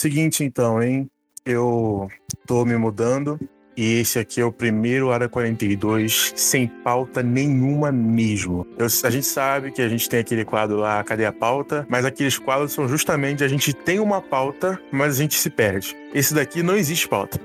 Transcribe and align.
Seguinte, 0.00 0.42
então, 0.42 0.82
hein? 0.82 1.10
Eu 1.44 2.08
tô 2.46 2.64
me 2.64 2.74
mudando 2.78 3.38
e 3.76 4.00
esse 4.00 4.18
aqui 4.18 4.40
é 4.40 4.44
o 4.46 4.50
primeiro 4.50 5.10
Área 5.10 5.28
42 5.28 6.32
sem 6.34 6.66
pauta 6.66 7.22
nenhuma 7.22 7.92
mesmo. 7.92 8.66
Eu- 8.78 8.86
a 8.86 9.10
gente 9.10 9.26
sabe 9.26 9.70
que 9.70 9.82
a 9.82 9.88
gente 9.90 10.08
tem 10.08 10.20
aquele 10.20 10.42
quadro 10.42 10.78
lá, 10.78 11.04
Cadê 11.04 11.26
a 11.26 11.32
Pauta? 11.32 11.86
Mas 11.86 12.06
aqueles 12.06 12.38
quadros 12.38 12.72
são 12.72 12.88
justamente 12.88 13.44
a 13.44 13.48
gente 13.48 13.74
tem 13.74 14.00
uma 14.00 14.22
pauta, 14.22 14.80
mas 14.90 15.16
a 15.16 15.22
gente 15.22 15.34
se 15.34 15.50
perde. 15.50 15.94
Esse 16.14 16.32
daqui 16.32 16.62
não 16.62 16.76
existe 16.76 17.06
pauta. 17.06 17.38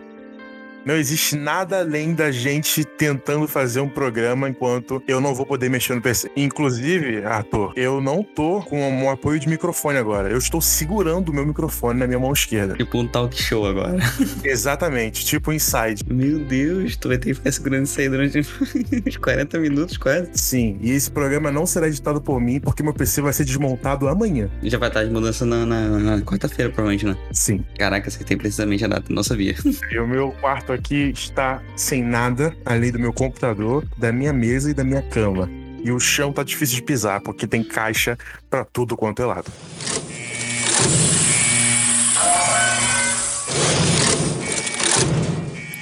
Não 0.86 0.96
existe 0.96 1.36
nada 1.36 1.80
além 1.80 2.14
da 2.14 2.32
gente 2.32 2.86
tentando 2.86 3.48
fazer 3.48 3.80
um 3.80 3.90
programa 3.90 4.48
enquanto 4.48 5.02
eu 5.08 5.20
não 5.20 5.34
vou 5.34 5.46
poder 5.46 5.70
mexer 5.70 5.96
no 5.96 6.02
PC. 6.02 6.30
Inclusive, 6.38 7.24
Arthur, 7.26 7.74
eu 7.76 8.00
não 8.00 8.24
tô 8.24 8.62
com 8.62 8.80
um 8.88 9.10
apoio 9.10 9.40
de 9.40 9.50
microfone 9.50 9.98
agora. 9.98 10.30
Eu 10.30 10.38
estou 10.38 10.62
segurando 10.62 11.30
o 11.30 11.34
meu 11.34 11.46
microfone 11.46 12.00
na 12.00 12.06
minha 12.08 12.20
mão 12.20 12.32
esquerda. 12.32 12.76
Tipo 12.76 13.00
um 13.00 13.08
talk 13.08 13.36
show 13.42 13.66
agora. 13.66 13.98
Exatamente, 14.44 15.26
tipo 15.26 15.52
Inside. 15.52 16.04
Meu 16.08 16.40
Deus, 16.40 16.96
tu 16.96 17.08
vai 17.08 17.18
ter 17.18 17.30
que 17.30 17.34
ficar 17.36 17.52
segurando 17.52 17.86
isso 17.86 18.00
aí 18.00 18.08
durante 18.10 18.38
uns 18.40 19.18
40 19.18 19.60
minutos 19.60 19.98
quase. 19.98 20.30
Sim, 20.34 20.78
e 20.82 20.92
esse 20.92 21.10
programa 21.10 21.52
não 21.52 21.66
será 21.66 21.88
editado 21.88 22.22
por 22.22 22.40
mim 22.40 22.60
porque 22.60 22.84
meu 22.84 22.94
PC 22.94 23.22
vai 23.22 23.34
ser 23.34 23.44
desmontado 23.46 24.08
amanhã. 24.08 24.50
Já 24.64 24.78
vai 24.78 24.90
estar 24.90 25.04
de 25.04 25.10
mudança 25.10 25.46
na, 25.46 25.66
na- 25.66 25.88
na 26.00 26.22
quarta-feira, 26.22 26.72
provavelmente, 26.72 27.06
né? 27.06 27.18
Sim. 27.32 27.64
Caraca, 27.78 28.08
acertei 28.08 28.38
precisamente 28.38 28.86
a 28.86 28.88
data, 28.88 29.06
não 29.12 29.24
sabia. 29.24 29.56
E 29.92 29.98
o 30.00 30.08
meu 30.08 30.32
quarto 30.40 30.75
aqui 30.76 31.12
está 31.14 31.62
sem 31.76 32.04
nada, 32.04 32.56
além 32.66 32.92
do 32.92 33.00
meu 33.00 33.12
computador, 33.14 33.86
da 33.98 34.12
minha 34.12 34.32
mesa 34.34 34.70
e 34.70 34.74
da 34.74 34.84
minha 34.84 35.02
cama. 35.02 35.50
E 35.84 35.92
o 35.92 36.00
chão 36.00 36.32
tá 36.34 36.44
difícil 36.44 36.76
de 36.78 36.82
pisar, 36.84 37.22
porque 37.22 37.46
tem 37.48 37.64
caixa 37.64 38.18
pra 38.50 38.66
tudo 38.66 38.96
quanto 38.98 39.22
é 39.22 39.26
lado. 39.26 39.52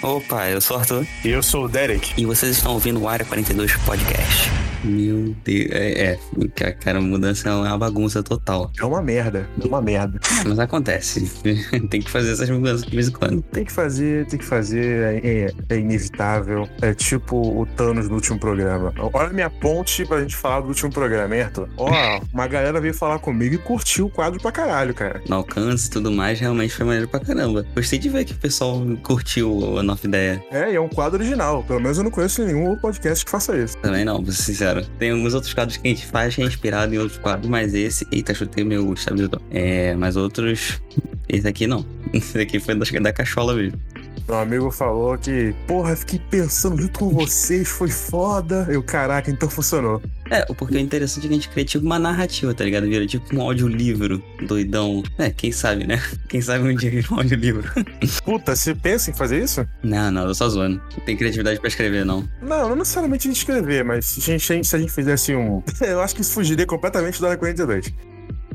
Opa, 0.01 0.49
eu 0.49 0.59
sou 0.59 0.75
o 0.77 0.79
Arthur 0.79 1.07
E 1.23 1.29
eu 1.29 1.41
sou 1.41 1.65
o 1.65 1.69
Derek. 1.69 2.13
e 2.21 2.25
vocês 2.25 2.57
estão 2.57 2.73
ouvindo 2.73 2.99
o 3.01 3.07
Área 3.07 3.25
42 3.25 3.75
Podcast. 3.77 4.49
Meu 4.83 5.35
Deus, 5.43 5.71
é, 5.71 6.03
é, 6.13 6.19
ca- 6.55 6.71
cara, 6.73 6.99
mudança 7.01 7.49
é 7.49 7.53
uma 7.53 7.77
bagunça 7.77 8.21
total. 8.21 8.71
É 8.79 8.83
uma 8.85 9.01
merda, 9.01 9.47
é 9.61 9.67
uma 9.67 9.81
merda. 9.81 10.19
Mas 10.45 10.59
acontece, 10.59 11.21
tem 11.89 12.01
que 12.01 12.09
fazer 12.09 12.31
essas 12.33 12.49
mudanças 12.49 12.83
de 12.85 12.95
vez 12.95 13.07
em 13.07 13.11
quando. 13.11 13.41
Tem 13.43 13.63
que 13.65 13.71
fazer, 13.71 14.25
tem 14.27 14.39
que 14.39 14.45
fazer, 14.45 15.21
é, 15.23 15.27
é- 15.45 15.53
é 15.69 15.77
inevitável. 15.79 16.67
É 16.81 16.93
tipo 16.93 17.37
o 17.37 17.65
Thanos 17.65 18.07
do 18.09 18.15
último 18.15 18.39
programa. 18.39 18.93
Olha 19.13 19.29
a 19.29 19.33
minha 19.33 19.49
ponte 19.49 20.05
pra 20.05 20.21
gente 20.21 20.35
falar 20.35 20.61
do 20.61 20.67
último 20.67 20.91
programa, 20.91 21.35
hein, 21.35 21.41
Arthur? 21.43 21.69
Ó, 21.77 21.89
uma 22.33 22.47
galera 22.47 22.79
veio 22.81 22.93
falar 22.93 23.19
comigo 23.19 23.55
e 23.55 23.57
curtiu 23.57 24.07
o 24.07 24.09
quadro 24.09 24.39
pra 24.41 24.51
caralho, 24.51 24.93
cara. 24.93 25.21
No 25.27 25.37
alcance 25.37 25.87
e 25.87 25.89
tudo 25.89 26.11
mais, 26.11 26.39
realmente 26.39 26.73
foi 26.73 26.85
maneiro 26.85 27.07
pra 27.07 27.19
caramba. 27.19 27.65
Gostei 27.75 27.99
de 27.99 28.09
ver 28.09 28.25
que 28.25 28.33
o 28.33 28.37
pessoal 28.37 28.81
curtiu 29.03 29.77
a 29.79 29.83
nova 29.83 30.05
ideia. 30.05 30.43
É, 30.51 30.71
e 30.71 30.75
é 30.75 30.81
um 30.81 30.89
quadro 30.89 31.19
original. 31.19 31.63
Pelo 31.63 31.79
menos 31.79 31.97
eu 31.97 32.03
não 32.03 32.11
conheço 32.11 32.43
nenhum 32.43 32.65
outro 32.67 32.81
podcast 32.81 33.23
que 33.25 33.31
faça 33.31 33.55
isso. 33.57 33.77
Também 33.77 34.03
não, 34.05 34.21
vou 34.21 34.31
sincero. 34.73 34.85
Tem 34.97 35.11
alguns 35.11 35.33
outros 35.33 35.53
quadros 35.53 35.77
que 35.77 35.87
a 35.87 35.91
gente 35.91 36.05
faz 36.05 36.35
que 36.35 36.41
é 36.41 36.45
inspirado 36.45 36.93
em 36.93 36.97
outros 36.97 37.17
quadros, 37.17 37.49
mas 37.49 37.73
esse. 37.73 38.07
Eita, 38.11 38.33
chutei 38.33 38.63
meu 38.63 38.93
estabilizador. 38.93 39.41
É, 39.51 39.95
mas 39.95 40.15
outros. 40.15 40.81
Esse 41.29 41.47
aqui 41.47 41.67
não. 41.67 41.85
Esse 42.13 42.39
aqui 42.39 42.59
foi 42.59 42.75
da, 42.75 42.85
da 42.99 43.13
cachola 43.13 43.53
mesmo. 43.55 43.79
Meu 44.27 44.37
amigo 44.37 44.71
falou 44.71 45.17
que, 45.17 45.53
porra, 45.67 45.95
fiquei 45.95 46.19
pensando 46.29 46.81
junto 46.81 46.99
com 46.99 47.09
vocês, 47.09 47.67
foi 47.67 47.89
foda. 47.89 48.65
Eu, 48.69 48.81
caraca, 48.81 49.29
então 49.29 49.49
funcionou. 49.49 50.01
É, 50.29 50.45
porque 50.45 50.75
o 50.75 50.79
interessante 50.79 51.25
é 51.25 51.27
que 51.27 51.33
a 51.33 51.35
gente 51.37 51.49
cria 51.49 51.65
tipo 51.65 51.85
uma 51.85 51.99
narrativa, 51.99 52.53
tá 52.53 52.63
ligado? 52.63 52.87
Vira 52.87 53.05
tipo 53.05 53.35
um 53.35 53.41
audiolivro 53.41 54.23
doidão. 54.47 55.03
É, 55.17 55.29
quem 55.29 55.51
sabe, 55.51 55.85
né? 55.85 56.01
Quem 56.29 56.41
sabe 56.41 56.67
um 56.67 56.75
dia 56.75 56.89
vira 56.89 57.07
um 57.11 57.17
audiolivro. 57.17 57.69
Puta, 58.23 58.55
você 58.55 58.73
pensa 58.73 59.11
em 59.11 59.13
fazer 59.13 59.43
isso? 59.43 59.67
não, 59.83 60.09
não, 60.09 60.25
eu 60.25 60.33
só 60.33 60.49
zoando. 60.49 60.81
Não 60.97 61.05
tem 61.05 61.15
criatividade 61.15 61.59
pra 61.59 61.67
escrever, 61.67 62.05
não. 62.05 62.27
Não, 62.41 62.69
não 62.69 62.75
necessariamente 62.75 63.27
de 63.27 63.37
escrever, 63.37 63.83
mas 63.83 64.05
se 64.05 64.31
a 64.31 64.37
gente, 64.37 64.67
se 64.67 64.75
a 64.75 64.79
gente 64.79 64.91
fizesse 64.91 65.35
um. 65.35 65.61
Eu 65.81 66.01
acho 66.01 66.15
que 66.15 66.21
isso 66.21 66.33
fugiria 66.33 66.65
completamente 66.65 67.21
da 67.21 67.27
hora 67.27 67.37
42. 67.37 67.93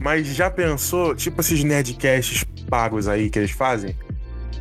Mas 0.00 0.26
já 0.28 0.50
pensou, 0.50 1.14
tipo 1.14 1.40
esses 1.40 1.62
nerdcasts 1.62 2.44
pagos 2.68 3.06
aí 3.08 3.30
que 3.30 3.38
eles 3.38 3.50
fazem? 3.50 3.94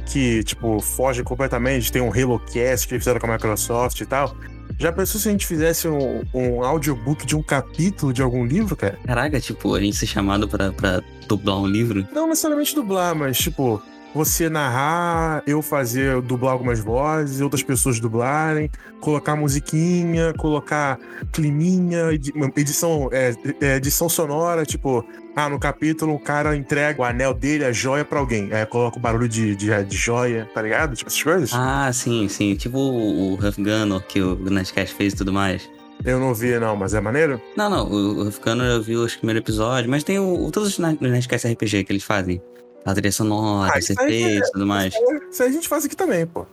Que, 0.07 0.43
tipo, 0.43 0.79
fogem 0.79 1.23
completamente, 1.23 1.91
tem 1.91 2.01
um 2.01 2.11
HaloCast 2.11 2.87
que 2.87 2.93
eles 2.93 3.03
fizeram 3.03 3.19
com 3.19 3.27
a 3.27 3.33
Microsoft 3.33 3.99
e 4.01 4.05
tal. 4.05 4.35
Já 4.79 4.91
pensou 4.91 5.19
se 5.19 5.27
a 5.27 5.31
gente 5.31 5.45
fizesse 5.45 5.87
um, 5.87 6.23
um 6.33 6.63
audiobook 6.63 7.25
de 7.25 7.35
um 7.35 7.41
capítulo 7.41 8.13
de 8.13 8.21
algum 8.21 8.45
livro, 8.45 8.75
cara? 8.75 8.97
Caraca, 9.05 9.39
tipo, 9.39 9.73
a 9.73 9.81
gente 9.81 9.97
ser 9.97 10.05
chamado 10.05 10.47
pra, 10.47 10.71
pra 10.71 11.01
dublar 11.27 11.59
um 11.59 11.65
livro. 11.65 12.07
Não 12.13 12.27
necessariamente 12.27 12.75
dublar, 12.75 13.15
mas, 13.15 13.37
tipo, 13.37 13.81
você 14.13 14.49
narrar, 14.49 15.43
eu 15.45 15.61
fazer, 15.61 16.21
dublar 16.21 16.53
algumas 16.53 16.79
vozes, 16.79 17.41
outras 17.41 17.61
pessoas 17.61 17.99
dublarem, 17.99 18.69
colocar 18.99 19.35
musiquinha, 19.35 20.33
colocar 20.33 20.97
climinha, 21.31 22.11
edi- 22.11 22.33
edição, 22.55 23.09
é, 23.11 23.33
é, 23.61 23.75
edição 23.75 24.09
sonora, 24.09 24.65
tipo, 24.65 25.05
ah, 25.35 25.47
no 25.49 25.59
capítulo 25.59 26.15
o 26.15 26.19
cara 26.19 26.55
entrega 26.55 27.01
o 27.01 27.05
anel 27.05 27.33
dele, 27.33 27.63
a 27.63 27.71
joia 27.71 28.03
pra 28.03 28.19
alguém. 28.19 28.51
Aí 28.51 28.65
coloca 28.65 28.97
o 28.97 28.99
barulho 28.99 29.29
de, 29.29 29.55
de, 29.55 29.83
de 29.83 29.95
joia, 29.95 30.49
tá 30.53 30.61
ligado? 30.61 30.95
Tipo, 30.95 31.09
essas 31.09 31.21
coisas. 31.21 31.51
Ah, 31.53 31.91
sim, 31.93 32.27
sim. 32.27 32.55
Tipo 32.55 32.79
o, 32.79 33.33
Huff 33.35 33.61
Gunner 33.61 34.01
que 34.07 34.19
o 34.19 34.35
Nerdcast 34.35 34.95
fez 34.95 35.13
e 35.13 35.17
tudo 35.17 35.31
mais. 35.31 35.69
Eu 36.03 36.19
não 36.19 36.33
vi, 36.33 36.57
não, 36.59 36.75
mas 36.75 36.93
é 36.93 37.01
maneiro? 37.01 37.41
Não, 37.55 37.69
não, 37.69 37.87
o, 37.87 38.27
Huff 38.27 38.39
Gunner 38.43 38.65
eu 38.67 38.81
vi 38.81 38.95
os 38.95 39.15
primeiros 39.15 39.41
episódios, 39.41 39.89
mas 39.89 40.03
tem 40.03 40.17
o, 40.17 40.49
todos 40.51 40.69
os 40.69 40.79
Nerdcast 40.79 41.47
RPG 41.47 41.83
que 41.83 41.91
eles 41.91 42.03
fazem. 42.03 42.41
A 42.85 42.93
trilha 42.93 43.11
sonora, 43.11 43.73
Ah, 43.75 43.79
os 43.79 43.89
e 43.89 44.41
tudo 44.51 44.65
mais. 44.65 44.93
Isso 45.31 45.43
aí 45.43 45.49
a 45.49 45.51
gente 45.51 45.67
faz 45.67 45.85
aqui 45.85 45.95
também, 45.95 46.25
pô. 46.25 46.45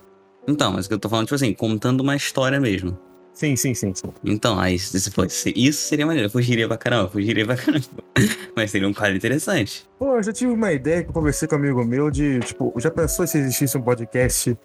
Então, 0.46 0.72
mas 0.72 0.86
o 0.86 0.88
que 0.88 0.94
eu 0.94 0.98
tô 0.98 1.08
falando, 1.08 1.26
tipo 1.26 1.36
assim, 1.36 1.54
contando 1.54 2.00
uma 2.00 2.16
história 2.16 2.60
mesmo. 2.60 2.98
Sim, 3.32 3.56
sim, 3.56 3.74
sim, 3.74 3.92
sim. 3.94 4.12
Então, 4.24 4.58
aí, 4.60 4.78
se 4.78 5.00
se 5.00 5.10
fosse, 5.10 5.52
isso 5.56 5.82
seria 5.88 6.06
maneiro. 6.06 6.26
Eu 6.26 6.30
fugiria 6.30 6.68
pra 6.68 6.76
caramba, 6.76 7.08
fugiria 7.10 7.44
pra 7.44 7.56
caramba. 7.56 7.84
Mas 8.54 8.70
seria 8.70 8.86
um 8.86 8.94
quadro 8.94 9.16
interessante. 9.16 9.84
Pô, 9.98 10.16
eu 10.16 10.22
já 10.22 10.32
tive 10.32 10.52
uma 10.52 10.72
ideia 10.72 11.02
que 11.02 11.08
eu 11.08 11.12
conversei 11.12 11.48
com 11.48 11.56
um 11.56 11.58
amigo 11.58 11.84
meu 11.84 12.10
de, 12.10 12.38
tipo, 12.40 12.72
já 12.76 12.90
pensou 12.92 13.26
se 13.26 13.38
existisse 13.38 13.76
um 13.76 13.82
podcast 13.82 14.56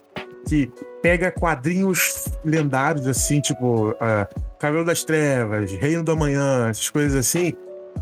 que 0.48 0.72
pega 1.02 1.32
quadrinhos 1.32 2.26
lendários, 2.46 3.08
assim, 3.08 3.42
tipo, 3.42 3.96
ah, 4.00 4.28
Cabelo 4.60 4.86
das 4.86 5.04
Trevas, 5.04 5.72
Reino 5.72 6.04
do 6.04 6.12
Amanhã, 6.12 6.70
essas 6.70 6.90
coisas 6.90 7.16
assim, 7.16 7.54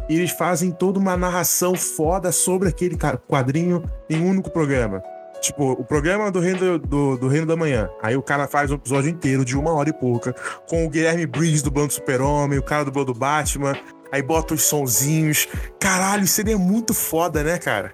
e 0.09 0.15
eles 0.15 0.31
fazem 0.31 0.71
toda 0.71 0.99
uma 0.99 1.17
narração 1.17 1.75
foda 1.75 2.31
sobre 2.31 2.69
aquele 2.69 2.97
quadrinho 3.27 3.83
em 4.09 4.21
um 4.21 4.29
único 4.29 4.49
programa. 4.49 5.03
Tipo, 5.41 5.73
o 5.73 5.83
programa 5.83 6.31
do 6.31 6.39
Reino 6.39 6.79
do, 6.79 7.17
do, 7.17 7.27
Reino 7.27 7.45
da 7.45 7.55
Manhã. 7.55 7.89
Aí 8.01 8.15
o 8.17 8.21
cara 8.21 8.47
faz 8.47 8.71
um 8.71 8.75
episódio 8.75 9.09
inteiro 9.09 9.45
de 9.45 9.57
uma 9.57 9.71
hora 9.71 9.89
e 9.89 9.93
pouca, 9.93 10.33
com 10.67 10.85
o 10.85 10.89
Guilherme 10.89 11.25
Briggs 11.25 11.63
do 11.63 11.69
Bando 11.69 11.93
Super-Homem, 11.93 12.57
o 12.57 12.63
cara 12.63 12.83
do 12.83 12.91
Bando 12.91 13.13
Batman, 13.13 13.75
aí 14.11 14.21
bota 14.21 14.53
os 14.53 14.63
sonzinhos. 14.63 15.47
Caralho, 15.79 16.25
seria 16.27 16.57
muito 16.57 16.93
foda, 16.93 17.43
né, 17.43 17.57
cara? 17.57 17.91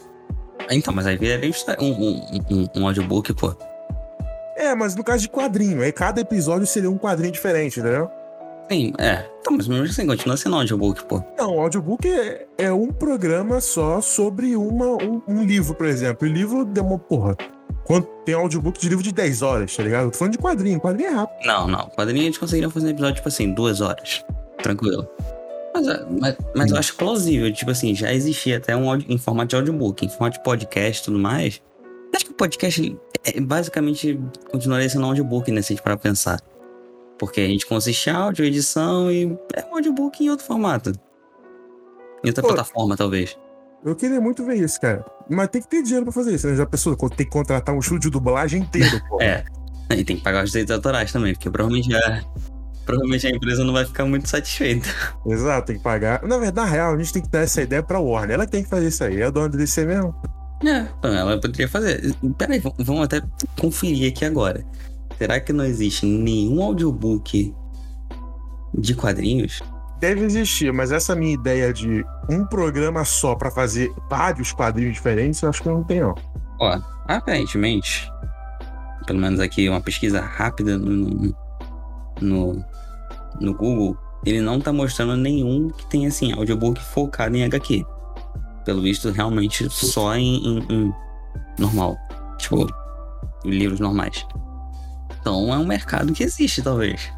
Então, 0.69 0.93
mas 0.93 1.05
aí 1.05 1.17
viraria 1.17 1.51
um, 1.79 1.85
um, 1.85 2.39
um, 2.49 2.67
um 2.75 2.87
audiobook, 2.87 3.33
pô. 3.33 3.53
É, 4.55 4.73
mas 4.73 4.95
no 4.95 5.03
caso 5.03 5.23
de 5.23 5.29
quadrinho, 5.29 5.81
aí 5.81 5.91
cada 5.91 6.21
episódio 6.21 6.65
seria 6.65 6.89
um 6.89 6.97
quadrinho 6.97 7.33
diferente, 7.33 7.79
entendeu? 7.79 8.09
Sim, 8.71 8.93
é. 8.97 9.25
Então, 9.41 9.57
mas 9.57 9.67
mesmo 9.67 9.85
assim, 9.85 10.07
continua 10.07 10.37
sendo 10.37 10.55
um 10.55 10.59
audiobook, 10.59 11.03
pô. 11.05 11.21
Não, 11.37 11.57
o 11.57 11.59
audiobook 11.59 12.07
é, 12.07 12.47
é 12.57 12.71
um 12.71 12.91
programa 12.91 13.59
só 13.59 13.99
sobre 14.01 14.55
uma, 14.55 14.85
um, 15.03 15.21
um 15.27 15.43
livro, 15.43 15.75
por 15.75 15.85
exemplo. 15.85 16.27
E 16.27 16.31
o 16.31 16.33
livro 16.33 16.65
demora, 16.65 16.99
porra. 16.99 17.37
Quando 17.85 18.05
tem 18.25 18.33
audiobook 18.33 18.79
de 18.79 18.87
livro 18.87 19.03
de 19.03 19.11
10 19.11 19.41
horas, 19.41 19.75
tá 19.75 19.83
ligado? 19.83 20.05
Eu 20.05 20.11
tô 20.11 20.17
falando 20.17 20.31
de 20.33 20.37
quadrinho, 20.39 20.79
quadrinho 20.79 21.09
é 21.09 21.13
rápido. 21.13 21.45
Não, 21.45 21.67
não. 21.67 21.89
Quadrinho 21.89 22.21
a 22.21 22.25
gente 22.25 22.39
conseguiria 22.39 22.69
fazer 22.69 22.87
um 22.87 22.89
episódio, 22.91 23.15
tipo 23.15 23.27
assim, 23.27 23.53
duas 23.53 23.81
horas. 23.81 24.23
Tranquilo. 24.61 25.05
Mas, 25.73 25.87
é, 25.87 26.05
mas, 26.19 26.37
mas 26.55 26.71
eu 26.71 26.77
acho 26.77 26.95
plausível, 26.95 27.51
tipo 27.51 27.71
assim, 27.71 27.93
já 27.93 28.13
existia 28.13 28.57
até 28.57 28.75
um 28.77 28.89
áudio- 28.89 29.11
em 29.11 29.17
formato 29.17 29.49
de 29.49 29.55
audiobook, 29.57 30.05
em 30.05 30.09
formato 30.09 30.37
de 30.37 30.43
podcast 30.43 31.01
e 31.01 31.05
tudo 31.05 31.19
mais. 31.19 31.61
Acho 32.15 32.25
que 32.25 32.31
o 32.31 32.35
podcast 32.35 32.97
é, 33.25 33.41
basicamente 33.41 34.19
continuaria 34.51 34.87
sendo 34.87 35.03
um 35.03 35.07
audiobook, 35.09 35.51
né? 35.51 35.61
Se 35.61 35.73
a 35.73 35.75
gente 35.75 35.83
parar 35.83 35.97
pra 35.97 36.09
pensar. 36.09 36.39
Porque 37.17 37.41
a 37.41 37.47
gente 37.47 37.65
consiste 37.65 38.09
em 38.09 38.13
áudio, 38.13 38.45
edição 38.45 39.11
e 39.11 39.37
é 39.53 39.65
um 39.65 39.75
audiobook 39.75 40.23
em 40.23 40.29
outro 40.29 40.45
formato. 40.45 40.91
Em 42.23 42.29
outra 42.29 42.41
Pô. 42.41 42.49
plataforma, 42.49 42.95
talvez. 42.95 43.37
Eu 43.85 43.95
queria 43.95 44.21
muito 44.21 44.45
ver 44.45 44.55
isso, 44.55 44.79
cara. 44.79 45.05
Mas 45.29 45.49
tem 45.49 45.61
que 45.61 45.67
ter 45.67 45.83
dinheiro 45.83 46.05
pra 46.05 46.13
fazer 46.13 46.33
isso, 46.33 46.47
né? 46.47 46.55
Já 46.55 46.65
pensou? 46.65 46.95
Tem 46.95 47.25
que 47.25 47.31
contratar 47.31 47.75
um 47.75 47.79
estúdio 47.79 48.09
de 48.09 48.09
dublagem 48.11 48.61
inteiro, 48.61 49.01
pô. 49.09 49.19
É. 49.23 49.43
E 49.91 50.03
tem 50.03 50.15
que 50.15 50.23
pagar 50.23 50.43
os 50.43 50.51
direitos 50.51 50.73
autorais 50.73 51.11
também, 51.11 51.33
porque 51.33 51.49
provavelmente 51.49 51.93
a, 51.93 52.23
provavelmente 52.85 53.27
a 53.27 53.29
empresa 53.29 53.63
não 53.63 53.73
vai 53.73 53.85
ficar 53.85 54.05
muito 54.05 54.27
satisfeita. 54.29 54.87
Exato, 55.27 55.67
tem 55.67 55.77
que 55.77 55.83
pagar. 55.83 56.23
Na 56.23 56.37
verdade, 56.37 56.67
na 56.67 56.73
real, 56.73 56.93
a 56.93 56.97
gente 56.97 57.13
tem 57.13 57.21
que 57.21 57.29
dar 57.29 57.41
essa 57.41 57.61
ideia 57.61 57.83
pra 57.83 57.99
Warner. 57.99 58.35
Ela 58.35 58.47
tem 58.47 58.63
que 58.63 58.69
fazer 58.69 58.87
isso 58.87 59.03
aí. 59.03 59.21
É 59.21 59.25
a 59.25 59.29
dona 59.29 59.49
do 59.49 59.57
DC 59.57 59.85
mesmo. 59.85 60.15
É, 60.65 60.87
então 60.97 61.13
ela 61.13 61.39
poderia 61.39 61.67
fazer. 61.67 62.15
Peraí, 62.37 62.61
vamos 62.79 63.03
até 63.03 63.21
conferir 63.59 64.11
aqui 64.11 64.23
agora. 64.23 64.65
Será 65.17 65.39
que 65.39 65.53
não 65.53 65.65
existe 65.65 66.05
nenhum 66.05 66.61
audiobook 66.61 67.53
de 68.73 68.95
quadrinhos? 68.95 69.61
deve 70.03 70.25
existir, 70.25 70.73
mas 70.73 70.91
essa 70.91 71.15
minha 71.15 71.33
ideia 71.33 71.71
de 71.71 72.05
um 72.29 72.45
programa 72.45 73.05
só 73.05 73.35
pra 73.35 73.49
fazer 73.49 73.89
vários 74.09 74.51
quadrinhos 74.51 74.95
diferentes, 74.95 75.41
eu 75.41 75.49
acho 75.49 75.63
que 75.63 75.69
não 75.69 75.81
tem, 75.81 76.01
não. 76.01 76.13
Ó, 76.59 76.77
aparentemente, 77.07 78.11
pelo 79.07 79.19
menos 79.19 79.39
aqui 79.39 79.69
uma 79.69 79.79
pesquisa 79.79 80.19
rápida 80.19 80.77
no, 80.77 81.33
no, 82.19 82.65
no 83.39 83.53
Google, 83.53 83.97
ele 84.25 84.41
não 84.41 84.59
tá 84.59 84.73
mostrando 84.73 85.15
nenhum 85.15 85.69
que 85.69 85.85
tenha, 85.89 86.09
assim, 86.09 86.33
audiobook 86.33 86.81
focado 86.81 87.37
em 87.37 87.45
HQ. 87.45 87.85
Pelo 88.65 88.81
visto, 88.81 89.09
realmente 89.09 89.69
só 89.69 90.17
em, 90.17 90.35
em, 90.45 90.65
em 90.69 90.93
normal. 91.57 91.95
Tipo, 92.37 92.67
livros 93.45 93.79
normais. 93.79 94.25
Então 95.23 95.53
é 95.53 95.57
um 95.57 95.65
mercado 95.65 96.11
que 96.11 96.21
existe, 96.21 96.61
talvez. 96.61 97.09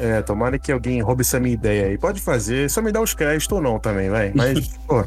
É, 0.00 0.20
tomara 0.20 0.58
que 0.58 0.72
alguém 0.72 1.00
roube 1.00 1.20
essa 1.20 1.38
minha 1.38 1.54
ideia 1.54 1.86
aí. 1.86 1.96
Pode 1.96 2.20
fazer, 2.20 2.68
só 2.68 2.82
me 2.82 2.90
dá 2.90 3.00
os 3.00 3.14
créditos 3.14 3.52
ou 3.52 3.62
não 3.62 3.78
também, 3.78 4.10
vai. 4.10 4.32
Mas, 4.34 4.68
pô. 4.84 5.04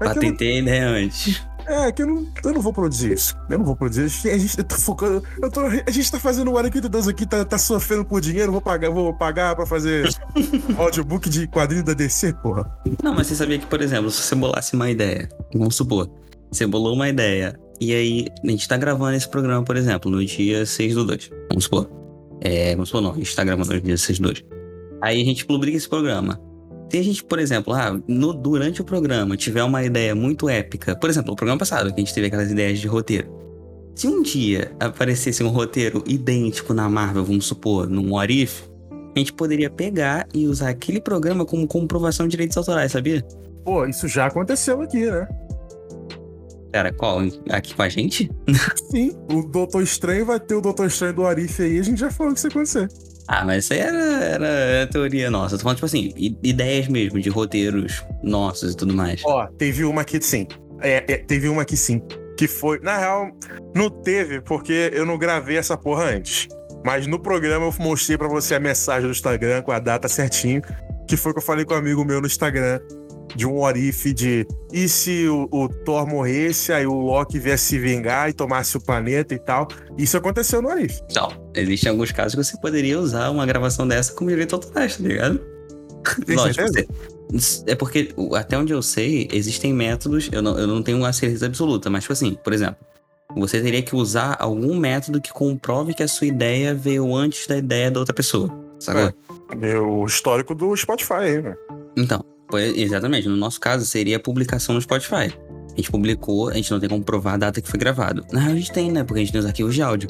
Patentei 0.00 0.56
a 0.56 0.58
ideia 0.58 0.88
antes. 0.88 1.40
É, 1.66 1.92
que 1.92 2.02
eu 2.02 2.06
não, 2.08 2.26
eu 2.44 2.52
não 2.52 2.60
vou 2.60 2.72
produzir 2.72 3.12
isso. 3.12 3.36
Eu 3.48 3.58
não 3.58 3.64
vou 3.64 3.76
produzir. 3.76 4.28
A 4.28 4.38
gente 4.38 4.56
tá 4.64 4.76
focando. 4.76 5.22
Eu 5.40 5.50
tô, 5.50 5.60
a 5.60 5.90
gente 5.90 6.10
tá 6.10 6.18
fazendo 6.18 6.50
o 6.50 6.58
Arquiteto 6.58 6.88
Deus 6.88 7.06
aqui, 7.06 7.24
tá, 7.26 7.44
tá 7.44 7.58
sofrendo 7.58 8.04
por 8.04 8.20
dinheiro, 8.20 8.50
vou 8.50 8.60
pagar, 8.60 8.90
vou 8.90 9.14
pagar 9.14 9.54
pra 9.54 9.66
fazer 9.66 10.08
audiobook 10.76 11.30
de 11.30 11.46
quadrinho 11.46 11.84
da 11.84 11.92
DC, 11.92 12.32
porra. 12.42 12.76
Não, 13.00 13.14
mas 13.14 13.28
você 13.28 13.36
sabia 13.36 13.56
que, 13.56 13.66
por 13.66 13.80
exemplo, 13.80 14.10
se 14.10 14.22
você 14.22 14.34
bolasse 14.34 14.74
uma 14.74 14.90
ideia, 14.90 15.28
vamos 15.54 15.76
supor, 15.76 16.10
você 16.50 16.66
bolou 16.66 16.94
uma 16.94 17.08
ideia, 17.08 17.56
e 17.80 17.94
aí 17.94 18.26
a 18.44 18.50
gente 18.50 18.66
tá 18.68 18.76
gravando 18.76 19.16
esse 19.16 19.28
programa, 19.28 19.62
por 19.64 19.76
exemplo, 19.76 20.10
no 20.10 20.24
dia 20.24 20.64
6 20.64 20.94
do 20.94 21.04
2. 21.04 21.30
Vamos 21.50 21.64
supor. 21.64 21.90
É, 22.40 22.72
vamos 22.72 22.88
supor, 22.88 23.02
não, 23.02 23.12
a 23.12 23.16
gente 23.16 23.34
tá 23.34 23.44
gravando 23.44 23.72
no 23.72 23.80
dia 23.80 23.96
6 23.96 24.18
do 24.18 24.28
2. 24.28 24.44
Aí 25.02 25.20
a 25.20 25.24
gente 25.24 25.44
publica 25.44 25.76
esse 25.76 25.88
programa. 25.88 26.40
Se 26.90 26.98
a 26.98 27.02
gente, 27.02 27.24
por 27.24 27.38
exemplo, 27.38 27.72
ah, 27.74 28.00
no, 28.06 28.32
durante 28.32 28.80
o 28.80 28.84
programa 28.84 29.36
tiver 29.36 29.64
uma 29.64 29.84
ideia 29.84 30.14
muito 30.14 30.48
épica, 30.48 30.96
por 30.96 31.10
exemplo, 31.10 31.32
o 31.32 31.36
programa 31.36 31.58
passado, 31.58 31.92
que 31.92 32.00
a 32.00 32.04
gente 32.04 32.14
teve 32.14 32.28
aquelas 32.28 32.50
ideias 32.50 32.78
de 32.78 32.86
roteiro. 32.86 33.28
Se 33.94 34.06
um 34.06 34.22
dia 34.22 34.72
aparecesse 34.78 35.42
um 35.42 35.48
roteiro 35.48 36.04
idêntico 36.06 36.72
na 36.72 36.88
Marvel, 36.88 37.24
vamos 37.24 37.46
supor, 37.46 37.88
num 37.88 38.12
What 38.12 38.32
If, 38.32 38.62
a 39.16 39.18
gente 39.18 39.32
poderia 39.32 39.70
pegar 39.70 40.28
e 40.34 40.46
usar 40.46 40.68
aquele 40.68 41.00
programa 41.00 41.44
como 41.44 41.66
comprovação 41.66 42.26
de 42.26 42.32
direitos 42.32 42.56
autorais, 42.56 42.92
sabia? 42.92 43.26
Pô, 43.64 43.86
isso 43.86 44.06
já 44.06 44.26
aconteceu 44.26 44.80
aqui, 44.82 45.10
né? 45.10 45.26
Pera, 46.76 46.92
qual? 46.92 47.20
Aqui 47.48 47.74
com 47.74 47.82
a 47.82 47.88
gente? 47.88 48.30
Sim, 48.90 49.16
o 49.32 49.42
Doutor 49.42 49.82
Estranho 49.82 50.26
vai 50.26 50.38
ter 50.38 50.56
o 50.56 50.60
Doutor 50.60 50.88
Estranho 50.88 51.14
do 51.14 51.26
Arif 51.26 51.62
aí, 51.62 51.78
a 51.78 51.82
gente 51.82 51.98
já 51.98 52.10
falou 52.10 52.34
que 52.34 52.38
isso 52.38 52.48
ia 52.48 52.50
acontecer. 52.50 52.88
Ah, 53.26 53.46
mas 53.46 53.64
isso 53.64 53.72
aí 53.72 53.78
era, 53.78 53.96
era, 53.96 54.46
era 54.46 54.86
teoria 54.86 55.30
nossa. 55.30 55.54
Eu 55.54 55.58
tô 55.58 55.62
falando, 55.62 55.76
tipo 55.76 55.86
assim, 55.86 56.12
ideias 56.42 56.86
mesmo, 56.86 57.18
de 57.18 57.30
roteiros 57.30 58.04
nossos 58.22 58.74
e 58.74 58.76
tudo 58.76 58.92
mais. 58.92 59.22
Ó, 59.24 59.46
teve 59.56 59.84
uma 59.84 60.02
aqui 60.02 60.20
sim. 60.20 60.46
É, 60.82 60.96
é, 60.96 61.16
teve 61.16 61.48
uma 61.48 61.62
aqui 61.62 61.78
sim. 61.78 62.02
Que 62.36 62.46
foi. 62.46 62.78
Na 62.80 62.98
real, 62.98 63.30
não 63.74 63.88
teve, 63.88 64.42
porque 64.42 64.90
eu 64.92 65.06
não 65.06 65.16
gravei 65.16 65.56
essa 65.56 65.78
porra 65.78 66.10
antes. 66.10 66.46
Mas 66.84 67.06
no 67.06 67.18
programa 67.18 67.64
eu 67.64 67.74
mostrei 67.80 68.18
para 68.18 68.28
você 68.28 68.54
a 68.54 68.60
mensagem 68.60 69.08
do 69.08 69.12
Instagram 69.12 69.62
com 69.62 69.72
a 69.72 69.78
data 69.78 70.08
certinho. 70.08 70.60
Que 71.08 71.16
foi 71.16 71.32
que 71.32 71.38
eu 71.38 71.42
falei 71.42 71.64
com 71.64 71.72
um 71.72 71.78
amigo 71.78 72.04
meu 72.04 72.20
no 72.20 72.26
Instagram 72.26 72.80
de 73.36 73.46
um 73.46 73.60
orife 73.60 74.12
de 74.12 74.46
e 74.72 74.88
se 74.88 75.28
o, 75.28 75.48
o, 75.50 75.68
Thor 75.68 76.06
morresse, 76.06 76.72
aí 76.72 76.86
o 76.86 76.94
Loki 76.94 77.38
viesse 77.38 77.66
se 77.66 77.78
vingar 77.78 78.28
e 78.28 78.32
tomasse 78.32 78.76
o 78.76 78.80
planeta 78.80 79.34
e 79.34 79.38
tal. 79.38 79.68
Isso 79.96 80.16
aconteceu 80.16 80.60
no 80.62 80.68
orife. 80.68 81.00
Não, 81.14 81.30
existem 81.54 81.90
alguns 81.90 82.10
casos 82.10 82.34
que 82.34 82.42
você 82.42 82.60
poderia 82.60 82.98
usar 82.98 83.30
uma 83.30 83.46
gravação 83.46 83.86
dessa 83.86 84.12
como 84.12 84.30
direito 84.30 84.54
autorais, 84.54 84.96
tá 84.96 85.02
ligado? 85.02 85.40
Tem 86.24 86.36
Lógico, 86.36 86.66
você, 86.66 86.86
é 87.66 87.74
porque, 87.74 88.14
até 88.34 88.56
onde 88.56 88.72
eu 88.72 88.80
sei, 88.80 89.28
existem 89.32 89.72
métodos, 89.72 90.28
eu 90.32 90.40
não, 90.40 90.58
eu 90.58 90.66
não 90.66 90.82
tenho 90.82 90.98
uma 90.98 91.12
certeza 91.12 91.46
absoluta, 91.46 91.90
mas, 91.90 92.04
tipo 92.04 92.12
assim, 92.12 92.34
por 92.42 92.52
exemplo, 92.52 92.76
você 93.34 93.60
teria 93.60 93.82
que 93.82 93.94
usar 93.96 94.36
algum 94.38 94.76
método 94.76 95.20
que 95.20 95.32
comprove 95.32 95.92
que 95.92 96.02
a 96.02 96.08
sua 96.08 96.26
ideia 96.26 96.74
veio 96.74 97.14
antes 97.14 97.46
da 97.46 97.56
ideia 97.56 97.90
da 97.90 98.00
outra 98.00 98.14
pessoa, 98.14 98.48
sabe? 98.78 99.14
É, 99.60 99.78
o 99.78 100.06
histórico 100.06 100.54
do 100.54 100.74
Spotify, 100.76 101.42
né? 101.42 101.56
Então, 101.96 102.24
exatamente. 102.76 103.28
No 103.28 103.36
nosso 103.36 103.60
caso, 103.60 103.84
seria 103.84 104.16
a 104.16 104.20
publicação 104.20 104.74
no 104.74 104.80
Spotify. 104.80 105.32
A 105.72 105.76
gente 105.76 105.90
publicou, 105.90 106.48
a 106.48 106.54
gente 106.54 106.70
não 106.70 106.80
tem 106.80 106.88
como 106.88 107.04
provar 107.04 107.34
a 107.34 107.36
data 107.36 107.60
que 107.60 107.68
foi 107.68 107.78
gravado. 107.78 108.24
Na 108.32 108.40
real, 108.40 108.52
a 108.52 108.56
gente 108.56 108.72
tem, 108.72 108.90
né? 108.90 109.04
Porque 109.04 109.20
a 109.20 109.22
gente 109.22 109.32
tem 109.32 109.40
os 109.40 109.46
arquivos 109.46 109.74
de 109.74 109.82
áudio. 109.82 110.08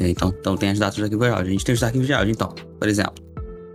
É, 0.00 0.08
então, 0.08 0.34
então 0.38 0.56
tem 0.56 0.70
as 0.70 0.78
datas 0.78 0.96
do 0.96 1.04
arquivo 1.04 1.24
de 1.24 1.30
áudio. 1.30 1.48
A 1.48 1.50
gente 1.50 1.64
tem 1.64 1.74
os 1.74 1.82
arquivos 1.82 2.06
de 2.06 2.12
áudio, 2.12 2.32
então, 2.32 2.54
por 2.78 2.88
exemplo. 2.88 3.22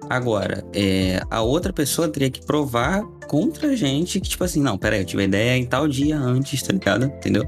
Agora, 0.10 0.66
é, 0.74 1.22
a 1.30 1.42
outra 1.42 1.72
pessoa 1.72 2.08
teria 2.08 2.32
que 2.32 2.44
provar 2.44 3.04
contra 3.28 3.68
a 3.68 3.76
gente 3.76 4.20
que, 4.20 4.28
tipo 4.28 4.44
assim, 4.44 4.60
não, 4.60 4.76
peraí, 4.76 5.02
eu 5.02 5.06
tive 5.06 5.22
a 5.22 5.26
ideia 5.26 5.56
em 5.56 5.66
tal 5.66 5.88
dia 5.88 6.18
antes, 6.18 6.64
tá 6.64 6.74
ligado? 6.74 7.06
Entendeu? 7.06 7.46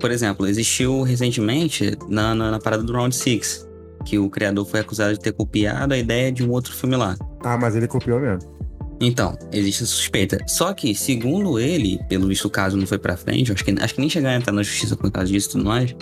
Por 0.00 0.10
exemplo, 0.10 0.46
existiu 0.46 1.02
recentemente 1.02 1.94
na, 2.08 2.34
na, 2.34 2.52
na 2.52 2.58
parada 2.58 2.82
do 2.82 2.92
Round 2.92 3.14
6, 3.14 3.68
que 4.06 4.18
o 4.18 4.30
criador 4.30 4.64
foi 4.64 4.80
acusado 4.80 5.12
de 5.12 5.20
ter 5.20 5.32
copiado 5.32 5.92
a 5.92 5.98
ideia 5.98 6.32
de 6.32 6.42
um 6.42 6.50
outro 6.50 6.74
filme 6.74 6.96
lá. 6.96 7.14
Ah, 7.44 7.58
mas 7.58 7.76
ele 7.76 7.86
copiou 7.86 8.18
mesmo. 8.18 8.58
Então, 9.00 9.38
existe 9.52 9.86
suspeita. 9.86 10.38
Só 10.46 10.72
que, 10.72 10.94
segundo 10.94 11.58
ele, 11.58 12.00
pelo 12.08 12.26
visto 12.26 12.46
o 12.46 12.50
caso 12.50 12.76
não 12.76 12.86
foi 12.86 12.98
pra 12.98 13.16
frente, 13.16 13.52
acho 13.52 13.64
que, 13.64 13.70
acho 13.70 13.94
que 13.94 14.00
nem 14.00 14.10
chegaram 14.10 14.36
a 14.36 14.38
entrar 14.38 14.52
na 14.52 14.62
justiça 14.62 14.96
por 14.96 15.10
causa 15.10 15.30
disso 15.30 15.48
e 15.48 15.52
tudo 15.52 15.64
mais. 15.64 15.94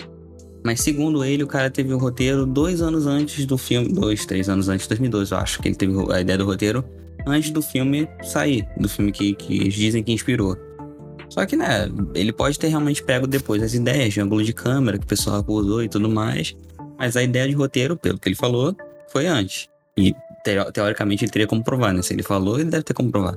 Mas 0.63 0.81
segundo 0.81 1.23
ele, 1.23 1.43
o 1.43 1.47
cara 1.47 1.69
teve 1.69 1.93
o 1.93 1.97
roteiro 1.97 2.45
dois 2.45 2.81
anos 2.81 3.05
antes 3.05 3.45
do 3.45 3.57
filme. 3.57 3.89
Dois, 3.89 4.25
três 4.25 4.49
anos 4.49 4.67
antes 4.67 4.83
de 4.83 4.89
2012, 4.89 5.31
eu 5.31 5.37
acho 5.37 5.61
que 5.61 5.67
ele 5.67 5.75
teve 5.75 5.93
a 6.11 6.19
ideia 6.19 6.37
do 6.37 6.45
roteiro 6.45 6.83
antes 7.25 7.51
do 7.51 7.61
filme 7.61 8.07
sair. 8.23 8.67
Do 8.77 8.89
filme 8.89 9.11
que, 9.11 9.33
que 9.35 9.69
dizem 9.69 10.03
que 10.03 10.11
inspirou. 10.11 10.57
Só 11.29 11.45
que, 11.45 11.55
né, 11.55 11.89
ele 12.15 12.31
pode 12.33 12.57
ter 12.57 12.67
realmente 12.67 13.03
pego 13.03 13.27
depois 13.27 13.61
as 13.61 13.73
ideias 13.73 14.13
de 14.13 14.21
ângulo 14.21 14.43
de 14.43 14.53
câmera 14.53 14.97
que 14.97 15.03
o 15.03 15.07
pessoal 15.07 15.43
usou 15.47 15.83
e 15.83 15.89
tudo 15.89 16.09
mais. 16.09 16.55
Mas 16.97 17.15
a 17.15 17.21
ideia 17.21 17.47
de 17.47 17.53
roteiro, 17.53 17.95
pelo 17.95 18.17
que 18.17 18.27
ele 18.27 18.35
falou, 18.35 18.75
foi 19.11 19.27
antes. 19.27 19.69
E 19.97 20.13
teoricamente 20.71 21.25
ele 21.25 21.31
teria 21.31 21.47
como 21.47 21.63
provar, 21.63 21.93
né? 21.93 22.01
Se 22.01 22.13
ele 22.13 22.23
falou, 22.23 22.59
ele 22.59 22.69
deve 22.69 22.83
ter 22.83 22.93
como 22.93 23.11
provar. 23.11 23.35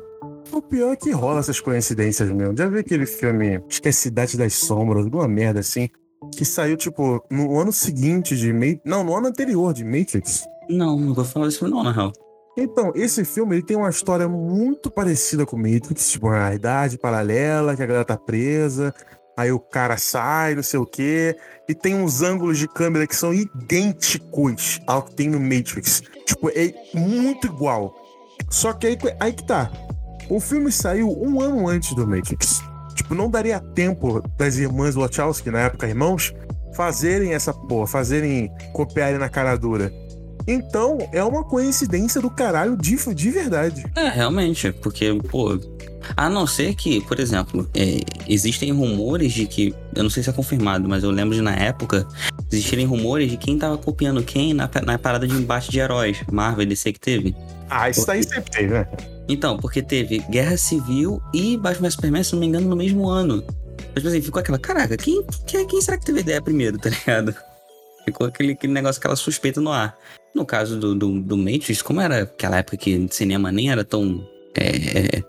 O 0.53 0.61
pior 0.61 0.93
é 0.93 0.97
que 0.97 1.11
rola 1.11 1.41
essas 1.41 1.61
coincidências 1.61 2.29
mesmo. 2.31 2.57
Já 2.57 2.69
vi 2.69 2.81
aquele 2.81 3.07
filme, 3.07 3.63
acho 3.69 3.81
que 3.81 3.89
é 3.89 3.93
Cidade 3.93 4.37
das 4.37 4.55
Sombras, 4.55 5.05
alguma 5.05 5.29
merda 5.29 5.61
assim, 5.61 5.89
que 6.37 6.45
saiu, 6.45 6.77
tipo, 6.77 7.25
no 7.31 7.59
ano 7.59 7.73
seguinte 7.73 8.37
de 8.37 8.53
Matrix. 8.53 8.81
Não, 8.85 9.05
no 9.05 9.17
ano 9.17 9.29
anterior 9.29 9.73
de 9.73 9.85
Matrix. 9.85 10.45
Não, 10.69 10.99
não 10.99 11.15
vou 11.15 11.25
falar 11.25 11.47
desse 11.47 11.59
filme 11.59 11.75
não, 11.75 11.83
na 11.83 11.93
real. 11.93 12.13
Então, 12.59 12.93
esse 12.95 13.25
filme 13.25 13.57
ele 13.57 13.63
tem 13.63 13.77
uma 13.77 13.89
história 13.89 14.29
muito 14.29 14.91
parecida 14.91 15.47
com 15.47 15.57
Matrix, 15.57 16.11
tipo, 16.11 16.27
uma 16.27 16.53
idade 16.53 16.99
paralela, 16.99 17.77
que 17.77 17.83
a 17.83 17.87
galera 17.87 18.05
tá 18.05 18.17
presa, 18.17 18.93
aí 19.41 19.51
o 19.51 19.59
cara 19.59 19.97
sai, 19.97 20.55
não 20.55 20.63
sei 20.63 20.79
o 20.79 20.85
quê, 20.85 21.35
e 21.67 21.75
tem 21.75 21.95
uns 21.95 22.21
ângulos 22.21 22.59
de 22.59 22.69
câmera 22.69 23.07
que 23.07 23.17
são 23.17 23.33
idênticos 23.33 24.81
ao 24.87 25.03
que 25.03 25.15
tem 25.15 25.31
no 25.31 25.41
Matrix. 25.41 26.03
Tipo, 26.27 26.51
é 26.51 26.75
muito 26.93 27.47
igual. 27.47 27.95
Só 28.51 28.75
que 28.75 28.87
aí, 28.87 28.99
aí 29.19 29.33
que 29.33 29.45
tá. 29.45 29.71
O 30.29 30.41
filme 30.41 30.71
saiu 30.71 31.11
um 31.11 31.41
ano 31.41 31.67
antes 31.67 31.95
do 31.95 32.07
Matrix. 32.07 32.63
Tipo, 32.95 33.15
não 33.15 33.31
daria 33.31 33.61
tempo 33.61 34.23
das 34.37 34.57
irmãs 34.59 34.95
Wachowski, 34.95 35.51
na 35.51 35.61
época 35.61 35.89
irmãos, 35.89 36.35
fazerem 36.75 37.33
essa 37.33 37.55
porra, 37.55 37.87
fazerem, 37.87 38.53
copiarem 38.75 39.19
na 39.19 39.31
cara 39.31 39.57
dura. 39.57 39.91
Então, 40.47 40.99
é 41.13 41.25
uma 41.25 41.45
coincidência 41.45 42.21
do 42.21 42.31
caralho 42.31 42.77
de, 42.77 42.97
de 43.15 43.31
verdade. 43.31 43.85
É, 43.97 44.09
realmente, 44.09 44.71
porque, 44.73 45.19
pô. 45.31 45.59
A 46.17 46.29
não 46.29 46.47
ser 46.47 46.75
que, 46.75 47.01
por 47.03 47.19
exemplo, 47.19 47.69
é, 47.75 48.01
existem 48.29 48.73
rumores 48.73 49.33
de 49.33 49.47
que. 49.47 49.75
Eu 49.95 50.03
não 50.03 50.11
sei 50.11 50.23
se 50.23 50.31
é 50.31 50.33
confirmado, 50.33 50.89
mas 50.89 51.03
eu 51.03 51.11
lembro 51.11 51.35
de 51.35 51.43
na 51.43 51.55
época 51.55 52.07
existirem 52.53 52.87
rumores 52.87 53.31
de 53.31 53.37
quem 53.37 53.59
tava 53.59 53.79
copiando 53.79 54.23
quem 54.23 54.53
na, 54.53 54.69
na 54.85 54.99
parada 54.99 55.27
de 55.27 55.35
embate 55.35 55.71
de 55.71 55.79
heróis, 55.79 56.19
Marvel 56.31 56.67
DC 56.67 56.93
que 56.93 57.01
teve. 57.01 57.37
Ah, 57.69 57.89
isso 57.89 58.01
porque... 58.01 58.13
aí 58.13 58.25
sempre 58.25 58.51
teve, 58.51 58.75
né? 58.75 58.87
Então, 59.29 59.57
porque 59.57 59.81
teve 59.81 60.19
Guerra 60.31 60.57
Civil 60.57 61.23
e 61.33 61.57
Batman 61.57 61.91
Superman, 61.91 62.25
se 62.25 62.33
não 62.33 62.41
me 62.41 62.47
engano, 62.47 62.69
no 62.69 62.77
mesmo 62.77 63.09
ano. 63.09 63.45
Mas, 63.79 63.95
tipo 63.95 64.09
assim, 64.09 64.21
ficou 64.21 64.41
aquela, 64.41 64.59
caraca, 64.59 64.97
quem, 64.97 65.25
quem, 65.47 65.67
quem 65.67 65.81
será 65.81 65.97
que 65.97 66.05
teve 66.05 66.21
ideia 66.21 66.43
primeiro, 66.43 66.79
tá 66.83 66.91
ligado? 66.91 67.35
Ficou 68.05 68.27
aquele, 68.27 68.53
aquele 68.53 68.73
negócio, 68.73 68.99
aquela 68.99 69.17
suspeita 69.17 69.61
no 69.61 69.71
ar. 69.71 69.97
No 70.35 70.45
caso 70.45 70.79
do, 70.79 70.95
do, 70.95 71.21
do 71.21 71.37
Matrix, 71.37 71.83
como 71.83 72.01
era 72.01 72.23
aquela 72.23 72.59
época 72.59 72.77
que 72.77 73.07
cinema 73.11 73.51
nem 73.51 73.71
era 73.71 73.85
tão. 73.85 74.27
É, 74.57 75.19
é, 75.19 75.25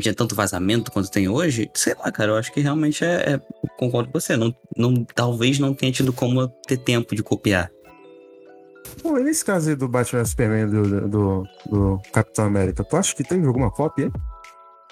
tinha 0.00 0.14
tanto 0.14 0.34
vazamento 0.34 0.90
quanto 0.90 1.10
tem 1.10 1.28
hoje, 1.28 1.70
sei 1.74 1.94
lá, 1.94 2.10
cara, 2.12 2.32
eu 2.32 2.36
acho 2.36 2.52
que 2.52 2.60
realmente 2.60 3.04
é. 3.04 3.34
é 3.34 3.40
concordo 3.78 4.10
com 4.10 4.20
você. 4.20 4.36
Não, 4.36 4.54
não, 4.76 5.04
talvez 5.04 5.58
não 5.58 5.74
tenha 5.74 5.92
tido 5.92 6.12
como 6.12 6.48
ter 6.66 6.76
tempo 6.76 7.14
de 7.14 7.22
copiar. 7.22 7.70
Pô, 9.02 9.18
e 9.18 9.24
nesse 9.24 9.44
caso 9.44 9.70
aí 9.70 9.76
do 9.76 9.88
Batman 9.88 10.24
Superman 10.24 10.68
do, 10.68 11.08
do, 11.08 11.42
do 11.66 12.00
Capitão 12.12 12.46
América, 12.46 12.84
tu 12.84 12.96
acha 12.96 13.14
que 13.14 13.24
teve 13.24 13.46
alguma 13.46 13.70
cópia? 13.70 14.10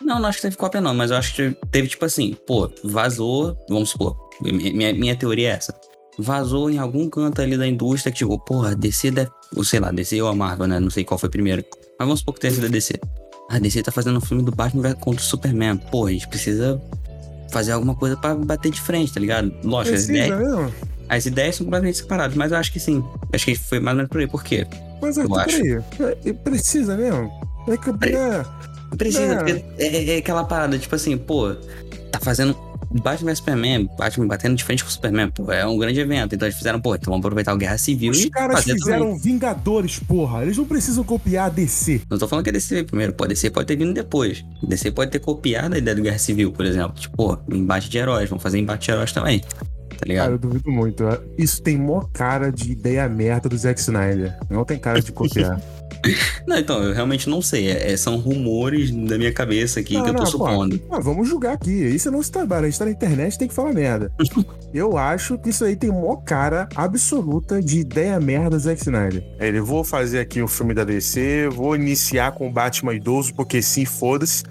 Não, 0.02 0.18
não 0.18 0.28
acho 0.28 0.38
que 0.38 0.42
teve 0.42 0.56
cópia, 0.56 0.80
não, 0.80 0.92
mas 0.92 1.10
eu 1.10 1.16
acho 1.16 1.34
que 1.34 1.56
teve, 1.70 1.88
tipo 1.88 2.04
assim, 2.04 2.36
pô, 2.46 2.70
vazou, 2.82 3.56
vamos 3.68 3.90
supor. 3.90 4.16
Minha, 4.42 4.92
minha 4.92 5.16
teoria 5.16 5.50
é 5.50 5.52
essa 5.52 5.74
vazou 6.18 6.70
em 6.70 6.78
algum 6.78 7.08
canto 7.08 7.40
ali 7.42 7.56
da 7.56 7.66
indústria 7.66 8.12
que, 8.12 8.18
tipo, 8.18 8.38
porra, 8.38 8.74
DC 8.74 9.10
deve. 9.10 9.30
Ou 9.56 9.64
sei 9.64 9.80
lá, 9.80 9.90
DC 9.90 10.20
ou 10.20 10.28
a 10.28 10.34
Marvel, 10.34 10.66
né? 10.66 10.80
Não 10.80 10.90
sei 10.90 11.04
qual 11.04 11.18
foi 11.18 11.28
primeiro. 11.28 11.64
Mas 11.98 12.06
vamos 12.06 12.20
supor 12.20 12.34
que 12.34 12.40
tenha 12.40 12.52
sido 12.52 12.66
a 12.66 12.68
DC. 12.68 12.94
A 13.50 13.58
DC 13.58 13.82
tá 13.82 13.92
fazendo 13.92 14.16
um 14.16 14.20
filme 14.20 14.42
do 14.42 14.50
Batman 14.50 14.94
contra 14.94 15.20
o 15.20 15.24
Superman. 15.24 15.76
Pô, 15.76 16.06
a 16.06 16.10
gente 16.10 16.26
precisa 16.28 16.80
fazer 17.50 17.72
alguma 17.72 17.94
coisa 17.94 18.16
pra 18.16 18.34
bater 18.34 18.70
de 18.72 18.80
frente, 18.80 19.12
tá 19.12 19.20
ligado? 19.20 19.52
Lógico, 19.62 19.94
as 19.96 20.08
ideias, 20.08 20.72
as 21.08 21.26
ideias 21.26 21.56
são 21.56 21.64
completamente 21.66 21.98
separadas, 21.98 22.36
mas 22.36 22.50
eu 22.52 22.58
acho 22.58 22.72
que 22.72 22.80
sim. 22.80 23.04
Acho 23.32 23.44
que 23.44 23.54
foi 23.54 23.78
mais 23.78 23.94
ou 23.94 23.96
menos 23.98 24.10
por 24.10 24.20
aí. 24.20 24.26
Por 24.26 24.42
quê? 24.42 24.66
Mas 25.00 25.16
Eu 25.16 25.24
aqui, 25.34 25.56
acho. 25.56 25.84
peraí. 25.96 26.16
É, 26.24 26.32
Precisa 26.32 26.96
mesmo? 26.96 27.30
É 27.68 27.76
que 27.76 27.90
é, 27.90 28.44
Precisa, 28.96 29.22
É. 29.34 29.36
porque 29.36 29.64
é, 29.78 30.14
é 30.14 30.18
aquela 30.18 30.44
parada, 30.44 30.78
tipo 30.78 30.94
assim, 30.94 31.16
pô, 31.16 31.54
tá 32.10 32.18
fazendo 32.20 32.54
Batman 33.02 33.30
vs 33.30 33.38
Superman, 33.38 33.90
Batman 33.98 34.26
batendo 34.26 34.56
de 34.56 34.64
frente 34.64 34.84
com 34.84 34.88
o 34.88 34.92
Superman, 34.92 35.30
pô, 35.30 35.50
é 35.50 35.66
um 35.66 35.76
grande 35.76 35.98
evento. 36.00 36.34
Então 36.34 36.46
eles 36.46 36.56
fizeram, 36.56 36.80
pô, 36.80 36.94
então 36.94 37.10
vamos 37.10 37.24
aproveitar 37.24 37.52
o 37.52 37.56
Guerra 37.56 37.78
Civil 37.78 38.12
Os 38.12 38.22
e 38.24 38.30
caras 38.30 38.56
fazer 38.60 38.74
fizeram 38.74 39.06
também. 39.06 39.18
Vingadores, 39.18 39.98
porra. 39.98 40.42
Eles 40.42 40.56
não 40.56 40.64
precisam 40.64 41.02
copiar 41.04 41.46
a 41.46 41.48
DC. 41.48 42.02
Não 42.08 42.18
tô 42.18 42.28
falando 42.28 42.44
que 42.44 42.50
a 42.50 42.52
DC 42.52 42.74
veio 42.74 42.86
primeiro, 42.86 43.12
pô, 43.12 43.24
a 43.24 43.26
DC 43.26 43.50
pode 43.50 43.66
ter 43.66 43.76
vindo 43.76 43.92
depois. 43.92 44.44
A 44.62 44.66
DC 44.66 44.90
pode 44.90 45.10
ter 45.10 45.18
copiado 45.18 45.74
a 45.74 45.78
ideia 45.78 45.94
do 45.94 46.02
Guerra 46.02 46.18
Civil, 46.18 46.52
por 46.52 46.64
exemplo. 46.64 46.94
Tipo, 46.98 47.16
pô, 47.16 47.38
embate 47.50 47.88
de 47.88 47.98
heróis, 47.98 48.28
vamos 48.28 48.42
fazer 48.42 48.58
embate 48.58 48.86
de 48.86 48.92
heróis 48.92 49.12
também. 49.12 49.40
Tá 49.40 49.46
Cara, 50.00 50.08
ligado? 50.08 50.32
eu 50.32 50.38
duvido 50.38 50.70
muito. 50.70 51.04
Isso 51.38 51.62
tem 51.62 51.78
mó 51.78 52.04
cara 52.12 52.50
de 52.50 52.72
ideia 52.72 53.08
merda 53.08 53.48
do 53.48 53.56
Zack 53.56 53.80
Snyder. 53.80 54.36
Não 54.50 54.64
tem 54.64 54.78
cara 54.78 55.00
de 55.00 55.12
copiar. 55.12 55.60
Não, 56.46 56.56
então, 56.58 56.82
eu 56.82 56.92
realmente 56.94 57.28
não 57.28 57.40
sei. 57.40 57.68
É- 57.70 57.92
é- 57.92 57.96
são 57.96 58.16
rumores 58.16 58.90
da 58.90 59.16
minha 59.16 59.32
cabeça 59.32 59.80
aqui 59.80 59.94
Não, 59.94 60.02
que 60.04 60.10
eu 60.10 60.14
tô 60.14 60.22
não, 60.24 60.30
pô. 60.32 60.38
supondo. 60.38 60.82
Ah, 60.90 61.00
vamos 61.00 61.28
julgar 61.28 61.54
aqui. 61.54 61.70
Isso 61.72 62.10
não 62.10 62.22
se 62.22 62.30
trabalha. 62.30 62.66
A 62.66 62.70
gente 62.70 62.78
tá 62.78 62.84
na 62.84 62.90
internet 62.90 63.38
tem 63.38 63.48
que 63.48 63.54
falar 63.54 63.72
merda. 63.72 64.12
Eu 64.74 64.98
acho 64.98 65.38
que 65.38 65.50
isso 65.50 65.64
aí 65.64 65.76
tem 65.76 65.90
mó 65.90 66.16
cara 66.16 66.68
absoluta 66.74 67.62
de 67.62 67.78
ideia 67.78 68.18
merda 68.18 68.50
do 68.50 68.58
Zack 68.58 68.80
Snyder. 68.82 69.22
Ele, 69.38 69.60
vou 69.60 69.84
fazer 69.84 70.18
aqui 70.18 70.42
um 70.42 70.48
filme 70.48 70.74
da 70.74 70.82
DC, 70.84 71.48
vou 71.52 71.76
iniciar 71.76 72.32
com 72.32 72.48
o 72.48 72.52
Batman 72.52 72.92
idoso, 72.94 73.32
porque 73.34 73.62
sim, 73.62 73.84
foda-se. 73.84 74.42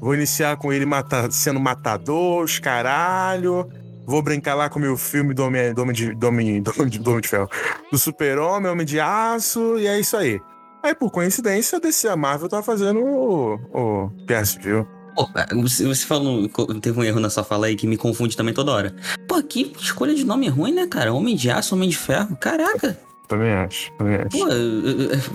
Vou 0.00 0.14
iniciar 0.14 0.56
com 0.56 0.72
ele 0.72 0.84
mata- 0.84 1.30
sendo 1.30 1.58
matador, 1.58 2.44
os 2.44 2.58
caralho. 2.58 3.68
Vou 4.04 4.20
brincar 4.20 4.54
lá 4.54 4.68
com 4.68 4.78
o 4.78 4.82
meu 4.82 4.96
filme 4.96 5.32
do 5.32 5.42
Homem, 5.44 5.72
do 5.72 5.80
homem, 5.82 5.94
de, 5.94 6.12
do 6.14 6.26
homem, 6.26 6.60
do 6.60 6.70
homem 6.76 6.88
de, 6.90 6.98
do 6.98 7.10
homem 7.10 7.22
de 7.22 7.28
Ferro. 7.28 7.48
Do 7.90 7.96
Super-Homem, 7.96 8.70
Homem 8.70 8.84
de 8.84 8.98
Aço, 9.00 9.78
e 9.78 9.86
é 9.86 9.98
isso 9.98 10.16
aí. 10.16 10.40
Aí, 10.82 10.94
por 10.94 11.10
coincidência, 11.10 11.78
DC 11.78 12.08
a 12.08 12.16
Marvel 12.16 12.48
tá 12.48 12.62
fazendo 12.62 13.00
o, 13.00 13.54
o 13.72 14.10
Guerra 14.26 14.44
Civil. 14.44 14.86
Pô, 15.14 15.28
você, 15.60 15.86
você 15.86 16.06
falou, 16.06 16.48
teve 16.80 16.98
um 16.98 17.04
erro 17.04 17.20
na 17.20 17.28
sua 17.30 17.44
fala 17.44 17.66
aí 17.66 17.76
que 17.76 17.86
me 17.86 17.96
confunde 17.96 18.36
também 18.36 18.54
toda 18.54 18.72
hora. 18.72 18.94
Pô, 19.28 19.42
que 19.42 19.72
escolha 19.78 20.14
de 20.14 20.24
nome 20.24 20.48
ruim, 20.48 20.72
né, 20.72 20.86
cara? 20.86 21.12
Homem 21.12 21.36
de 21.36 21.50
aço, 21.50 21.74
homem 21.74 21.88
de 21.88 21.96
ferro. 21.96 22.34
Caraca. 22.40 22.98
Também 23.28 23.52
acho, 23.52 23.92
também 23.98 24.16
acho. 24.16 24.28
Pô, 24.30 24.46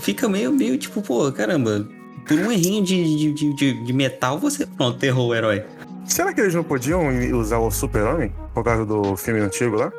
fica 0.02 0.28
meio, 0.28 0.52
meio 0.52 0.78
tipo, 0.78 1.02
pô, 1.02 1.32
caramba. 1.32 1.88
Por 2.28 2.38
um 2.40 2.52
errinho 2.52 2.84
de, 2.84 3.18
de, 3.18 3.34
de, 3.34 3.54
de- 3.56 3.84
de 3.86 3.94
metal, 3.94 4.38
você, 4.38 4.66
pronto, 4.66 5.02
errou 5.04 5.30
o 5.30 5.36
herói. 5.36 5.64
Será 6.06 6.34
que 6.34 6.42
eles 6.42 6.54
não 6.56 6.64
podiam 6.64 7.08
usar 7.38 7.60
o 7.60 7.70
Super-Homem 7.72 8.34
por 8.54 8.64
causa 8.64 8.86
do 8.86 9.16
filme 9.16 9.40
antigo 9.40 9.76
lá? 9.78 9.92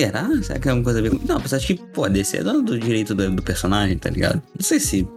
Será? 0.00 0.28
Será 0.42 0.54
que 0.58 0.60
tem 0.60 0.70
alguma 0.70 0.84
coisa 0.84 0.98
a 0.98 1.02
ver 1.02 1.10
com. 1.10 1.26
Não, 1.26 1.36
apesar 1.38 1.58
de 1.58 1.66
que, 1.66 1.74
pô, 1.74 2.08
DC 2.08 2.38
é 2.38 2.42
dono 2.44 2.62
do 2.62 2.78
direito 2.78 3.14
do, 3.14 3.30
do 3.30 3.42
personagem, 3.42 3.96
tá 3.98 4.10
ligado? 4.10 4.42
Não 4.58 4.64
sei 4.64 4.78
se 4.80 5.08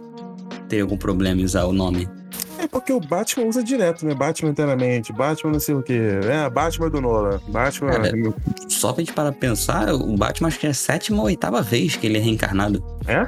teria 0.68 0.82
algum 0.84 0.96
problema 0.96 1.40
em 1.40 1.44
usar 1.44 1.64
o 1.64 1.72
nome. 1.72 2.08
É 2.58 2.66
porque 2.66 2.92
o 2.92 3.00
Batman 3.00 3.46
usa 3.46 3.62
direto, 3.62 4.04
né? 4.06 4.14
Batman 4.14 4.50
inteiramente, 4.50 5.12
Batman 5.12 5.52
não 5.52 5.60
sei 5.60 5.74
o 5.74 5.82
quê. 5.82 5.98
É, 6.24 6.48
Batman 6.50 6.90
do 6.90 7.00
Nolan. 7.00 7.40
Batman. 7.48 7.90
Cara, 7.90 8.12
Só 8.68 8.92
pra 8.92 9.02
gente 9.02 9.14
parar 9.14 9.32
pra 9.32 9.40
pensar, 9.40 9.94
o 9.94 10.16
Batman 10.16 10.48
acho 10.48 10.58
que 10.58 10.66
é 10.66 10.70
a 10.70 10.74
sétima 10.74 11.18
ou 11.18 11.24
oitava 11.24 11.62
vez 11.62 11.96
que 11.96 12.06
ele 12.06 12.18
é 12.18 12.20
reencarnado. 12.20 12.84
É? 13.06 13.26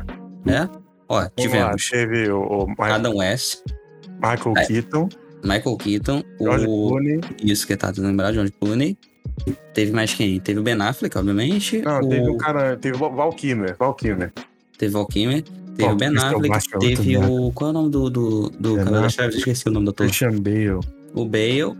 É? 0.52 0.68
Ó, 1.08 1.14
Vamos 1.16 1.24
lá, 1.26 1.30
tivemos 1.36 1.90
Teve 1.90 2.30
o, 2.30 2.40
o 2.42 2.74
Ma- 2.78 2.94
Adam 2.94 3.16
West, 3.16 3.60
Michael 4.22 4.54
É. 4.58 4.66
Keaton, 4.66 5.08
Michael 5.42 5.76
Keaton, 5.76 6.22
George 6.40 6.66
o. 6.68 6.88
Clooney. 6.88 7.20
Isso 7.42 7.66
que 7.66 7.76
tá 7.76 7.88
tentando 7.88 8.06
lembrar, 8.08 8.32
George 8.32 8.52
Clooney. 8.60 8.96
Teve 9.74 9.92
mais 9.92 10.14
quem? 10.14 10.38
Teve 10.40 10.60
o 10.60 10.62
Ben 10.62 10.80
Affleck, 10.80 11.16
obviamente. 11.16 11.80
Não, 11.82 12.00
o... 12.00 12.08
teve 12.08 12.28
o 12.28 12.36
cara. 12.36 12.76
Teve 12.76 12.96
o 12.96 13.10
Val 13.10 13.32
Kilmer. 13.32 13.76
Val 13.78 13.94
Kilmer. 13.94 14.32
Teve 14.78 14.92
Val 14.92 15.06
Kilmer. 15.06 15.42
Teve 15.76 15.90
o 15.90 15.96
Ben 15.96 16.08
é 16.08 16.12
o 16.12 16.16
Affleck. 16.16 16.48
Muito 16.48 16.80
teve 16.80 17.16
o. 17.16 17.52
Qual 17.52 17.68
é 17.68 17.70
o 17.70 17.74
nome 17.74 17.90
do. 17.90 18.10
do, 18.10 18.50
do 18.50 18.74
Ben 18.76 18.84
Cabelo. 18.84 19.10
Chaves? 19.10 19.36
Esqueci 19.36 19.68
o 19.68 19.72
nome 19.72 19.86
do 19.86 19.90
ator. 19.90 20.06
Christian 20.06 20.40
Bale. 20.40 20.80
O 21.14 21.24
Bale. 21.24 21.76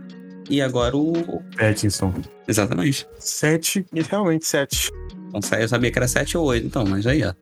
E 0.49 0.61
agora 0.61 0.95
o. 0.95 1.41
Pattinson. 1.57 2.13
Exatamente. 2.47 3.07
Sete, 3.19 3.85
realmente 4.09 4.45
sete. 4.45 4.91
Então, 5.33 5.59
eu 5.59 5.67
sabia 5.67 5.91
que 5.91 5.97
era 5.97 6.07
7 6.07 6.37
ou 6.37 6.45
8, 6.45 6.67
então, 6.67 6.85
mas 6.85 7.07
aí, 7.07 7.23
ó. 7.23 7.33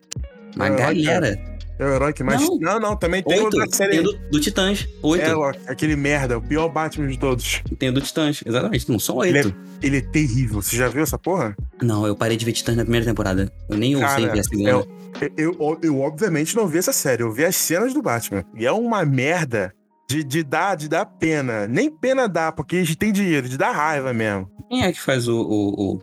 Uma 0.55 0.67
Ah, 0.67 0.69
galera. 0.69 1.37
É 1.81 1.85
o 1.85 1.89
herói 1.95 2.13
que 2.13 2.23
mais. 2.23 2.39
Não. 2.39 2.59
Não, 2.59 2.79
não, 2.79 2.95
também 2.95 3.23
tem 3.23 3.39
o 3.39 3.45
Oito. 3.45 3.57
Tem 3.57 3.71
série. 3.71 3.99
o 4.01 4.03
do, 4.03 4.13
do 4.29 4.39
Titãs. 4.39 4.87
Oito. 5.01 5.25
É, 5.25 5.35
ó, 5.35 5.51
aquele 5.65 5.95
merda, 5.95 6.37
o 6.37 6.41
pior 6.41 6.69
Batman 6.69 7.07
de 7.07 7.17
todos. 7.17 7.63
Tem 7.79 7.89
o 7.89 7.93
do 7.93 7.99
Titãs. 7.99 8.43
Exatamente. 8.45 8.87
Não 8.87 8.99
são 8.99 9.25
Ele 9.25 9.39
é- 9.39 9.45
oito. 9.45 9.55
Ele 9.81 9.97
é 9.97 10.01
terrível. 10.01 10.61
Você 10.61 10.77
já 10.77 10.87
viu 10.87 11.01
essa 11.01 11.17
porra? 11.17 11.57
Não, 11.81 12.05
eu 12.05 12.15
parei 12.15 12.37
de 12.37 12.45
ver 12.45 12.51
Titãs 12.51 12.77
na 12.77 12.83
primeira 12.83 13.03
temporada. 13.03 13.51
Eu 13.67 13.77
nem 13.79 13.99
Cara, 13.99 14.31
ver 14.31 14.39
a 14.41 14.43
segunda. 14.43 14.69
Eu, 14.69 14.87
eu, 15.35 15.79
eu, 15.81 15.99
obviamente 16.01 16.55
não 16.55 16.67
vi 16.67 16.77
essa 16.77 16.93
série, 16.93 17.23
eu 17.23 17.31
vi 17.31 17.43
as 17.43 17.55
cenas 17.55 17.95
do 17.95 18.01
Batman. 18.03 18.45
E 18.55 18.63
é 18.63 18.71
uma 18.71 19.03
merda 19.03 19.73
de, 20.07 20.23
de, 20.23 20.43
dar, 20.43 20.75
de 20.75 20.87
dar 20.87 21.03
pena. 21.07 21.67
Nem 21.67 21.89
pena 21.89 22.29
dá, 22.29 22.51
porque 22.51 22.75
a 22.75 22.79
gente 22.79 22.95
tem 22.95 23.11
dinheiro, 23.11 23.49
de 23.49 23.57
dar 23.57 23.71
raiva 23.71 24.13
mesmo. 24.13 24.47
Quem 24.69 24.83
é 24.83 24.91
que 24.91 25.01
faz 25.01 25.27
o, 25.27 25.35
o, 25.41 25.95
o, 25.95 25.99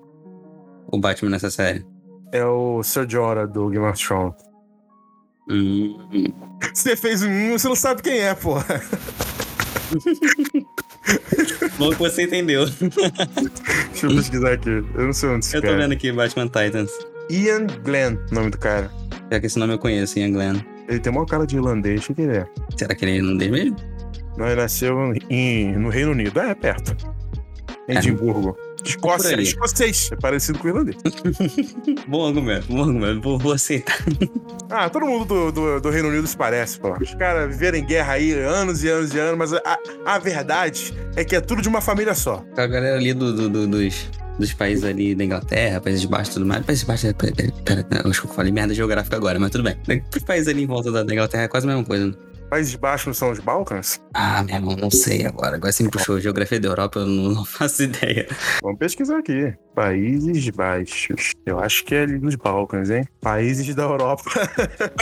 o 0.97 0.99
Batman 0.99 1.31
nessa 1.31 1.51
série? 1.51 1.87
É 2.33 2.45
o 2.45 2.83
Sir 2.83 3.09
Jorah 3.09 3.47
do 3.47 3.69
Game 3.69 3.87
of 3.87 4.05
Thrones. 4.05 4.48
Hum, 5.51 5.97
Você 6.73 6.95
fez 6.97 7.23
um, 7.23 7.53
você 7.53 7.69
não 7.69 7.77
sabe 7.77 8.03
quem 8.03 8.19
é, 8.21 8.35
porra. 8.35 8.83
bom 11.79 11.91
que 11.91 11.97
você 11.99 12.25
entendeu. 12.25 12.67
Deixa 12.67 14.07
eu 14.07 14.15
pesquisar 14.15 14.53
aqui. 14.53 14.69
Eu 14.69 15.07
não 15.07 15.13
sei 15.13 15.29
onde 15.31 15.47
se 15.47 15.57
Eu 15.57 15.63
tô 15.63 15.75
vendo 15.75 15.93
aqui 15.93 16.13
Batman 16.13 16.47
Titans. 16.47 16.91
Ian 17.31 17.67
Glenn, 17.85 18.17
nome 18.31 18.51
do 18.51 18.59
cara. 18.59 18.91
Já 19.31 19.41
que 19.41 19.47
esse 19.47 19.59
nome 19.59 19.75
eu 19.75 19.79
conheço, 19.79 20.19
Ian 20.19 20.33
Glenn. 20.33 20.57
Ele 20.89 20.99
tem 21.01 21.13
uma 21.13 21.27
cara 21.27 21.47
de 21.47 21.57
irlandês, 21.57 22.09
o 22.09 22.15
que 22.15 22.23
ele 22.23 22.39
é? 22.39 22.47
Será 22.77 22.95
que 22.95 23.05
ele 23.05 23.13
é 23.13 23.17
irlandês 23.17 23.51
mesmo? 23.51 23.77
Não, 24.39 24.47
ele 24.47 24.57
nasceu 24.61 25.13
em, 25.29 25.73
no 25.77 25.89
Reino 25.91 26.13
Unido. 26.13 26.41
É, 26.41 26.55
perto. 26.55 26.97
É. 27.89 27.95
Edimburgo. 27.95 28.57
Escócia, 28.89 29.33
ali. 29.35 29.43
escocês. 29.43 30.11
É 30.13 30.17
parecido 30.17 30.59
com 30.59 30.67
o 30.67 30.71
irlandês. 30.71 30.97
Bom 32.09 32.27
argumento, 32.27 32.67
bom 32.69 32.81
argumento. 32.83 33.21
Vou, 33.21 33.39
vou 33.39 33.53
aceitar. 33.53 33.97
Ah, 34.71 34.91
todo 34.91 35.07
mundo 35.07 35.25
do, 35.25 35.51
do, 35.51 35.81
do 35.81 35.89
Reino 35.91 36.09
Unido 36.11 36.27
se 36.27 36.37
parece, 36.37 36.79
pô. 36.79 36.95
Os 37.01 37.15
caras 37.15 37.49
viveram 37.49 37.79
em 37.79 37.85
guerra 37.87 38.13
aí 38.13 38.33
anos 38.35 38.85
e 38.85 38.89
anos 38.89 39.15
e 39.15 39.19
anos, 39.19 39.39
mas 39.39 39.53
a, 39.55 39.79
a 40.05 40.19
verdade 40.19 40.93
é 41.17 41.25
que 41.25 41.35
é 41.35 41.41
tudo 41.41 41.63
de 41.63 41.69
uma 41.71 41.81
família 41.81 42.15
só. 42.15 42.45
A 42.55 42.67
galera 42.67 42.97
ali 42.97 43.15
do, 43.15 43.33
do- 43.33 43.49
do- 43.49 43.67
dos, 43.67 44.07
dos 44.39 44.53
países 44.53 44.85
ali 44.85 45.15
da 45.15 45.25
Inglaterra, 45.25 45.81
Países 45.81 46.05
Baixos 46.05 46.29
e 46.29 46.35
tudo 46.35 46.47
mais. 46.47 46.67
Países 46.67 46.85
Baixos 46.85 47.09
é. 47.09 47.13
Pera, 47.15 47.33
pera, 47.65 47.83
pera, 47.83 48.03
eu 48.05 48.11
acho 48.11 48.21
que 48.21 48.29
eu 48.29 48.33
falei 48.35 48.53
merda 48.53 48.75
geográfica 48.75 49.17
agora, 49.17 49.39
mas 49.41 49.51
tudo 49.51 49.65
bem. 49.65 50.05
Os 50.15 50.23
países 50.23 50.49
ali 50.49 50.65
em 50.65 50.67
volta 50.67 50.93
da, 50.93 51.03
da 51.03 51.13
Inglaterra 51.15 51.45
é 51.45 51.49
quase 51.49 51.65
a 51.67 51.69
mesma 51.71 51.85
coisa. 51.85 52.09
né? 52.09 52.13
Países 52.49 52.75
Baixos 52.77 53.07
não 53.09 53.15
são 53.15 53.31
os 53.31 53.41
Balcãs? 53.41 54.01
Ah, 54.15 54.43
meu 54.43 54.57
irmão, 54.57 54.77
não 54.77 54.91
sei 54.91 55.27
agora. 55.27 55.57
Agora 55.57 55.71
você 55.71 55.83
me 55.83 55.91
puxou 55.91 56.19
geografia 56.19 56.59
da 56.59 56.69
Europa, 56.69 57.01
eu 57.01 57.07
não, 57.07 57.35
não 57.35 57.45
faço 57.47 57.83
ideia. 57.83 58.27
Vamos 58.63 58.79
pesquisar 58.79 59.19
aqui. 59.19 59.53
Países 59.75 60.49
Baixos. 60.51 61.33
Eu 61.45 61.61
acho 61.61 61.85
que 61.85 61.95
é 61.95 62.03
ali 62.03 62.19
nos 62.19 62.35
Balcãs, 62.37 62.91
hein? 62.91 63.05
Países 63.21 63.75
da 63.75 63.83
Europa. 63.83 64.25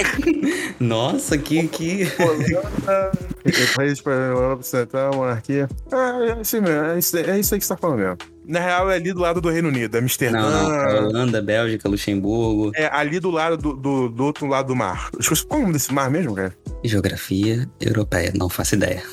Nossa, 0.80 1.38
que. 1.38 1.68
que... 1.68 2.02
Holanda. 2.18 3.12
Países 3.76 4.00
para 4.00 4.14
a 4.14 4.28
Europa 4.28 4.62
Central, 4.64 5.14
monarquia. 5.14 5.68
Ah, 5.92 6.18
é 6.22 6.40
isso 6.42 6.60
mesmo. 6.60 6.84
É 6.84 6.98
isso, 6.98 7.16
é 7.16 7.38
isso 7.38 7.54
aí 7.54 7.60
que 7.60 7.66
você 7.66 7.74
tá 7.74 7.80
falando 7.80 7.98
mesmo. 7.98 8.35
Na 8.46 8.60
real, 8.60 8.90
é 8.90 8.94
ali 8.94 9.12
do 9.12 9.20
lado 9.20 9.40
do 9.40 9.50
Reino 9.50 9.68
Unido. 9.68 9.96
Amsterdã. 9.96 10.38
Não, 10.38 10.68
não. 10.68 11.08
Holanda, 11.08 11.42
Bélgica, 11.42 11.88
Luxemburgo. 11.88 12.70
É 12.76 12.86
ali 12.86 13.18
do 13.18 13.30
lado 13.30 13.56
do, 13.56 13.74
do, 13.74 14.08
do 14.08 14.24
outro 14.24 14.46
lado 14.46 14.68
do 14.68 14.76
mar. 14.76 15.10
Qual 15.48 15.58
é 15.58 15.62
o 15.62 15.62
nome 15.62 15.72
desse 15.72 15.92
mar 15.92 16.08
mesmo, 16.10 16.34
cara? 16.34 16.56
Geografia 16.84 17.68
europeia, 17.80 18.32
não 18.36 18.48
faço 18.48 18.74
ideia. 18.76 19.02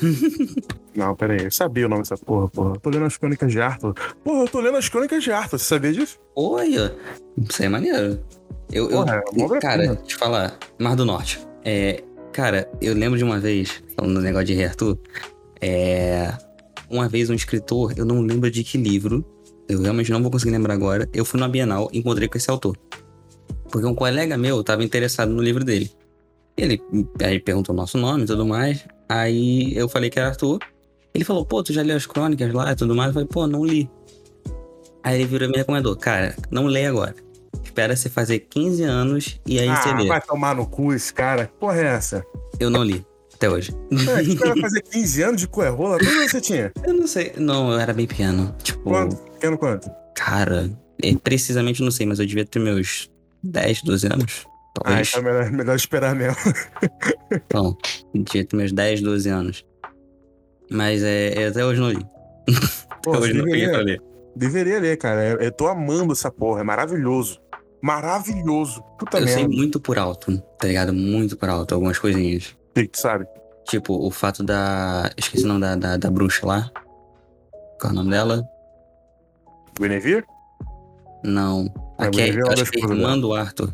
Não, 0.94 1.12
pera 1.16 1.32
aí. 1.32 1.42
Eu 1.42 1.50
sabia 1.50 1.86
o 1.86 1.88
nome 1.88 2.02
dessa 2.02 2.16
porra, 2.16 2.48
porra. 2.48 2.78
Tô 2.78 2.88
lendo 2.88 3.04
as 3.06 3.16
crônicas 3.16 3.50
de 3.50 3.60
Arthur. 3.60 3.94
Porra, 4.22 4.44
eu 4.44 4.48
tô 4.48 4.60
lendo 4.60 4.76
as 4.76 4.88
crônicas 4.88 5.24
de 5.24 5.32
Arthur. 5.32 5.58
Você 5.58 5.64
sabia 5.64 5.92
disso? 5.92 6.20
Oi, 6.36 6.74
ó. 6.78 6.90
isso 7.42 7.60
aí 7.62 7.66
é 7.66 7.68
maneiro. 7.68 8.20
Eu, 8.70 8.84
eu- 8.84 8.90
Porra, 8.90 9.16
é 9.16 9.30
uma 9.32 9.44
obra-prima. 9.46 9.60
cara, 9.60 9.96
te 9.96 10.14
falar, 10.14 10.56
Mar 10.78 10.94
do 10.94 11.04
Norte. 11.04 11.40
É, 11.64 12.00
cara, 12.32 12.70
eu 12.80 12.94
lembro 12.94 13.18
de 13.18 13.24
uma 13.24 13.40
vez, 13.40 13.82
falando 13.96 14.14
do 14.14 14.20
negócio 14.20 14.46
de 14.46 14.54
Rei 14.54 14.66
Arthur, 14.66 14.96
é, 15.60 16.32
uma 16.88 17.08
vez 17.08 17.30
um 17.30 17.34
escritor, 17.34 17.92
eu 17.96 18.04
não 18.04 18.20
lembro 18.20 18.50
de 18.50 18.62
que 18.64 18.78
livro, 18.78 19.24
eu 19.68 19.80
realmente 19.80 20.10
não 20.10 20.22
vou 20.22 20.30
conseguir 20.30 20.52
lembrar 20.52 20.74
agora, 20.74 21.08
eu 21.12 21.24
fui 21.24 21.40
na 21.40 21.48
Bienal 21.48 21.88
e 21.92 21.98
encontrei 21.98 22.28
com 22.28 22.36
esse 22.36 22.50
autor. 22.50 22.76
Porque 23.70 23.86
um 23.86 23.94
colega 23.94 24.36
meu 24.36 24.60
estava 24.60 24.84
interessado 24.84 25.30
no 25.30 25.42
livro 25.42 25.64
dele. 25.64 25.90
Ele 26.56 26.80
aí 27.22 27.40
perguntou 27.40 27.74
o 27.74 27.76
nosso 27.76 27.98
nome 27.98 28.24
e 28.24 28.26
tudo 28.26 28.46
mais. 28.46 28.86
Aí 29.08 29.76
eu 29.76 29.88
falei 29.88 30.10
que 30.10 30.18
era 30.18 30.28
Arthur. 30.28 30.60
Ele 31.12 31.24
falou, 31.24 31.44
pô, 31.44 31.62
tu 31.62 31.72
já 31.72 31.82
leu 31.82 31.96
as 31.96 32.06
crônicas 32.06 32.52
lá 32.52 32.72
e 32.72 32.76
tudo 32.76 32.94
mais? 32.94 33.08
Eu 33.08 33.14
falei, 33.14 33.28
pô, 33.28 33.46
não 33.46 33.64
li. 33.64 33.90
Aí 35.02 35.16
ele 35.16 35.26
virou 35.26 35.48
e 35.48 35.50
me 35.50 35.58
recomendou, 35.58 35.94
cara, 35.96 36.34
não 36.50 36.66
lê 36.66 36.86
agora. 36.86 37.14
Espera 37.62 37.94
você 37.94 38.08
fazer 38.08 38.40
15 38.40 38.82
anos 38.84 39.40
e 39.46 39.58
aí 39.58 39.68
você 39.68 39.88
ah, 39.88 39.96
lê. 39.96 40.06
vai 40.06 40.20
tomar 40.20 40.54
no 40.54 40.66
cu 40.66 40.92
esse 40.92 41.12
cara. 41.12 41.46
Que 41.46 41.52
porra 41.54 41.80
é 41.80 41.86
essa? 41.86 42.24
Eu 42.58 42.70
não 42.70 42.82
li. 42.82 43.04
Até 43.44 43.50
hoje. 43.50 43.72
É, 43.92 44.34
vai 44.52 44.60
fazer 44.60 44.82
15 44.82 45.22
anos 45.22 45.40
de 45.40 45.48
coerrola? 45.48 45.98
Quantos 45.98 46.16
anos 46.16 46.30
você 46.30 46.40
tinha? 46.40 46.72
Eu 46.84 46.94
não 46.94 47.06
sei. 47.06 47.32
Não, 47.36 47.70
eu 47.72 47.78
era 47.78 47.92
bem 47.92 48.06
pequeno. 48.06 48.54
Tipo, 48.62 48.82
Quanto? 48.82 49.16
Pequeno 49.16 49.58
quanto? 49.58 49.90
cara, 50.16 50.70
é, 51.02 51.14
precisamente 51.16 51.82
não 51.82 51.90
sei, 51.90 52.06
mas 52.06 52.18
eu 52.20 52.26
devia 52.26 52.44
ter 52.46 52.58
meus 52.60 53.10
10, 53.42 53.82
12 53.82 54.06
anos. 54.06 54.46
Ah, 54.46 54.82
Talvez. 54.84 55.08
então 55.08 55.20
é 55.20 55.24
melhor, 55.32 55.50
melhor 55.52 55.76
esperar 55.76 56.14
mesmo. 56.14 56.36
Então, 57.46 57.76
devia 58.14 58.44
ter 58.46 58.56
meus 58.56 58.72
10, 58.72 59.00
12 59.00 59.28
anos. 59.28 59.66
Mas 60.70 61.02
é, 61.02 61.48
até 61.48 61.64
hoje 61.64 61.80
não 61.80 61.90
li. 61.90 62.04
Pô, 63.02 63.12
Até 63.12 63.20
hoje 63.24 63.32
não 63.34 63.44
peguei 63.44 63.68
pra 63.68 63.78
deveria, 63.78 63.84
ler. 63.84 64.02
deveria 64.36 64.80
ler, 64.80 64.96
cara. 64.96 65.24
Eu, 65.30 65.38
eu 65.38 65.50
tô 65.52 65.66
amando 65.66 66.12
essa 66.12 66.30
porra. 66.30 66.60
É 66.60 66.64
maravilhoso. 66.64 67.40
Maravilhoso. 67.82 68.82
Puta 68.98 69.18
Eu 69.18 69.26
sei 69.26 69.36
merda. 69.42 69.54
muito 69.56 69.80
por 69.80 69.98
alto, 69.98 70.38
tá 70.58 70.66
ligado? 70.68 70.92
Muito 70.92 71.36
por 71.36 71.48
alto, 71.48 71.74
algumas 71.74 71.98
coisinhas. 71.98 72.56
Que 72.74 72.82
que 72.82 72.88
tu 72.88 72.98
sabe? 73.00 73.26
Tipo, 73.68 73.94
o 73.94 74.10
fato 74.10 74.42
da. 74.42 75.10
Esqueci 75.16 75.44
o 75.44 75.48
nome 75.48 75.60
da, 75.60 75.76
da, 75.76 75.96
da 75.96 76.10
bruxa 76.10 76.46
lá. 76.46 76.70
Qual 77.80 77.90
é 77.90 77.92
o 77.92 77.96
nome 77.96 78.10
dela? 78.10 78.46
Guinevere? 79.80 80.24
Não. 81.24 81.66
É, 81.98 82.04
Aqui 82.06 82.20
é, 82.20 82.28
é 82.30 82.52
acho 82.52 82.70
que 82.70 82.84
é 82.84 82.88
irmã 82.88 83.18
do 83.18 83.32
Arthur. 83.34 83.72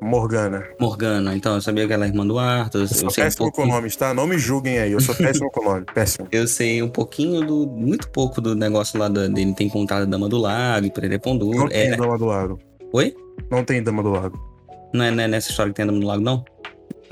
Morgana. 0.00 0.64
Morgana. 0.80 1.34
Então, 1.36 1.54
eu 1.54 1.60
sabia 1.62 1.86
que 1.86 1.92
ela 1.92 2.04
é 2.04 2.08
irmã 2.08 2.26
do 2.26 2.38
Arthur. 2.38 2.78
Eu, 2.78 2.82
Eu 2.82 2.88
sou 2.88 3.10
sei 3.10 3.22
um 3.22 3.26
péssimo 3.26 3.52
com 3.52 3.66
nomes, 3.66 3.94
tá? 3.94 4.12
Não 4.12 4.26
me 4.26 4.36
julguem 4.36 4.78
aí. 4.78 4.92
Eu 4.92 5.00
sou 5.00 5.14
péssimo 5.14 5.48
com 5.50 5.64
nome. 5.64 5.84
Péssimo. 5.94 6.26
Eu 6.32 6.46
sei 6.48 6.82
um 6.82 6.88
pouquinho 6.88 7.46
do. 7.46 7.66
Muito 7.68 8.10
pouco 8.10 8.40
do 8.40 8.54
negócio 8.54 8.98
lá 8.98 9.08
da- 9.08 9.28
dele 9.28 9.54
ter 9.54 9.64
encontrado 9.64 10.02
a 10.02 10.06
Dama 10.06 10.28
do 10.28 10.38
Lago, 10.38 10.88
Pão 11.22 11.34
Não 11.34 11.68
tem 11.68 11.92
É, 11.92 11.96
dama 11.96 12.18
do 12.18 12.24
lago. 12.26 12.58
Oi? 12.92 13.14
Não 13.50 13.64
tem 13.64 13.82
dama 13.82 14.02
do 14.02 14.10
lago. 14.10 14.38
Não 14.92 15.04
é, 15.04 15.10
não 15.10 15.22
é 15.22 15.28
nessa 15.28 15.50
história 15.50 15.72
que 15.72 15.76
tem 15.76 15.84
a 15.84 15.86
Dama 15.86 16.00
do 16.00 16.06
Lago, 16.06 16.22
não? 16.22 16.44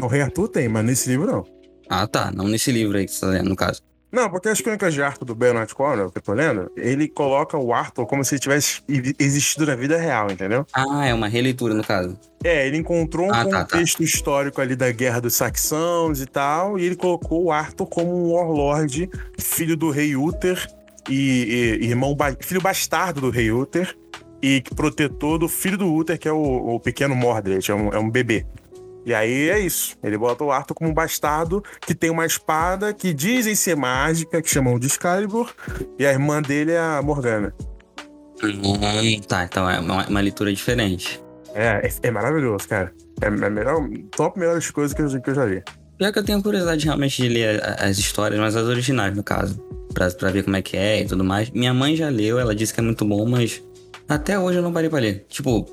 O 0.02 0.06
Rei 0.06 0.22
Arthur 0.22 0.48
tem, 0.48 0.68
mas 0.68 0.84
nesse 0.84 1.08
livro 1.10 1.26
não. 1.26 1.44
Ah, 1.88 2.06
tá. 2.06 2.30
Não 2.32 2.46
nesse 2.48 2.70
livro 2.70 2.96
aí 2.96 3.04
que 3.06 3.12
você 3.12 3.20
tá 3.20 3.26
lendo, 3.28 3.48
no 3.48 3.56
caso. 3.56 3.82
Não, 4.12 4.28
porque 4.28 4.48
as 4.48 4.60
crônicas 4.60 4.92
de 4.92 5.00
Arthur 5.00 5.24
do 5.24 5.34
Bernard 5.36 5.72
Cornwell, 5.72 6.10
que 6.10 6.18
eu 6.18 6.22
tô 6.22 6.32
lendo, 6.32 6.68
ele 6.76 7.06
coloca 7.06 7.56
o 7.56 7.72
Arthur 7.72 8.06
como 8.06 8.24
se 8.24 8.34
ele 8.34 8.40
tivesse 8.40 8.82
existido 9.20 9.66
na 9.66 9.76
vida 9.76 9.96
real, 9.96 10.30
entendeu? 10.32 10.66
Ah, 10.72 11.06
é 11.06 11.14
uma 11.14 11.28
releitura, 11.28 11.74
no 11.74 11.84
caso. 11.84 12.18
É, 12.42 12.66
ele 12.66 12.76
encontrou 12.78 13.28
um 13.28 13.32
Ah, 13.32 13.44
tá, 13.44 13.50
tá. 13.50 13.64
contexto 13.66 14.02
histórico 14.02 14.60
ali 14.60 14.74
da 14.74 14.90
Guerra 14.90 15.20
dos 15.20 15.34
Saxãos 15.36 16.20
e 16.20 16.26
tal, 16.26 16.76
e 16.76 16.84
ele 16.86 16.96
colocou 16.96 17.44
o 17.44 17.52
Arthur 17.52 17.86
como 17.86 18.12
um 18.12 18.32
warlord, 18.32 19.08
filho 19.38 19.76
do 19.76 19.90
rei 19.90 20.16
Uther 20.16 20.66
e, 21.08 21.78
e- 21.80 21.86
irmão 21.86 22.16
filho 22.40 22.60
bastardo 22.60 23.20
do 23.20 23.30
rei 23.30 23.52
Uther 23.52 23.96
e 24.42 24.60
protetor 24.74 25.38
do 25.38 25.46
filho 25.48 25.78
do 25.78 25.86
Uther, 25.94 26.18
que 26.18 26.26
é 26.26 26.32
o, 26.32 26.74
o 26.74 26.80
pequeno 26.80 27.14
Mordred, 27.14 27.70
é 27.70 27.74
um, 27.74 27.88
é 27.90 27.98
um 27.98 28.10
bebê. 28.10 28.44
E 29.04 29.14
aí 29.14 29.48
é 29.48 29.58
isso. 29.58 29.96
Ele 30.02 30.18
bota 30.18 30.44
o 30.44 30.52
Arthur 30.52 30.74
como 30.74 30.90
um 30.90 30.94
bastardo 30.94 31.62
que 31.80 31.94
tem 31.94 32.10
uma 32.10 32.26
espada 32.26 32.92
que 32.92 33.14
dizem 33.14 33.54
ser 33.54 33.76
mágica, 33.76 34.42
que 34.42 34.48
chamam 34.48 34.78
de 34.78 34.86
Excalibur, 34.86 35.52
e 35.98 36.06
a 36.06 36.12
irmã 36.12 36.42
dele 36.42 36.72
é 36.72 36.80
a 36.80 37.02
Morgana. 37.02 37.54
Hum, 38.42 39.20
tá, 39.26 39.44
então 39.44 39.68
é 39.68 39.78
uma, 39.78 40.06
uma 40.06 40.20
leitura 40.20 40.52
diferente. 40.52 41.22
É, 41.54 41.86
é, 41.86 41.90
é 42.02 42.10
maravilhoso, 42.10 42.68
cara. 42.68 42.92
É 43.20 43.26
a 43.26 43.30
melhor, 43.30 43.86
top 44.16 44.38
melhores 44.38 44.70
coisas 44.70 44.94
que 44.94 45.02
eu, 45.02 45.20
que 45.20 45.30
eu 45.30 45.34
já 45.34 45.44
vi. 45.44 45.62
Já 46.00 46.10
que 46.10 46.18
eu 46.18 46.24
tenho 46.24 46.42
curiosidade 46.42 46.86
realmente 46.86 47.20
de 47.20 47.28
ler 47.28 47.62
as 47.78 47.98
histórias, 47.98 48.40
mas 48.40 48.56
as 48.56 48.64
originais, 48.64 49.14
no 49.14 49.22
caso. 49.22 49.62
Pra, 49.92 50.10
pra 50.10 50.30
ver 50.30 50.44
como 50.44 50.56
é 50.56 50.62
que 50.62 50.76
é 50.76 51.02
e 51.02 51.04
tudo 51.04 51.24
mais. 51.24 51.50
Minha 51.50 51.74
mãe 51.74 51.96
já 51.96 52.08
leu, 52.08 52.38
ela 52.38 52.54
disse 52.54 52.72
que 52.72 52.80
é 52.80 52.82
muito 52.82 53.04
bom, 53.04 53.28
mas 53.28 53.62
até 54.14 54.38
hoje 54.38 54.58
eu 54.58 54.62
não 54.62 54.72
parei 54.72 54.88
pra 54.90 54.98
ler. 54.98 55.24
Tipo, 55.28 55.66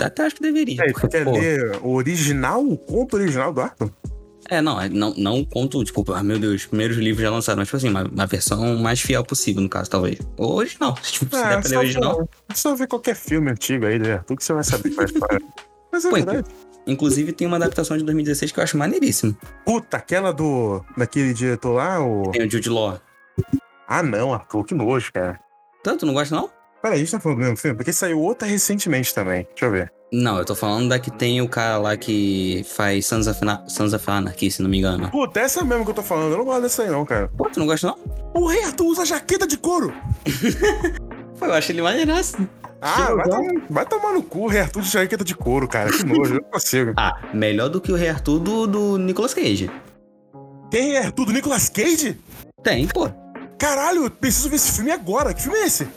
até 0.00 0.24
acho 0.26 0.36
que 0.36 0.42
deveria. 0.42 0.80
É, 0.82 0.92
porque, 0.92 1.00
você 1.00 1.08
quer 1.08 1.24
pô, 1.24 1.32
ler 1.32 1.78
o 1.82 1.94
original, 1.94 2.62
o 2.66 2.76
conto 2.76 3.16
original 3.16 3.52
do 3.52 3.60
Arthur? 3.60 3.90
É, 4.48 4.60
não, 4.62 4.80
é- 4.80 4.88
não, 4.88 5.12
não 5.16 5.44
conto, 5.44 5.82
tipo, 5.82 6.04
ah, 6.12 6.22
meu 6.22 6.38
Deus, 6.38 6.54
os 6.54 6.66
primeiros 6.66 6.96
livros 6.98 7.22
já 7.22 7.30
lançaram, 7.30 7.58
mas, 7.58 7.66
tipo 7.68 7.76
assim, 7.78 7.88
uma, 7.88 8.04
uma 8.04 8.26
versão 8.26 8.76
mais 8.78 9.00
fiel 9.00 9.24
possível, 9.24 9.60
no 9.60 9.68
caso, 9.68 9.90
talvez. 9.90 10.18
Ou 10.36 10.54
original, 10.56 10.96
se, 11.02 11.12
tipo, 11.18 11.34
se 11.36 11.42
der 11.42 11.60
pra 11.60 11.68
ler 11.70 11.78
original. 11.78 12.18
ver- 12.18 12.56
só 12.56 12.74
ver 12.76 12.86
qualquer 12.86 13.16
filme 13.16 13.50
antigo 13.50 13.86
aí 13.86 13.98
do 13.98 14.08
Arthur 14.10 14.36
que 14.36 14.44
você 14.44 14.52
vai 14.52 14.62
saber 14.64 14.94
é 14.98 15.04
história. 15.04 15.40
Mas 15.92 16.04
é 16.04 16.08
Pô, 16.10 16.14
verdade. 16.16 16.46
Inclusive, 16.86 17.32
tem 17.32 17.46
uma 17.48 17.56
adaptação 17.56 17.96
de 17.96 18.04
2016 18.04 18.52
que 18.52 18.60
eu 18.60 18.62
acho 18.62 18.78
maneiríssimo. 18.78 19.36
Puta, 19.64 19.96
aquela 19.96 20.32
do. 20.32 20.84
daquele 20.96 21.34
diretor 21.34 21.72
lá, 21.72 22.00
o. 22.00 22.30
Tem 22.30 22.46
o 22.46 22.50
Jude 22.50 22.68
Law. 22.70 23.00
Ah, 23.88 24.02
não, 24.04 24.32
Arthur, 24.32 24.62
que 24.64 24.74
nojo, 24.74 25.12
cara. 25.12 25.40
Tanto, 25.82 26.06
não 26.06 26.14
gosta, 26.14 26.34
não? 26.36 26.48
Peraí, 26.86 26.98
a 26.98 26.98
gente 27.00 27.10
tá 27.10 27.18
falando 27.18 27.38
do 27.38 27.42
mesmo 27.42 27.56
filme? 27.56 27.76
Porque 27.76 27.92
saiu 27.92 28.20
outra 28.20 28.46
recentemente 28.46 29.12
também. 29.12 29.44
Deixa 29.50 29.64
eu 29.64 29.70
ver. 29.72 29.92
Não, 30.12 30.38
eu 30.38 30.44
tô 30.44 30.54
falando 30.54 30.88
da 30.88 31.00
que 31.00 31.10
tem 31.10 31.40
o 31.42 31.48
cara 31.48 31.78
lá 31.78 31.96
que 31.96 32.64
faz 32.76 33.04
Sons 33.06 33.26
of, 33.26 33.44
Na 33.44 33.66
Sons 33.68 33.92
of 33.92 34.08
Anarchy, 34.08 34.52
se 34.52 34.62
não 34.62 34.70
me 34.70 34.78
engano. 34.78 35.10
Puta, 35.10 35.40
essa 35.40 35.64
mesmo 35.64 35.84
que 35.84 35.90
eu 35.90 35.94
tô 35.94 36.02
falando. 36.04 36.30
Eu 36.30 36.38
não 36.38 36.44
gosto 36.44 36.62
dessa 36.62 36.84
aí, 36.84 36.90
não, 36.90 37.04
cara. 37.04 37.28
Pô, 37.36 37.48
tu 37.50 37.58
não 37.58 37.66
gosta, 37.66 37.88
não? 37.88 37.98
O 38.34 38.46
rei 38.46 38.62
Arthur 38.62 38.84
usa 38.86 39.04
jaqueta 39.04 39.48
de 39.48 39.56
couro. 39.58 39.92
Pô, 41.38 41.46
eu 41.46 41.54
acho 41.54 41.72
ele 41.72 41.82
maneiraço. 41.82 42.36
Ah, 42.80 43.06
vai, 43.12 43.24
legal. 43.24 43.40
tom- 43.42 43.60
vai 43.68 43.84
tomar 43.86 44.12
no 44.12 44.22
cu, 44.22 44.44
o 44.44 44.46
rei 44.46 44.60
Arthur 44.60 44.82
de 44.82 44.90
jaqueta 44.90 45.24
de 45.24 45.34
couro, 45.34 45.66
cara. 45.66 45.90
Que 45.90 46.04
nojo, 46.04 46.34
eu 46.36 46.40
não 46.40 46.50
consigo. 46.50 46.92
Ah, 46.96 47.20
melhor 47.34 47.68
do 47.68 47.80
que 47.80 47.90
o 47.90 47.96
Rei 47.96 48.10
Arthur 48.10 48.38
do, 48.38 48.66
do 48.68 48.96
Nicolas 48.98 49.34
Cage. 49.34 49.68
Quem 50.70 50.92
é 50.94 50.98
Arthur 51.06 51.24
do 51.26 51.32
Nicolas 51.32 51.68
Cage? 51.68 52.16
Tem, 52.62 52.86
pô. 52.86 53.08
Caralho, 53.58 54.04
eu 54.04 54.10
preciso 54.10 54.48
ver 54.50 54.56
esse 54.56 54.70
filme 54.72 54.90
agora. 54.92 55.32
Que 55.34 55.42
filme 55.42 55.58
é 55.58 55.66
esse? 55.66 55.88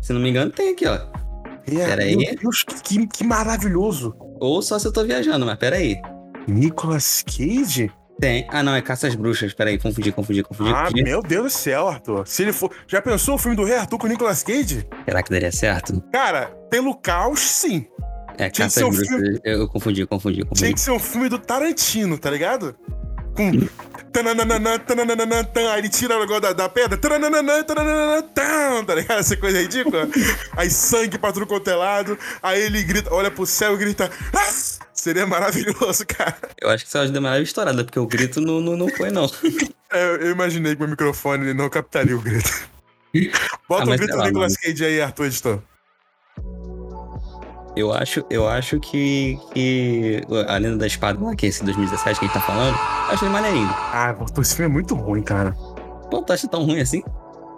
Se 0.00 0.12
não 0.12 0.20
me 0.20 0.30
engano, 0.30 0.50
tem 0.50 0.70
aqui, 0.72 0.86
ó. 0.86 0.94
É, 0.94 1.86
Pera 1.86 2.02
aí. 2.02 2.16
Meu 2.16 2.34
Deus, 2.36 2.62
que, 2.62 3.06
que 3.06 3.24
maravilhoso. 3.24 4.14
Ou 4.40 4.62
só 4.62 4.78
se 4.78 4.86
eu 4.86 4.92
tô 4.92 5.04
viajando, 5.04 5.44
mas 5.44 5.56
peraí. 5.58 5.96
Nicolas 6.46 7.22
Cage? 7.26 7.90
Tem. 8.20 8.46
Ah, 8.50 8.62
não, 8.62 8.74
é 8.74 8.80
Caça 8.80 9.08
às 9.08 9.14
Bruxas. 9.14 9.52
Peraí, 9.52 9.76
confundi, 9.78 10.10
confundi, 10.12 10.42
confundi. 10.42 10.70
Ah, 10.70 10.84
confundi. 10.84 11.02
meu 11.02 11.20
Deus 11.20 11.52
do 11.52 11.58
céu, 11.58 11.88
Arthur. 11.88 12.26
Se 12.26 12.42
ele 12.42 12.52
for. 12.52 12.70
Já 12.86 13.02
pensou 13.02 13.34
o 13.34 13.38
filme 13.38 13.56
do 13.56 13.64
Rei 13.64 13.76
Arthur 13.76 13.98
com 13.98 14.06
o 14.06 14.08
Nicolas 14.10 14.42
Cage? 14.42 14.86
Será 15.04 15.22
que 15.22 15.30
daria 15.30 15.52
certo? 15.52 16.00
Cara, 16.12 16.46
pelo 16.70 16.94
caos, 16.94 17.40
sim. 17.40 17.86
É, 18.38 18.48
Tinha 18.48 18.68
que 18.68 18.74
Caça 18.74 18.86
às 18.86 18.96
Bruxas. 18.96 19.40
Eu, 19.44 19.60
eu 19.60 19.68
confundi, 19.68 20.06
confundi, 20.06 20.36
Tinha 20.36 20.46
confundi. 20.46 20.72
que 20.74 20.80
ser 20.80 20.92
um 20.92 20.98
filme 20.98 21.28
do 21.28 21.38
Tarantino, 21.38 22.16
tá 22.16 22.30
ligado? 22.30 22.74
Com. 23.36 23.68
tananana, 24.12 24.78
tananana, 24.78 25.44
tan, 25.44 25.70
Aí 25.72 25.80
ele 25.80 25.88
tira 25.88 26.16
o 26.16 26.20
negócio 26.20 26.40
da, 26.42 26.52
da 26.52 26.68
pedra. 26.68 26.96
tananana, 26.96 27.62
tananana, 27.64 28.22
tan, 28.22 28.84
Tá 28.84 28.94
ligado? 28.94 29.18
Essa 29.20 29.36
coisa 29.36 29.60
ridícula. 29.60 30.08
Aí 30.56 30.70
sangue 30.70 31.18
pra 31.18 31.32
tudo 31.32 31.46
quanto 31.46 31.68
é 31.68 31.74
lado. 31.74 32.18
Aí 32.42 32.60
ele 32.62 32.82
grita, 32.82 33.12
olha 33.12 33.30
pro 33.30 33.44
céu 33.46 33.74
e 33.74 33.76
grita. 33.76 34.10
"Ah!" 34.34 34.86
Seria 34.92 35.26
maravilhoso, 35.26 36.06
cara. 36.06 36.36
Eu 36.60 36.70
acho 36.70 36.84
que 36.84 36.88
essa 36.96 37.06
deu 37.06 37.20
uma 37.20 37.30
leve 37.32 37.44
estourada, 37.44 37.84
porque 37.84 37.98
o 38.00 38.06
grito 38.06 38.40
não, 38.40 38.60
não, 38.60 38.76
não 38.76 38.88
foi, 38.88 39.10
não. 39.10 39.30
É, 39.92 40.04
Eu, 40.26 40.30
imaginei 40.30 40.74
que 40.74 40.80
meu 40.80 40.88
microfone 40.88 41.52
não 41.52 41.68
captaria 41.68 42.16
o 42.16 42.20
grito. 42.20 42.50
Bota 43.68 43.82
Ah, 43.90 43.94
o 43.94 43.96
grito 43.96 44.16
do 44.16 44.22
Nicolas 44.24 44.56
Cage 44.56 44.84
aí, 44.84 45.00
Arthur 45.00 45.26
Editor. 45.26 45.62
Eu 47.76 47.92
acho, 47.92 48.24
eu 48.30 48.48
acho 48.48 48.80
que, 48.80 49.38
que 49.52 50.22
a 50.48 50.56
Lenda 50.56 50.78
da 50.78 50.86
Espada, 50.86 51.22
lá, 51.22 51.36
que 51.36 51.44
é 51.44 51.48
esse 51.50 51.62
2017 51.62 52.18
que 52.18 52.24
a 52.24 52.28
gente 52.28 52.34
tá 52.34 52.40
falando, 52.40 52.74
eu 52.74 53.14
acho 53.14 53.24
ele 53.24 53.32
maneirinho. 53.32 53.68
Ah, 53.92 54.14
esse 54.40 54.56
filme 54.56 54.70
é 54.70 54.72
muito 54.72 54.94
ruim, 54.94 55.22
cara. 55.22 55.52
Pô, 56.10 56.22
tu 56.22 56.32
acha 56.32 56.48
tão 56.48 56.64
ruim 56.64 56.80
assim? 56.80 57.02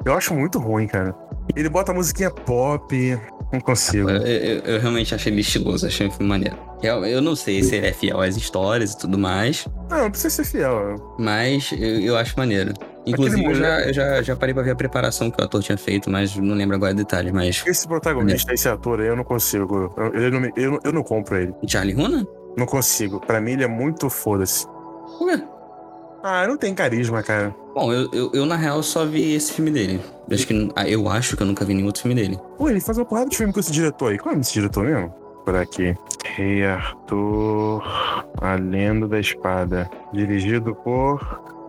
Eu 0.04 0.14
acho 0.14 0.34
muito 0.34 0.58
ruim, 0.58 0.86
cara. 0.88 1.14
Ele 1.54 1.68
bota 1.68 1.92
musiquinha 1.94 2.30
pop. 2.30 3.18
Não 3.52 3.60
consigo. 3.60 4.10
Eu, 4.10 4.22
eu- 4.26 4.60
eu 4.74 4.80
realmente 4.80 5.14
achei 5.14 5.32
ele 5.32 5.40
estiloso, 5.40 5.86
achei 5.86 6.06
o 6.08 6.10
filme 6.10 6.28
maneiro. 6.28 6.56
Eu, 6.82 7.04
eu 7.06 7.22
não 7.22 7.34
sei 7.34 7.62
se 7.62 7.76
ele 7.76 7.86
é 7.86 7.92
fiel 7.92 8.20
às 8.20 8.36
histórias 8.36 8.92
e 8.92 8.98
tudo 8.98 9.16
mais, 9.18 9.66
Não, 9.90 10.02
não 10.02 10.10
precisa 10.10 10.30
ser 10.30 10.44
fiel. 10.44 11.14
mas 11.18 11.72
eu, 11.72 12.00
eu 12.00 12.16
acho 12.16 12.34
maneiro. 12.36 12.74
Inclusive, 13.10 13.44
eu, 13.44 13.54
já, 13.54 13.80
eu 13.86 13.92
já, 13.94 14.22
já 14.22 14.36
parei 14.36 14.54
pra 14.54 14.62
ver 14.62 14.70
a 14.72 14.76
preparação 14.76 15.30
que 15.30 15.40
o 15.40 15.44
ator 15.44 15.62
tinha 15.62 15.78
feito, 15.78 16.10
mas 16.10 16.36
não 16.36 16.54
lembro 16.54 16.76
agora 16.76 16.92
detalhes. 16.94 17.32
Mas. 17.32 17.62
Esse 17.66 17.86
protagonista, 17.86 18.52
esse 18.52 18.68
ator 18.68 19.00
aí, 19.00 19.06
eu 19.06 19.16
não 19.16 19.24
consigo. 19.24 19.92
Eu, 19.96 20.14
eu 20.14 20.30
não, 20.30 20.40
me- 20.40 20.52
eu, 20.56 20.78
eu 20.84 20.92
não 20.92 21.02
compro 21.02 21.36
ele. 21.36 21.54
Charlie 21.66 21.94
Hunnam? 21.94 22.26
Não 22.56 22.66
consigo. 22.66 23.20
Pra 23.20 23.40
mim, 23.40 23.52
ele 23.52 23.64
é 23.64 23.68
muito 23.68 24.08
foda-se. 24.10 24.66
Ué. 25.20 25.42
Ah, 26.22 26.46
não 26.48 26.56
tem 26.56 26.74
carisma, 26.74 27.22
cara. 27.22 27.54
Bom, 27.74 27.92
eu, 27.92 28.08
eu, 28.12 28.30
eu, 28.34 28.44
na 28.46 28.56
real 28.56 28.82
só 28.82 29.06
vi 29.06 29.34
esse 29.34 29.52
filme 29.52 29.70
dele. 29.70 30.00
Eu 30.28 30.34
acho, 30.34 30.46
que, 30.46 30.72
ah, 30.74 30.88
eu 30.88 31.08
acho 31.08 31.36
que 31.36 31.42
eu 31.44 31.46
nunca 31.46 31.64
vi 31.64 31.74
nenhum 31.74 31.86
outro 31.86 32.02
filme 32.02 32.14
dele. 32.20 32.36
Pô, 32.56 32.68
ele 32.68 32.80
faz 32.80 32.98
uma 32.98 33.04
porrada 33.04 33.30
de 33.30 33.36
filme 33.36 33.52
com 33.52 33.60
esse 33.60 33.70
diretor 33.70 34.10
aí. 34.10 34.18
Qual 34.18 34.34
é 34.34 34.38
esse 34.38 34.52
diretor 34.52 34.84
mesmo? 34.84 35.10
Por 35.44 35.54
aqui. 35.54 35.94
Rei 36.26 36.66
Arthur, 36.66 37.82
A 38.40 38.54
Lenda 38.56 39.06
da 39.06 39.20
Espada. 39.20 39.88
Dirigido 40.12 40.74
por 40.74 41.20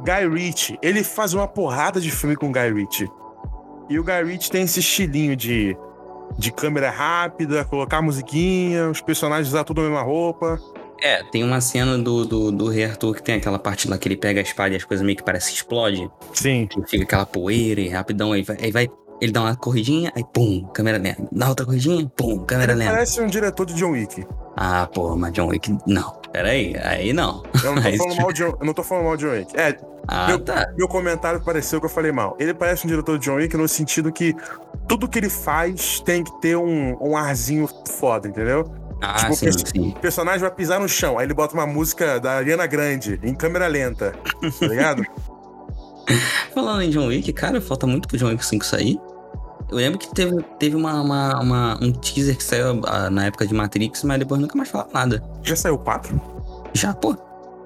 Guy 0.04 0.28
Ritchie. 0.28 0.78
Ele 0.82 1.04
faz 1.04 1.34
uma 1.34 1.48
porrada 1.48 2.00
de 2.00 2.12
filme 2.12 2.36
com 2.36 2.52
Guy 2.52 2.74
Ritchie. 2.74 3.10
E 3.90 4.00
o 4.00 4.04
Guy 4.04 4.24
Ritchie 4.24 4.52
tem 4.52 4.64
esse 4.64 4.80
estilinho 4.80 5.36
de, 5.36 5.76
de 6.38 6.52
câmera 6.52 6.90
rápida, 6.90 7.66
colocar 7.66 8.02
musiquinha, 8.02 8.90
os 8.90 9.02
personagens 9.02 9.48
usar 9.48 9.64
tudo 9.64 9.82
a 9.82 9.84
mesma 9.84 10.02
roupa. 10.02 10.60
É, 11.02 11.24
tem 11.24 11.44
uma 11.44 11.62
cena 11.62 11.98
do, 11.98 12.26
do, 12.26 12.52
do 12.52 12.68
Rei 12.68 12.84
Arthur 12.84 13.16
que 13.16 13.24
tem 13.24 13.36
aquela 13.36 13.58
parte 13.58 13.88
lá 13.88 13.98
que 13.98 14.08
ele 14.08 14.18
pega 14.18 14.42
a 14.42 14.44
espada 14.44 14.74
e 14.74 14.78
as 14.78 14.84
coisas 14.84 15.06
meio 15.06 15.18
que 15.18 15.24
parece 15.24 15.50
que 15.50 15.58
explode. 15.58 16.10
Sim. 16.34 16.68
Que 16.68 16.82
fica 16.86 17.04
aquela 17.04 17.26
poeira 17.26 17.80
e 17.80 17.88
rapidão, 17.88 18.34
aí 18.34 18.44
vai, 18.44 18.58
aí 18.62 18.72
vai. 18.72 18.90
Ele 19.22 19.32
dá 19.32 19.42
uma 19.42 19.56
corridinha, 19.56 20.12
aí 20.16 20.24
pum, 20.34 20.64
câmera 20.74 20.98
lenta. 20.98 21.28
Dá 21.32 21.50
outra 21.50 21.66
corridinha, 21.66 22.10
pum, 22.16 22.40
câmera 22.46 22.74
lenta. 22.74 22.92
Parece 22.92 23.20
um 23.22 23.28
diretor 23.28 23.66
de 23.66 23.74
John 23.74 23.92
Wick. 23.92 24.26
Ah, 24.56 24.88
pô, 24.94 25.16
mas 25.16 25.34
John 25.34 25.48
Wick. 25.48 25.78
Não. 25.86 26.18
Peraí, 26.32 26.76
aí 26.84 27.12
não. 27.12 27.44
Eu 27.64 27.76
não 27.76 27.82
tô 27.82 27.92
falando 27.98 28.16
mal 28.22 28.32
de, 28.34 28.42
eu 28.44 28.58
não 28.62 28.74
tô 28.74 28.84
falando 28.84 29.06
mal 29.06 29.18
de 29.18 29.26
John 29.26 29.32
Wick. 29.32 29.58
É, 29.60 29.78
Ah, 30.08 30.28
meu, 30.28 30.40
tá. 30.40 30.72
meu 30.78 30.88
comentário 30.88 31.42
pareceu 31.44 31.80
que 31.80 31.86
eu 31.86 31.90
falei 31.90 32.12
mal. 32.12 32.36
Ele 32.40 32.54
parece 32.54 32.86
um 32.86 32.90
diretor 32.90 33.18
de 33.18 33.26
John 33.26 33.36
Wick 33.36 33.56
no 33.58 33.68
sentido 33.68 34.12
que 34.12 34.36
tudo 34.88 35.08
que 35.08 35.20
ele 35.20 35.30
faz 35.30 36.00
tem 36.02 36.24
que 36.24 36.32
ter 36.40 36.56
um, 36.56 36.96
um 37.02 37.18
arzinho 37.18 37.68
foda, 38.00 38.28
entendeu? 38.28 38.72
Ah, 39.02 39.14
tipo, 39.16 39.36
sim, 39.36 39.48
esse- 39.48 39.64
sim. 39.66 39.90
O 39.90 40.00
personagem 40.00 40.42
vai 40.42 40.52
pisar 40.52 40.80
no 40.80 40.88
chão, 40.90 41.18
aí 41.18 41.26
ele 41.26 41.34
bota 41.34 41.54
uma 41.54 41.66
música 41.66 42.20
da 42.20 42.34
Ariana 42.34 42.68
Grande 42.68 43.20
em 43.24 43.34
câmera 43.34 43.66
lenta, 43.68 44.14
tá 44.60 44.68
ligado? 44.68 45.04
Falando 46.54 46.82
em 46.82 46.90
John 46.90 47.08
Wick, 47.08 47.32
cara, 47.34 47.60
falta 47.62 47.86
muito 47.88 48.08
pro 48.08 48.18
John 48.18 48.28
Wick 48.30 48.46
5 48.46 48.66
sair. 48.66 49.00
Eu 49.70 49.78
lembro 49.78 50.00
que 50.00 50.14
teve, 50.14 50.42
teve 50.58 50.76
uma, 50.76 51.00
uma- 51.02 51.40
uma- 51.42 51.80
um 51.82 51.92
teaser 51.92 52.36
que 52.36 52.44
saiu 52.44 52.82
ah, 52.88 53.10
na 53.10 53.26
época 53.28 53.46
de 53.46 53.54
Matrix, 53.54 54.04
mas 54.04 54.18
depois 54.20 54.42
nunca 54.42 54.58
mais 54.58 54.70
falaram 54.70 54.92
nada. 54.94 55.24
Já 55.44 55.56
saiu 55.56 55.78
quatro? 55.78 56.20
Já, 56.74 56.94
pô. 56.94 57.16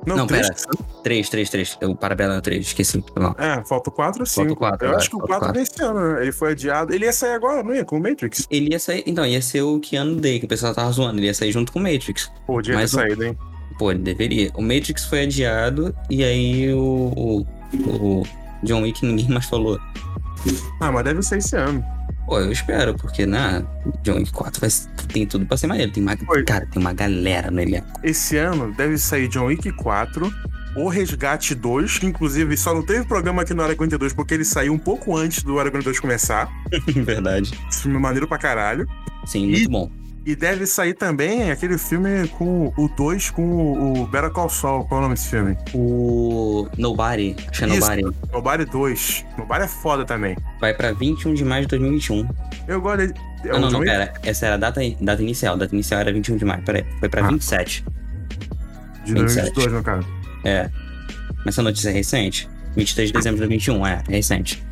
Não, 0.05 0.17
Não, 0.17 0.27
três? 0.27 0.49
pera. 0.49 0.59
3, 1.01 1.29
3, 1.29 1.49
3. 1.49 1.77
O 1.83 1.95
Parabela 1.95 2.41
3, 2.41 2.65
esqueci. 2.65 3.01
Não. 3.15 3.33
É, 3.37 3.63
falta 3.63 3.89
o 3.89 3.93
quatro 3.93 4.25
sim. 4.25 4.35
Falta 4.35 4.51
o 4.51 4.55
quatro, 4.57 4.85
Eu 4.85 4.89
vai, 4.91 4.99
acho 4.99 5.09
que 5.09 5.15
o 5.15 5.19
falta 5.19 5.35
o 5.35 5.39
4 5.39 5.59
é 5.59 5.63
esse 5.63 5.81
ano, 5.81 6.13
né? 6.15 6.21
Ele 6.23 6.31
foi 6.33 6.51
adiado. 6.51 6.93
Ele 6.93 7.05
ia 7.05 7.13
sair 7.13 7.31
agora, 7.35 7.63
não 7.63 7.73
ia? 7.73 7.85
Com 7.85 7.97
o 7.97 8.01
Matrix? 8.03 8.45
Ele 8.51 8.71
ia 8.73 8.79
sair. 8.79 9.01
Então, 9.07 9.25
ia 9.25 9.41
ser 9.41 9.61
o 9.61 9.79
Keanu 9.79 10.17
Day, 10.17 10.39
que 10.39 10.45
o 10.45 10.47
pessoal 10.49 10.73
tava 10.75 10.91
zoando. 10.91 11.19
Ele 11.19 11.27
ia 11.27 11.33
sair 11.33 11.53
junto 11.53 11.71
com 11.71 11.79
o 11.79 11.81
Matrix. 11.81 12.29
Podia 12.45 12.73
ter 12.73 12.81
Mas 12.81 12.91
o- 12.93 12.97
saído, 12.97 13.23
hein? 13.23 13.37
Pô, 13.79 13.91
ele 13.91 14.01
deveria. 14.01 14.51
O 14.55 14.61
Matrix 14.61 15.05
foi 15.05 15.23
adiado 15.23 15.95
e 16.09 16.21
aí 16.21 16.73
o, 16.73 16.79
o, 17.15 17.45
o 17.85 18.23
John 18.63 18.81
Wick 18.81 19.05
ninguém 19.05 19.29
mais 19.29 19.45
falou. 19.45 19.79
Ah, 20.79 20.91
mas 20.91 21.03
deve 21.03 21.21
ser 21.21 21.37
esse 21.37 21.55
ano. 21.55 21.83
Pô, 22.25 22.39
eu 22.39 22.51
espero, 22.51 22.93
porque, 22.95 23.25
né, 23.25 23.63
John 24.03 24.15
Wick 24.15 24.31
4 24.31 24.61
vai, 24.61 24.69
tem 25.11 25.25
tudo 25.27 25.45
pra 25.45 25.57
ser 25.57 25.67
maneiro. 25.67 25.91
Tem 25.91 26.01
uma, 26.01 26.17
Oi. 26.29 26.43
cara, 26.43 26.65
tem 26.67 26.81
uma 26.81 26.93
galera 26.93 27.51
no 27.51 27.59
elenco. 27.61 27.87
Esse 28.03 28.37
ano 28.37 28.73
deve 28.73 28.97
sair 28.97 29.27
John 29.27 29.45
Wick 29.47 29.71
4, 29.73 30.31
O 30.77 30.87
Resgate 30.89 31.53
2, 31.53 31.99
que 31.99 32.05
inclusive 32.05 32.55
só 32.57 32.73
não 32.73 32.81
teve 32.81 33.05
programa 33.05 33.41
aqui 33.41 33.53
no 33.53 33.61
Área 33.61 33.75
42 33.75 34.13
porque 34.13 34.33
ele 34.33 34.45
saiu 34.45 34.73
um 34.73 34.77
pouco 34.77 35.15
antes 35.15 35.43
do 35.43 35.59
Área 35.59 35.69
42 35.69 35.99
começar. 35.99 36.49
Verdade. 36.87 37.51
Esse 37.69 37.81
filme 37.83 37.97
é 37.97 37.99
maneiro 37.99 38.27
pra 38.27 38.37
caralho. 38.37 38.87
Sim, 39.25 39.45
E- 39.47 39.51
muito 39.51 39.69
bom. 39.69 39.91
E 40.25 40.35
deve 40.37 40.65
sair 40.65 40.93
também 40.93 41.51
aquele 41.51 41.77
filme 41.77 42.27
com 42.29 42.71
o 42.77 42.87
2 42.87 43.29
com 43.31 43.41
o, 43.43 44.03
o 44.03 44.07
Better 44.07 44.29
Call 44.31 44.47
Saul. 44.47 44.85
Qual 44.85 44.99
é 44.99 44.99
o 44.99 45.03
nome 45.03 45.15
desse 45.15 45.29
filme? 45.29 45.57
O 45.73 46.67
Nobody, 46.77 47.35
acho 47.49 47.59
que 47.59 47.63
é. 47.65 47.67
Nobody, 47.67 48.01
Nobody 48.31 48.65
2. 48.65 49.25
Nobody 49.37 49.63
é 49.65 49.67
foda 49.67 50.05
também. 50.05 50.37
vai 50.61 50.73
pra 50.73 50.93
21 50.93 51.33
de 51.33 51.43
maio 51.43 51.63
de 51.63 51.67
2021. 51.69 52.25
Eu 52.69 52.79
gosto 52.79 52.97
dele. 52.99 53.13
É 53.43 53.49
Ah, 53.49 53.59
não, 53.59 53.69
não, 53.69 53.79
Wick? 53.79 53.91
pera. 53.91 54.13
Essa 54.23 54.45
era 54.45 54.55
a 54.55 54.57
data, 54.57 54.79
data 55.01 55.21
inicial. 55.21 55.57
Data 55.57 55.75
inicial 55.75 55.99
era 55.99 56.13
21 56.13 56.37
de 56.37 56.45
maio, 56.45 56.63
peraí. 56.63 56.85
Foi 57.01 57.09
pra 57.09 57.25
Ah. 57.25 57.29
27. 57.29 57.83
De 59.03 59.13
27. 59.13 59.51
2022, 59.53 59.71
no 59.73 59.83
caso. 59.83 60.07
É. 60.45 60.69
Mas 61.39 61.47
essa 61.47 61.61
notícia 61.61 61.89
é 61.89 61.91
recente. 61.91 62.49
23 62.77 63.09
de 63.09 63.13
dezembro 63.13 63.35
de 63.35 63.47
2021, 63.47 63.85
é, 63.85 64.01
é 64.07 64.11
recente. 64.15 64.63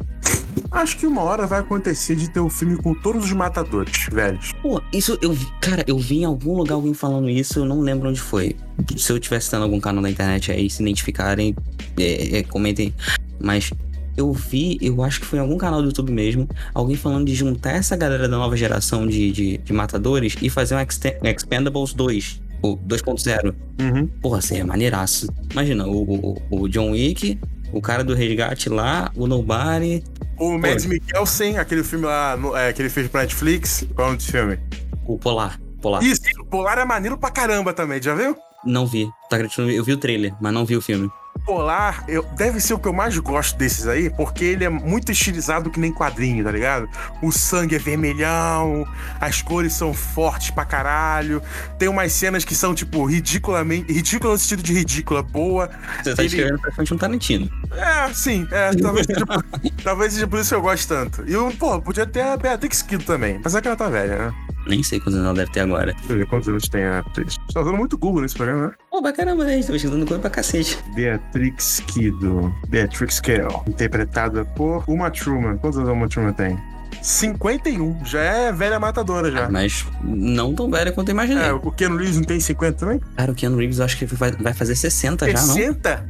Acho 0.72 0.98
que 0.98 1.06
uma 1.06 1.22
hora 1.22 1.46
vai 1.46 1.60
acontecer 1.60 2.16
de 2.16 2.30
ter 2.30 2.40
um 2.40 2.50
filme 2.50 2.78
com 2.78 2.94
todos 2.94 3.26
os 3.26 3.34
matadores, 3.34 4.08
velhos. 4.12 4.54
Pô, 4.62 4.82
isso 4.94 5.18
eu. 5.22 5.36
Cara, 5.60 5.84
eu 5.88 5.98
vi 5.98 6.20
em 6.20 6.26
algum 6.26 6.56
lugar 6.56 6.76
alguém 6.76 6.94
falando 6.94 7.30
isso, 7.30 7.60
eu 7.60 7.66
não 7.66 7.82
lembro 7.82 8.10
onde 8.10 8.22
foi. 8.22 8.56
Se 8.98 9.12
eu 9.12 9.20
tivesse 9.20 9.54
em 9.56 9.60
algum 9.60 9.80
canal 9.80 10.02
da 10.02 10.10
internet 10.10 10.52
aí, 10.52 10.70
se 10.70 10.82
identificarem, 10.82 11.56
é, 12.00 12.40
é, 12.40 12.44
comentem. 12.44 12.94
Mas 13.40 13.72
eu 14.16 14.32
vi, 14.32 14.78
eu 14.82 15.02
acho 15.04 15.20
que 15.20 15.26
foi 15.26 15.40
em 15.40 15.42
algum 15.42 15.58
canal 15.58 15.82
do 15.82 15.88
YouTube 15.88 16.12
mesmo, 16.12 16.48
alguém 16.74 16.96
falando 16.96 17.26
de 17.26 17.36
juntar 17.36 17.72
essa 17.72 17.96
galera 17.96 18.28
da 18.28 18.38
nova 18.38 18.56
geração 18.56 19.08
de, 19.08 19.32
de, 19.32 19.58
de 19.58 19.74
matadores 19.74 20.36
e 20.42 20.50
fazer 20.50 20.76
um 20.76 20.80
Expendables 21.28 21.94
2, 21.94 22.42
o 22.62 22.78
2.0. 22.78 23.54
Uhum. 23.80 24.08
Porra, 24.22 24.42
seria 24.42 24.66
maneiraço. 24.66 25.28
Imagina, 25.52 25.88
o, 25.88 26.38
o, 26.50 26.62
o 26.64 26.70
John 26.70 26.92
Wick, 26.92 27.40
o 27.72 27.82
cara 27.82 28.04
do 28.04 28.14
resgate 28.14 28.70
lá, 28.70 29.12
o 29.16 29.28
Nobody, 29.28 30.04
O 30.38 30.58
Mads 30.58 30.86
Mikkelsen, 30.86 31.58
aquele 31.58 31.84
filme 31.84 32.06
lá 32.06 32.38
é, 32.56 32.74
que 32.74 32.82
ele 32.82 32.90
fez 32.90 33.08
pra 33.08 33.22
Netflix. 33.22 33.86
Qual 33.96 34.06
é 34.06 34.10
o 34.10 34.12
nome 34.12 34.18
desse 34.18 34.32
filme? 34.32 34.60
o 35.06 35.18
Polar. 35.18 35.60
Polar. 35.82 36.04
Isso, 36.04 36.22
o 36.40 36.46
Polar 36.46 36.78
é 36.78 36.86
maneiro 36.86 37.18
pra 37.18 37.32
caramba 37.32 37.74
também, 37.74 38.02
já 38.02 38.14
viu? 38.14 38.36
Não 38.64 38.86
vi. 38.86 39.10
Tá 39.30 39.36
acreditando? 39.36 39.72
Eu 39.72 39.84
vi 39.84 39.94
o 39.94 39.98
trailer, 39.98 40.34
mas 40.40 40.54
não 40.54 40.66
vi 40.66 40.76
o 40.76 40.82
filme. 40.82 41.10
Polar 41.46 42.04
eu- 42.08 42.24
deve 42.38 42.60
ser 42.62 42.74
o 42.74 42.80
que 42.80 42.88
eu 42.88 42.94
mais 42.94 43.18
gosto 43.18 43.58
desses 43.58 43.88
aí, 43.88 44.10
porque 44.10 44.44
ele 44.46 44.64
é 44.64 44.70
muito 44.70 45.12
estilizado 45.12 45.70
que 45.70 45.80
nem 45.80 45.92
quadrinho, 45.92 46.44
tá 46.44 46.52
ligado? 46.52 46.88
O 47.22 47.32
sangue 47.32 47.76
é 47.76 47.80
vermelhão, 47.80 48.86
as 49.20 49.42
cores 49.42 49.74
são 49.74 49.94
fortes 49.94 50.52
pra 50.52 50.64
caralho. 50.66 51.42
Tem 51.78 51.88
umas 51.90 52.12
cenas 52.14 52.46
que 52.46 52.56
são, 52.56 52.74
tipo, 52.76 53.04
ridiculamente. 53.06 53.92
Ridícula 53.92 54.34
no 54.34 54.40
sentido 54.40 54.64
de 54.64 54.74
ridícula, 54.74 55.22
boa. 55.24 55.70
Você 56.04 56.16
tá 56.16 56.22
Ele- 56.22 56.28
escrevendo 56.28 56.60
pra 56.60 56.72
frente 56.72 56.94
um 56.94 56.98
Tarantino. 56.98 57.50
É, 57.72 58.14
sim, 58.14 58.48
é, 58.52 58.72
talvez, 58.76 59.06
seja 59.08 59.26
por, 59.26 59.44
talvez 59.84 60.14
seja 60.14 60.28
por 60.28 60.40
isso 60.40 60.50
que 60.50 60.56
eu 60.56 60.62
gosto 60.62 60.88
tanto. 60.88 61.24
E, 61.28 61.54
pô, 61.58 61.82
podia 61.82 62.06
ter 62.06 62.22
a 62.22 62.38
Beatrix 62.38 62.82
Kido 62.82 63.04
também, 63.04 63.40
mas 63.44 63.56
é 63.56 63.62
que 63.62 63.68
ela 63.68 63.78
tá 63.78 63.88
velha, 63.90 64.18
né? 64.28 64.34
Nem 64.68 64.84
sei 64.84 65.00
quantos 65.00 65.16
anos 65.16 65.26
ela 65.28 65.36
deve 65.36 65.52
ter 65.52 65.62
agora. 65.62 65.94
Deixa 65.94 66.14
eu 66.14 66.18
ver 66.18 66.28
quantos 66.28 66.48
anos 66.48 66.68
tem 66.70 66.84
a 66.84 67.00
atriz. 67.00 67.34
Você 67.36 67.54
tá 67.54 67.62
usando 67.62 67.78
muito 67.78 67.98
Google 67.98 68.22
nesse 68.22 68.36
programa, 68.36 68.68
né? 68.68 68.74
Pô, 68.90 69.02
pra 69.02 69.12
caramba, 69.14 69.44
né? 69.44 69.60
Tô 69.62 69.72
pesquisando 69.74 70.06
coisa 70.06 70.22
pra 70.22 70.30
cacete. 70.30 70.78
Beatrix 70.96 71.82
Kido. 71.88 72.54
Beatrix 72.68 73.20
Kido. 73.20 73.48
Interpretada 73.68 74.46
por 74.46 74.84
Uma 74.88 75.10
Truman. 75.10 75.58
Quantos 75.58 75.78
anos 75.78 75.90
a 75.90 75.94
Uma 75.94 76.08
Truman 76.08 76.34
tem? 76.34 76.58
51. 77.02 78.06
Já 78.06 78.20
é 78.22 78.52
velha 78.52 78.80
matadora 78.80 79.32
já. 79.32 79.50
Mas 79.50 79.86
não 80.04 80.54
tão 80.54 80.70
velha 80.70 80.92
quanto 80.92 81.10
eu 81.10 81.14
imaginei. 81.14 81.44
É, 81.46 81.52
o 81.54 81.72
Keanu 81.72 81.98
Reeves 81.98 82.18
não 82.18 82.24
tem 82.24 82.40
50 82.40 82.78
também? 82.78 83.02
Cara, 83.16 83.32
o 83.32 83.36
Keanu 83.36 83.58
Reeves 83.58 83.80
eu 83.80 83.86
acho 83.86 83.98
que 83.98 84.06
vai, 84.06 84.32
vai 84.32 84.54
fazer 84.54 84.76
60 84.76 85.26
já, 85.26 85.34
não? 85.34 85.54
60? 85.56 86.06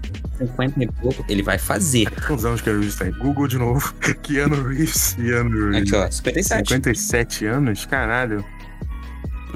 50 0.47 0.83
e 0.83 0.87
pouco. 0.87 1.25
Ele 1.27 1.43
vai 1.43 1.57
fazer. 1.57 2.09
Quantos 2.25 2.45
anos 2.45 2.61
o 2.61 2.63
Keanu 2.63 2.79
Reeves 2.79 2.95
tem? 2.95 3.11
Google 3.11 3.47
de 3.47 3.57
novo. 3.57 3.93
Keanu 4.23 4.67
Reeves. 4.67 5.13
Keanu 5.13 5.71
Reeves. 5.71 5.93
Aqui, 5.93 5.95
ó, 5.95 6.11
57. 6.11 6.67
57 6.69 7.45
anos? 7.45 7.85
Caralho. 7.85 8.43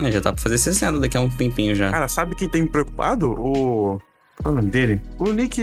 É, 0.01 0.11
já 0.11 0.21
tá 0.21 0.33
pra 0.33 0.41
fazer 0.41 0.57
60 0.57 0.99
daqui 0.99 1.17
a 1.17 1.21
um 1.21 1.29
tempinho 1.29 1.73
já. 1.75 1.89
Cara, 1.89 2.07
sabe 2.07 2.35
quem 2.35 2.49
tem 2.49 2.63
me 2.63 2.69
preocupado? 2.69 3.31
O. 3.31 3.99
Qual 4.41 4.53
é 4.53 4.57
o 4.57 4.61
nome 4.61 4.69
dele? 4.69 5.01
O 5.17 5.31
Nick. 5.31 5.61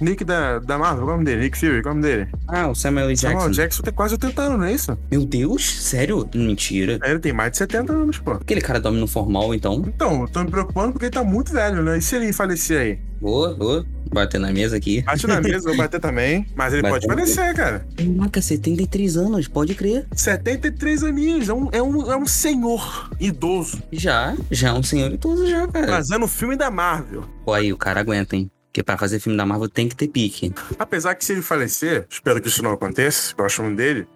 Nick 0.00 0.24
da, 0.24 0.60
da 0.60 0.78
Marvel, 0.78 1.04
qual 1.04 1.10
é 1.10 1.14
o 1.14 1.16
nome 1.16 1.24
dele? 1.24 1.42
Nick 1.42 1.58
Fury, 1.58 1.82
qual 1.82 1.92
é 1.92 1.98
o 1.98 2.00
nome 2.00 2.08
dele? 2.08 2.30
Ah, 2.46 2.68
o 2.68 2.74
Samuel 2.74 3.06
L. 3.06 3.16
Jackson. 3.16 3.38
Samuel 3.38 3.52
Jackson 3.52 3.82
tem 3.82 3.92
quase 3.92 4.14
80 4.14 4.42
anos, 4.42 4.58
não 4.58 4.64
é 4.64 4.72
isso? 4.72 4.98
Meu 5.10 5.24
Deus, 5.26 5.82
sério? 5.82 6.28
Mentira. 6.32 7.00
É, 7.02 7.10
Ele 7.10 7.18
tem 7.18 7.32
mais 7.32 7.50
de 7.50 7.58
70 7.58 7.92
anos, 7.92 8.18
pô. 8.18 8.30
Aquele 8.32 8.60
cara 8.60 8.80
dorme 8.80 9.00
no 9.00 9.08
formal, 9.08 9.52
então. 9.52 9.82
Então, 9.86 10.22
eu 10.22 10.28
tô 10.28 10.44
me 10.44 10.50
preocupando 10.50 10.92
porque 10.92 11.06
ele 11.06 11.12
tá 11.12 11.24
muito 11.24 11.52
velho, 11.52 11.82
né? 11.82 11.98
E 11.98 12.00
se 12.00 12.14
ele 12.14 12.32
falecer 12.32 12.80
aí? 12.80 12.98
Vou, 13.20 13.56
vou 13.56 13.84
bater 14.12 14.38
na 14.38 14.52
mesa 14.52 14.76
aqui. 14.76 15.02
Bate 15.02 15.26
na 15.26 15.40
mesa, 15.40 15.68
vou 15.68 15.76
bater 15.76 16.00
também. 16.00 16.46
Mas 16.54 16.72
ele 16.72 16.82
pode 16.82 17.06
ter. 17.06 17.14
falecer, 17.14 17.54
cara. 17.54 17.86
Caraca, 17.96 18.42
73 18.42 19.16
anos, 19.16 19.48
pode 19.48 19.74
crer. 19.74 20.06
73 20.14 21.04
aninhos, 21.04 21.48
é 21.48 21.52
um, 21.52 21.68
é 21.72 21.82
um, 21.82 22.12
é 22.12 22.16
um 22.16 22.26
senhor 22.26 23.10
idoso. 23.20 23.82
Já, 23.92 24.36
já 24.50 24.70
é 24.70 24.72
um 24.72 24.82
senhor 24.82 25.12
idoso 25.12 25.46
já, 25.46 25.66
cara. 25.68 25.88
Fazendo 25.88 26.26
filme 26.28 26.56
da 26.56 26.70
Marvel. 26.70 27.24
Pô, 27.44 27.52
aí, 27.52 27.72
o 27.72 27.76
cara 27.76 28.00
aguenta, 28.00 28.36
hein? 28.36 28.50
Porque 28.66 28.82
pra 28.82 28.96
fazer 28.96 29.20
filme 29.20 29.36
da 29.36 29.44
Marvel 29.44 29.68
tem 29.68 29.86
que 29.86 29.94
ter 29.94 30.08
pique. 30.08 30.52
Apesar 30.78 31.14
que 31.14 31.24
se 31.24 31.32
ele 31.32 31.42
falecer, 31.42 32.06
espero 32.08 32.40
que 32.40 32.48
isso 32.48 32.62
não 32.62 32.72
aconteça, 32.72 33.34
eu 33.36 33.44
acho 33.44 33.62
um 33.62 33.74
dele. 33.74 34.08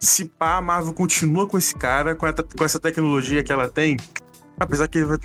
Se 0.00 0.24
pá, 0.24 0.56
a 0.56 0.60
Marvel 0.60 0.92
continua 0.92 1.46
com 1.46 1.56
esse 1.56 1.74
cara, 1.74 2.16
com, 2.16 2.26
a 2.26 2.32
com 2.32 2.64
essa 2.64 2.80
tecnologia 2.80 3.44
que 3.44 3.52
ela 3.52 3.68
tem. 3.68 3.96
Apesar 4.58 4.88
que 4.88 4.98
ele 4.98 5.04
vai. 5.04 5.18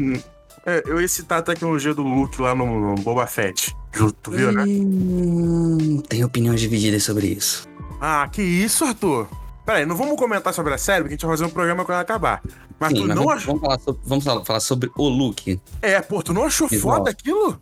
É, 0.68 0.84
eu 0.86 1.02
ia 1.02 1.08
citar 1.08 1.40
a 1.40 1.42
tecnologia 1.42 1.94
do 1.94 2.04
Luke 2.04 2.40
lá 2.40 2.54
no, 2.54 2.96
no 2.96 2.96
Boba 2.96 3.26
Fett. 3.26 3.76
Tu 4.22 4.32
viu, 4.32 4.52
né? 4.52 4.64
Hum, 4.66 6.02
tem 6.08 6.24
opiniões 6.24 6.60
divididas 6.60 7.04
sobre 7.04 7.28
isso. 7.28 7.68
Ah, 8.02 8.28
que 8.32 8.42
isso, 8.42 8.84
Arthur? 8.84 9.28
Peraí, 9.66 9.86
não 9.86 9.96
vamos 9.96 10.16
comentar 10.18 10.54
sobre 10.54 10.74
a 10.74 10.78
série, 10.78 11.02
porque 11.02 11.14
a 11.14 11.18
gente 11.18 11.26
vai 11.26 11.38
fazer 11.38 11.46
um 11.46 11.54
programa 11.54 11.86
quando 11.86 12.00
acabar. 12.00 12.42
Mas 12.80 12.90
Sim, 12.90 12.96
tu 12.96 13.08
mas 13.08 13.16
não 13.16 13.24
vamos, 13.24 13.34
achou. 13.42 13.54
vamos 13.56 13.62
falar 13.66 13.80
sobre, 13.80 14.02
vamos 14.06 14.24
falar- 14.48 14.60
sobre 14.60 14.92
o 14.98 15.08
Luke. 15.08 15.60
É, 15.82 16.02
pô, 16.02 16.22
tu 16.22 16.34
não 16.34 16.44
achou 16.44 16.68
Visual. 16.68 16.98
foda 16.98 17.10
aquilo? 17.10 17.60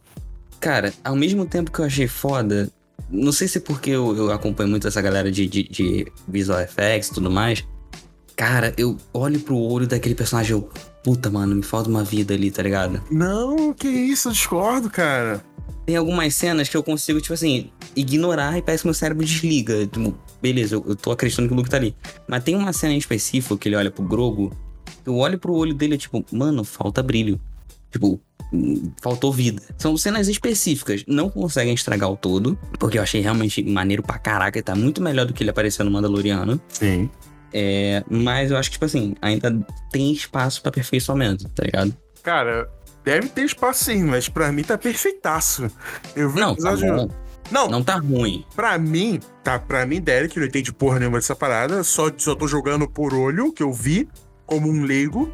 Cara, 0.59 0.91
ao 1.03 1.15
mesmo 1.15 1.45
tempo 1.45 1.71
que 1.71 1.79
eu 1.79 1.85
achei 1.85 2.07
foda, 2.07 2.69
não 3.09 3.31
sei 3.31 3.47
se 3.47 3.59
é 3.59 3.61
porque 3.61 3.91
eu, 3.91 4.15
eu 4.17 4.31
acompanho 4.31 4.69
muito 4.69 4.87
essa 4.87 5.01
galera 5.01 5.31
de, 5.31 5.47
de, 5.47 5.63
de 5.63 6.11
visual 6.27 6.59
effects 6.61 7.09
e 7.09 7.13
tudo 7.13 7.29
mais. 7.29 7.63
Cara, 8.35 8.73
eu 8.75 8.97
olho 9.13 9.39
pro 9.39 9.55
olho 9.55 9.85
daquele 9.87 10.15
personagem 10.15 10.55
e 10.57 10.59
eu, 10.59 10.67
puta, 11.03 11.29
mano, 11.29 11.55
me 11.55 11.61
falta 11.63 11.89
uma 11.89 12.03
vida 12.03 12.33
ali, 12.33 12.49
tá 12.49 12.63
ligado? 12.63 13.01
Não, 13.11 13.71
que 13.71 13.87
isso, 13.87 14.29
eu 14.29 14.31
discordo, 14.33 14.89
cara. 14.89 15.43
Tem 15.85 15.97
algumas 15.97 16.33
cenas 16.33 16.69
que 16.69 16.77
eu 16.77 16.83
consigo, 16.83 17.19
tipo 17.19 17.33
assim, 17.33 17.69
ignorar 17.95 18.57
e 18.57 18.61
parece 18.61 18.83
que 18.83 18.87
meu 18.87 18.93
cérebro 18.93 19.25
desliga. 19.25 19.85
Tipo, 19.85 20.17
beleza, 20.41 20.75
eu, 20.75 20.85
eu 20.87 20.95
tô 20.95 21.11
acreditando 21.11 21.47
que 21.47 21.53
o 21.53 21.57
Luke 21.57 21.69
tá 21.69 21.77
ali. 21.77 21.95
Mas 22.27 22.43
tem 22.43 22.55
uma 22.55 22.71
cena 22.71 22.93
em 22.93 22.97
específico 22.97 23.57
que 23.57 23.67
ele 23.67 23.75
olha 23.75 23.91
pro 23.91 24.03
Grogo, 24.03 24.55
eu 25.05 25.15
olho 25.17 25.37
pro 25.37 25.53
olho 25.53 25.73
dele 25.73 25.95
e 25.95 25.97
tipo, 25.97 26.25
mano, 26.31 26.63
falta 26.63 27.03
brilho. 27.03 27.39
Tipo, 27.91 28.19
hum, 28.51 28.91
faltou 29.01 29.31
vida. 29.31 29.61
São 29.77 29.95
cenas 29.97 30.27
específicas, 30.27 31.03
não 31.07 31.29
conseguem 31.29 31.73
estragar 31.73 32.09
o 32.09 32.17
todo, 32.17 32.57
porque 32.79 32.97
eu 32.97 33.03
achei 33.03 33.21
realmente 33.21 33.61
maneiro 33.63 34.01
pra 34.01 34.17
caraca, 34.17 34.57
e 34.57 34.63
tá 34.63 34.75
muito 34.75 35.01
melhor 35.01 35.25
do 35.25 35.33
que 35.33 35.43
ele 35.43 35.49
apareceu 35.49 35.85
no 35.85 35.91
Mandaloriano. 35.91 36.59
Sim. 36.69 37.09
É, 37.53 38.03
mas 38.09 38.49
eu 38.49 38.57
acho 38.57 38.69
que, 38.69 38.75
tipo 38.75 38.85
assim, 38.85 39.15
ainda 39.21 39.55
tem 39.91 40.11
espaço 40.11 40.61
pra 40.61 40.69
aperfeiçoamento, 40.69 41.47
tá 41.49 41.63
ligado? 41.63 41.95
Cara, 42.23 42.67
Deve 43.03 43.27
ter 43.29 43.43
espaço 43.45 43.85
sim, 43.85 44.03
mas 44.03 44.29
pra 44.29 44.51
mim 44.51 44.63
tá 44.63 44.77
perfeitaço. 44.77 45.69
Eu 46.15 46.29
vi 46.29 46.37
o 46.37 46.41
Não, 46.41 46.55
tá 46.55 46.71
episódio. 46.73 46.95
bom. 46.95 47.09
Não, 47.51 47.67
Não 47.69 47.83
tá 47.83 47.95
ruim. 47.95 48.45
Pra 48.55 48.77
mim, 48.77 49.19
tá? 49.43 49.59
Pra 49.59 49.85
mim, 49.85 49.99
Derek, 50.01 50.39
não 50.39 50.45
entende 50.47 50.71
porra 50.71 50.99
nenhuma 50.99 51.17
dessa 51.17 51.35
parada. 51.35 51.83
Só, 51.83 52.09
só 52.17 52.33
tô 52.33 52.47
jogando 52.47 52.87
por 52.87 53.13
olho, 53.13 53.51
que 53.51 53.61
eu 53.61 53.71
vi, 53.73 54.07
como 54.45 54.69
um 54.69 54.83
leigo. 54.83 55.31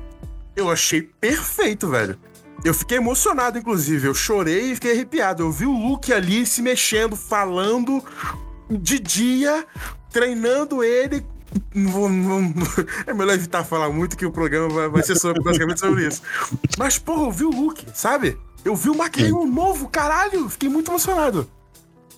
Eu 0.55 0.69
achei 0.71 1.01
perfeito, 1.03 1.87
velho. 1.87 2.17
Eu 2.65 2.73
fiquei 2.73 2.97
emocionado, 2.97 3.57
inclusive. 3.59 4.07
Eu 4.07 4.13
chorei 4.13 4.71
e 4.71 4.75
fiquei 4.75 4.91
arrepiado. 4.93 5.43
Eu 5.43 5.51
vi 5.51 5.65
o 5.65 5.71
Luke 5.71 6.11
ali 6.11 6.45
se 6.45 6.61
mexendo, 6.61 7.15
falando 7.15 8.03
de 8.69 8.99
dia, 8.99 9.65
treinando 10.11 10.83
ele. 10.83 11.25
Não 11.73 11.91
vou- 11.91 12.09
não- 12.09 12.53
é 13.07 13.13
melhor 13.13 13.33
evitar 13.33 13.63
falar 13.63 13.89
muito 13.89 14.17
que 14.17 14.25
o 14.25 14.31
programa 14.31 14.69
vai, 14.69 14.89
vai 14.89 15.03
ser 15.03 15.15
sobre, 15.17 15.41
basicamente 15.41 15.79
sobre 15.79 16.07
isso. 16.07 16.21
Mas, 16.77 16.97
porra, 16.97 17.23
eu 17.23 17.31
vi 17.31 17.43
o 17.45 17.49
Luke, 17.49 17.85
sabe? 17.93 18.37
Eu 18.63 18.75
vi 18.75 18.89
o 18.89 18.95
Mark 18.95 19.17
Hamill 19.17 19.45
novo, 19.47 19.87
caralho. 19.87 20.49
Fiquei 20.49 20.69
muito 20.69 20.91
emocionado. 20.91 21.49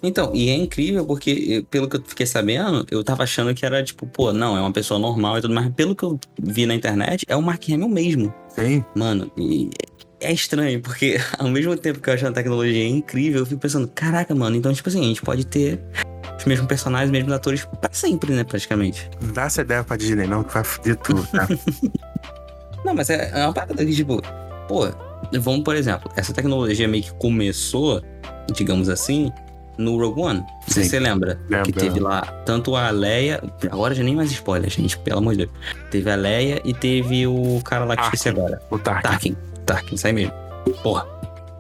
Então, 0.04 0.32
e 0.34 0.50
é 0.50 0.56
incrível 0.56 1.06
porque, 1.06 1.60
eh, 1.62 1.65
pelo 1.70 1.88
que 1.88 1.96
eu 1.98 2.04
fiquei 2.04 2.26
sabendo, 2.26 2.86
eu 2.89 3.04
tava 3.04 3.22
achando 3.22 3.54
que 3.54 3.63
era 3.63 3.84
tipo, 3.84 4.08
pô, 4.08 4.34
não, 4.34 4.58
é 4.58 4.60
uma 4.60 4.72
pessoa 4.72 5.00
normal 5.00 5.38
e 5.38 5.41
tudo 5.41 5.54
mais. 5.54 5.70
Pelo 5.76 5.96
que 5.96 6.04
eu 6.04 6.20
vi 6.41 6.65
na 6.65 6.74
internet, 6.74 7.24
é 7.30 7.36
o 7.36 7.41
Mark 7.41 7.63
Hamill 7.70 7.88
mesmo. 7.88 8.34
Sim. 8.50 8.84
Mano, 8.96 9.32
e 9.38 9.70
é 10.20 10.34
estranho, 10.34 10.82
porque 10.82 11.17
ao 11.38 11.48
mesmo 11.50 11.78
tempo 11.78 12.00
que 12.00 12.10
eu 12.10 12.13
acho 12.15 12.26
a 12.26 12.32
tecnologia 12.32 12.88
incrível, 12.88 13.41
eu 13.41 13.46
fico 13.46 13.62
pensando, 13.62 13.88
caraca, 13.89 14.34
mano, 14.34 14.56
então, 14.56 14.74
tipo 14.74 14.89
assim, 14.89 15.02
a 15.02 15.08
gente 15.08 15.22
pode 15.22 15.46
ter 15.46 15.80
os 16.41 16.45
mesmos 16.45 16.67
personagens, 16.67 17.08
os 17.08 17.12
mesmos 17.12 17.34
atores 17.34 17.65
pra 17.80 17.89
sempre, 17.91 18.34
né, 18.34 18.43
praticamente. 18.43 19.10
Não 19.21 19.34
dá 19.34 19.43
essa 19.43 19.62
ideia 19.62 19.84
pra 19.84 19.97
Disney, 19.97 20.27
não, 20.27 20.43
que 20.43 20.54
vai 20.54 20.63
foder 20.63 20.95
tudo, 20.97 21.25
tá? 21.27 21.47
Não, 22.84 22.95
mas 22.95 23.12
é, 23.12 23.30
é 23.32 23.45
uma 23.45 23.54
parada 23.54 23.86
que, 23.86 23.93
tipo, 23.93 24.19
pô, 24.67 24.88
vamos, 25.39 25.63
por 25.63 25.75
exemplo, 25.75 26.12
essa 26.15 26.34
tecnologia 26.34 26.88
meio 26.88 27.04
que 27.04 27.13
começou, 27.13 28.01
digamos 28.56 28.89
assim, 28.89 29.32
no 29.77 29.99
Rogue 29.99 30.19
One. 30.19 30.39
Não 30.39 30.62
sei 30.67 30.82
Sim. 30.82 30.84
se 30.84 30.89
você 30.89 30.99
lembra. 30.99 31.39
Lembro, 31.47 31.65
Que 31.65 31.73
teve 31.73 31.99
lá 31.99 32.21
tanto 32.43 32.75
a 32.75 32.89
Leia. 32.89 33.39
Agora 33.69 33.93
já 33.93 34.04
nem 34.04 34.15
mais 34.15 34.32
spoiler, 34.32 34.67
gente, 34.69 34.97
pelo 34.97 35.19
amor 35.19 35.36
de 35.36 35.45
Deus. 35.45 35.51
Teve 35.91 36.10
a 36.10 36.15
Leia 36.15 36.60
e 36.65 36.73
teve 36.73 37.27
o 37.27 37.62
cara 37.63 37.86
lá 37.86 37.95
que 37.95 38.04
esqueci 38.04 38.30
agora. 38.30 38.60
O 38.71 38.80
Tarkin. 38.80 39.04
Tarkin. 39.04 39.38
Tarkin, 39.65 39.97
sai 39.97 40.12
mesmo. 40.13 40.34
Porra, 40.82 41.06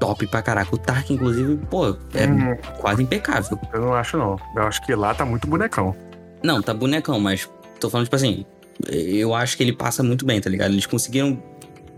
top 0.01 0.25
pra 0.27 0.41
caraca. 0.41 0.73
O 0.75 0.77
Tarkin, 0.79 1.13
inclusive, 1.13 1.55
pô, 1.69 1.95
é 2.15 2.25
Hum, 2.27 2.57
quase 2.79 3.03
impecável. 3.03 3.57
eu 3.71 3.79
não 3.81 3.93
acho, 3.93 4.17
não. 4.17 4.35
Eu 4.55 4.63
acho 4.63 4.81
que 4.83 4.93
lá 4.95 5.13
tá 5.13 5.23
muito 5.23 5.47
bonecão. 5.47 5.95
Não, 6.43 6.59
tá 6.61 6.73
bonecão, 6.73 7.19
mas 7.19 7.47
tô 7.79 7.87
falando, 7.89 8.07
tipo 8.07 8.15
assim, 8.15 8.43
eu 8.89 9.33
acho 9.35 9.55
que 9.55 9.61
ele 9.63 9.73
passa 9.73 10.01
muito 10.01 10.25
bem, 10.25 10.41
tá 10.41 10.49
ligado? 10.49 10.71
Eles 10.71 10.87
conseguiram 10.87 11.41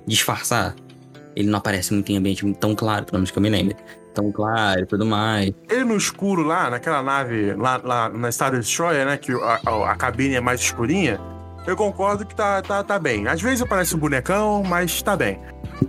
disfarçar. 0.05 0.75
Ele 1.35 1.49
não 1.49 1.57
aparece 1.57 1.93
muito 1.93 2.11
em 2.11 2.17
ambiente 2.17 2.45
tão 2.59 2.75
claro, 2.75 3.05
pelo 3.05 3.17
menos 3.19 3.31
que 3.31 3.37
eu 3.37 3.41
me 3.41 3.49
lembre. 3.49 3.75
Tão 4.13 4.31
claro 4.31 4.81
e 4.81 4.85
tudo 4.85 5.05
mais. 5.05 5.51
Ele 5.69 5.85
no 5.85 5.95
escuro 5.95 6.43
lá, 6.43 6.69
naquela 6.69 7.01
nave, 7.01 7.53
lá, 7.55 7.81
lá 7.83 8.09
na 8.09 8.31
Star 8.31 8.51
Destroyer, 8.51 9.05
né? 9.05 9.17
Que 9.17 9.31
a, 9.31 9.59
a- 9.65 9.91
a 9.91 9.95
cabine 9.95 10.35
é 10.35 10.41
mais 10.41 10.59
escurinha. 10.61 11.19
Eu 11.65 11.75
concordo 11.77 12.25
que 12.25 12.35
tá, 12.35 12.61
tá, 12.61 12.83
tá 12.83 12.99
bem. 12.99 13.27
Às 13.27 13.41
vezes 13.41 13.61
aparece 13.61 13.95
um 13.95 13.99
bonecão, 13.99 14.61
mas 14.63 15.01
tá 15.01 15.15
bem. 15.15 15.39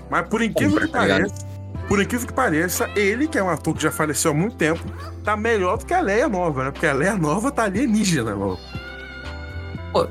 Mas 0.09 0.27
por 0.29 0.41
incrível 0.41 0.81
que 0.81 0.87
tá 0.89 1.01
pareça, 1.01 1.35
por 1.89 2.01
incrível 2.01 2.27
que 2.27 2.33
pareça, 2.33 2.89
ele, 2.97 3.27
que 3.27 3.39
é 3.39 3.43
um 3.43 3.49
ator 3.51 3.75
que 3.75 3.83
já 3.83 3.91
faleceu 3.91 4.31
há 4.31 4.35
muito 4.35 4.57
tempo, 4.57 4.83
tá 5.23 5.37
melhor 5.37 5.79
do 5.79 5.87
que 5.87 5.95
a 5.95 6.01
Leia 6.01 6.29
nova, 6.29 6.65
né? 6.65 6.71
Porque 6.71 6.87
a 6.87 6.93
Leia 6.93 7.17
nova 7.17 7.51
tá 7.51 7.65
alienígena, 7.65 8.35
mano. 8.35 8.59
Pô, 9.93 10.09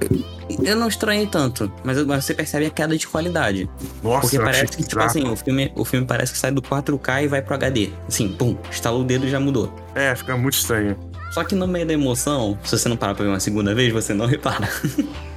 eu 0.63 0.75
não 0.75 0.87
estranhei 0.87 1.27
tanto, 1.27 1.71
mas 1.83 1.97
você 1.97 2.33
percebe 2.33 2.67
a 2.67 2.69
queda 2.69 2.97
de 2.97 3.07
qualidade. 3.07 3.69
Nossa, 4.01 4.21
Porque 4.21 4.37
parece 4.37 4.63
achei 4.63 4.77
que, 4.77 4.83
tipo 4.83 5.01
assim, 5.01 5.27
o 5.27 5.35
filme, 5.35 5.71
o 5.75 5.83
filme 5.83 6.05
parece 6.05 6.31
que 6.31 6.37
sai 6.37 6.51
do 6.51 6.61
4K 6.61 7.23
e 7.23 7.27
vai 7.27 7.41
pro 7.41 7.55
HD. 7.55 7.89
Assim, 8.07 8.29
pum, 8.29 8.57
estalou 8.71 9.01
o 9.01 9.03
dedo 9.03 9.25
e 9.25 9.29
já 9.29 9.39
mudou. 9.39 9.73
É, 9.95 10.15
fica 10.15 10.37
muito 10.37 10.53
estranho. 10.53 10.97
Só 11.31 11.43
que 11.43 11.55
no 11.55 11.67
meio 11.67 11.85
da 11.85 11.93
emoção, 11.93 12.57
se 12.63 12.77
você 12.77 12.87
não 12.87 12.95
parar 12.95 13.15
pra 13.15 13.25
ver 13.25 13.31
uma 13.31 13.39
segunda 13.39 13.73
vez, 13.73 13.91
você 13.91 14.13
não 14.13 14.25
repara. 14.27 14.69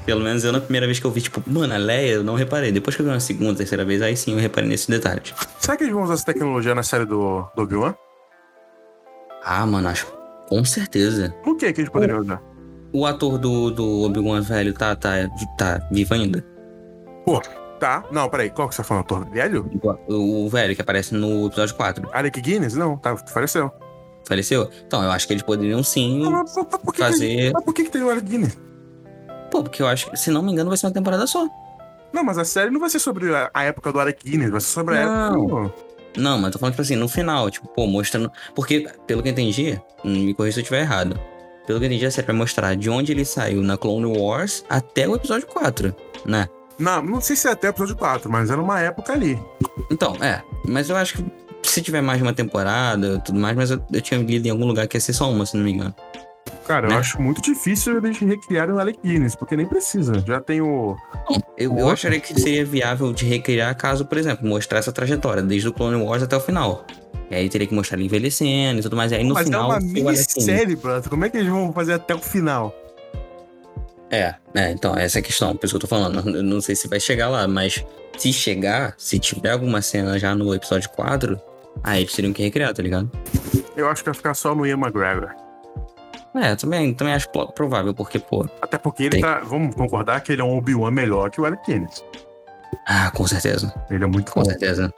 Pelo 0.06 0.20
menos 0.20 0.44
eu, 0.44 0.52
na 0.52 0.60
primeira 0.60 0.86
vez 0.86 0.98
que 1.00 1.04
eu 1.04 1.10
vi, 1.10 1.20
tipo, 1.20 1.42
mano, 1.50 1.74
a 1.74 1.76
Leia, 1.76 2.12
eu 2.12 2.24
não 2.24 2.36
reparei. 2.36 2.70
Depois 2.70 2.94
que 2.94 3.02
eu 3.02 3.06
vi 3.06 3.12
uma 3.12 3.18
segunda, 3.20 3.56
terceira 3.56 3.84
vez, 3.84 4.00
aí 4.00 4.16
sim 4.16 4.32
eu 4.34 4.38
reparei 4.38 4.68
nesses 4.70 4.86
detalhes. 4.86 5.34
Será 5.58 5.76
que 5.76 5.82
eles 5.82 5.92
vão 5.92 6.04
usar 6.04 6.14
essa 6.14 6.24
tecnologia 6.24 6.74
na 6.76 6.84
série 6.84 7.04
do, 7.04 7.44
do 7.56 7.62
Obi-Wan? 7.62 7.94
Ah, 9.44 9.66
mano, 9.66 9.88
acho. 9.88 10.06
Com 10.48 10.64
certeza. 10.64 11.34
Por 11.42 11.56
que 11.56 11.72
que 11.72 11.80
eles 11.80 11.90
poderiam 11.90 12.20
usar? 12.20 12.40
O 12.92 13.04
ator 13.04 13.36
do, 13.36 13.70
do 13.72 14.02
Obi-Wan 14.04 14.40
velho 14.42 14.72
tá, 14.72 14.94
tá, 14.94 15.28
tá 15.58 15.86
vivo 15.90 16.14
ainda? 16.14 16.44
Tá. 17.80 18.04
Não, 18.10 18.28
peraí. 18.30 18.48
Qual 18.50 18.68
que 18.68 18.74
você 18.74 18.82
tá 18.82 18.84
falando? 18.88 19.02
Ator 19.04 19.28
velho? 19.30 19.68
O, 20.08 20.46
o 20.46 20.48
velho 20.48 20.74
que 20.74 20.80
aparece 20.80 21.14
no 21.14 21.46
episódio 21.46 21.74
4. 21.74 22.08
Alec 22.12 22.40
Guinness? 22.40 22.74
Não, 22.74 22.96
tá, 22.96 23.16
faleceu. 23.16 23.70
Faleceu? 24.26 24.70
Então, 24.86 25.02
eu 25.02 25.10
acho 25.10 25.26
que 25.26 25.32
eles 25.34 25.42
poderiam 25.42 25.82
sim 25.82 26.20
Mas, 26.20 26.54
mas- 26.56 26.66
mas 26.70 26.80
por 26.80 26.92
que, 26.94 27.00
fazer. 27.00 27.50
mas 27.52 27.64
por 27.64 27.74
que, 27.74 27.84
que 27.84 27.90
tem 27.90 28.02
o 28.02 28.10
Alec 28.10 28.26
Guinness? 28.26 28.58
Pô, 29.56 29.62
porque 29.62 29.80
eu 29.82 29.86
acho 29.86 30.10
que, 30.10 30.16
se 30.18 30.30
não 30.30 30.42
me 30.42 30.52
engano, 30.52 30.68
vai 30.68 30.76
ser 30.76 30.86
uma 30.86 30.92
temporada 30.92 31.26
só. 31.26 31.48
Não, 32.12 32.22
mas 32.22 32.36
a 32.36 32.44
série 32.44 32.70
não 32.70 32.78
vai 32.78 32.90
ser 32.90 32.98
sobre 32.98 33.34
a, 33.34 33.50
a 33.54 33.64
época 33.64 33.90
do 33.90 33.98
Alec 33.98 34.22
Guinness, 34.28 34.50
vai 34.50 34.60
ser 34.60 34.66
sobre 34.68 34.98
a 34.98 35.06
Não. 35.06 35.34
época. 35.44 35.72
do- 36.16 36.20
Não, 36.22 36.38
mas 36.38 36.52
tô 36.52 36.58
falando, 36.58 36.74
tipo 36.74 36.82
assim, 36.82 36.94
no 36.96 37.08
final, 37.08 37.50
tipo, 37.50 37.66
pô, 37.68 37.86
mostrando. 37.86 38.30
Porque, 38.54 38.86
pelo 39.06 39.22
que 39.22 39.28
eu 39.28 39.32
entendi, 39.32 39.80
me 40.04 40.34
corrija 40.34 40.54
se 40.54 40.60
eu 40.60 40.62
estiver 40.62 40.80
errado. 40.82 41.18
Pelo 41.66 41.78
que 41.78 41.84
eu 41.84 41.88
entendi, 41.88 42.04
a 42.06 42.10
série 42.10 42.26
vai 42.26 42.36
mostrar 42.36 42.76
de 42.76 42.88
onde 42.90 43.12
ele 43.12 43.24
saiu 43.24 43.62
na 43.62 43.76
Clone 43.78 44.04
Wars 44.18 44.62
até 44.68 45.08
o 45.08 45.14
episódio 45.16 45.46
4, 45.46 45.94
né? 46.26 46.48
Não, 46.78 47.02
não 47.02 47.20
sei 47.22 47.34
se 47.34 47.48
é 47.48 47.52
até 47.52 47.68
o 47.68 47.70
episódio 47.70 47.96
4, 47.96 48.30
mas 48.30 48.50
era 48.50 48.60
uma 48.60 48.78
época 48.80 49.14
ali. 49.14 49.38
Então, 49.90 50.14
é. 50.22 50.42
Mas 50.68 50.90
eu 50.90 50.96
acho 50.96 51.14
que 51.16 51.24
se 51.62 51.80
tiver 51.82 52.02
mais 52.02 52.18
de 52.18 52.22
uma 52.22 52.32
temporada 52.34 53.14
e 53.16 53.20
tudo 53.24 53.38
mais, 53.40 53.56
mas 53.56 53.70
eu, 53.70 53.82
eu 53.92 54.00
tinha 54.02 54.20
lido 54.20 54.46
em 54.46 54.50
algum 54.50 54.66
lugar 54.66 54.86
que 54.86 54.96
ia 54.96 55.00
ser 55.00 55.12
só 55.14 55.30
uma, 55.30 55.44
se 55.46 55.56
não 55.56 55.64
me 55.64 55.72
engano. 55.72 55.94
Cara, 56.66 56.88
Né? 56.88 56.94
eu 56.94 56.98
acho 56.98 57.20
muito 57.22 57.40
difícil 57.40 57.96
eles 57.98 58.18
recriarem 58.18 58.74
o 58.74 58.78
Alec 58.80 58.98
Guinness, 59.04 59.36
porque 59.36 59.56
nem 59.56 59.66
precisa. 59.66 60.18
Já 60.26 60.40
tem 60.40 60.60
o. 60.60 60.96
Eu, 61.56 61.76
eu 61.78 61.88
acharia 61.88 62.18
que 62.18 62.38
seria 62.40 62.64
viável 62.64 63.12
de 63.12 63.24
recriar 63.24 63.74
caso, 63.76 64.04
por 64.04 64.18
exemplo, 64.18 64.46
mostrar 64.46 64.78
essa 64.78 64.90
trajetória, 64.92 65.42
desde 65.42 65.68
o 65.68 65.72
Clone 65.72 66.02
Wars 66.02 66.22
até 66.22 66.36
o 66.36 66.40
final. 66.40 66.84
E 67.30 67.34
aí 67.34 67.48
teria 67.48 67.66
que 67.66 67.74
mostrar 67.74 67.96
ele 67.96 68.06
envelhecendo 68.06 68.80
e 68.80 68.82
tudo 68.82 68.96
mais. 68.96 69.12
E 69.12 69.16
aí 69.16 69.24
no 69.24 69.34
mas 69.34 69.44
final. 69.44 69.72
é 69.72 69.74
uma 69.74 69.80
minissérie, 69.80 70.76
brother. 70.76 71.08
Como 71.08 71.24
é 71.24 71.30
que 71.30 71.36
eles 71.36 71.48
vão 71.48 71.72
fazer 71.72 71.94
até 71.94 72.14
o 72.14 72.18
final? 72.18 72.74
É, 74.10 74.34
é, 74.54 74.70
então, 74.70 74.96
essa 74.96 75.18
é 75.18 75.20
a 75.20 75.22
questão, 75.22 75.56
por 75.56 75.66
isso 75.66 75.72
que 75.72 75.76
eu 75.76 75.80
tô 75.80 75.86
falando. 75.88 76.28
Eu 76.36 76.42
não 76.42 76.60
sei 76.60 76.76
se 76.76 76.86
vai 76.88 77.00
chegar 77.00 77.28
lá, 77.28 77.46
mas 77.48 77.84
se 78.16 78.32
chegar, 78.32 78.94
se 78.96 79.18
tiver 79.18 79.50
alguma 79.50 79.82
cena 79.82 80.18
já 80.18 80.34
no 80.34 80.54
episódio 80.54 80.88
4, 80.90 81.40
aí 81.82 82.02
eles 82.02 82.12
teriam 82.12 82.32
que 82.32 82.42
recriar, 82.42 82.72
tá 82.72 82.82
ligado? 82.82 83.10
Eu 83.76 83.88
acho 83.88 84.02
que 84.02 84.08
vai 84.10 84.14
ficar 84.14 84.34
só 84.34 84.54
no 84.54 84.64
Ian 84.64 84.78
McGregor. 84.78 85.30
É, 86.38 86.54
também, 86.56 86.92
também 86.94 87.14
acho 87.14 87.28
provável, 87.54 87.94
porque, 87.94 88.18
pô. 88.18 88.46
Até 88.60 88.78
porque 88.78 89.04
ele 89.04 89.10
Tem. 89.10 89.20
tá. 89.20 89.40
Vamos 89.40 89.74
concordar 89.74 90.20
que 90.20 90.32
ele 90.32 90.40
é 90.40 90.44
um 90.44 90.56
Obi-Wan 90.56 90.90
melhor 90.90 91.30
que 91.30 91.40
o 91.40 91.44
Alec 91.44 91.62
Guinness. 91.70 92.04
Ah, 92.86 93.10
com 93.10 93.26
certeza, 93.26 93.72
Ele 93.90 94.04
é 94.04 94.06
muito 94.06 94.30
com 94.32 94.40
bom. 94.40 94.46
certeza. 94.46 94.92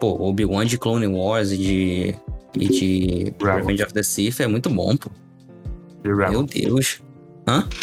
Pô, 0.00 0.16
Obi-Wan 0.28 0.64
de 0.66 0.78
Clone 0.78 1.06
Wars 1.06 1.50
e 1.52 1.56
de. 1.58 2.14
e 2.56 2.68
de 2.68 3.24
Rebels. 3.40 3.56
Revenge 3.60 3.82
of 3.82 3.92
the 3.92 4.02
Sith 4.02 4.40
é 4.40 4.46
muito 4.46 4.70
bom, 4.70 4.96
pô. 4.96 5.10
E 6.04 6.08
Rebels. 6.08 6.30
Meu 6.30 6.42
Deus. 6.44 7.02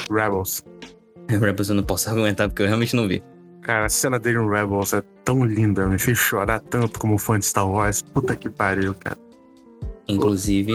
Rebels. 0.10 0.64
Rebels 1.28 1.70
eu 1.70 1.76
não 1.76 1.84
posso 1.84 2.10
argumentar 2.10 2.48
porque 2.48 2.64
eu 2.64 2.68
realmente 2.68 2.96
não 2.96 3.08
vi. 3.08 3.22
Cara, 3.62 3.86
a 3.86 3.90
cena 3.90 4.20
dele 4.20 4.38
no 4.38 4.50
Rebels 4.50 4.94
é 4.94 5.02
tão 5.24 5.44
linda, 5.44 5.88
me 5.88 5.98
fez 5.98 6.18
chorar 6.18 6.60
tanto 6.60 7.00
como 7.00 7.18
fã 7.18 7.40
de 7.40 7.46
Star 7.46 7.70
Wars. 7.70 8.02
Puta 8.02 8.36
que 8.36 8.50
pariu, 8.50 8.94
cara. 8.94 9.18
Inclusive. 10.08 10.74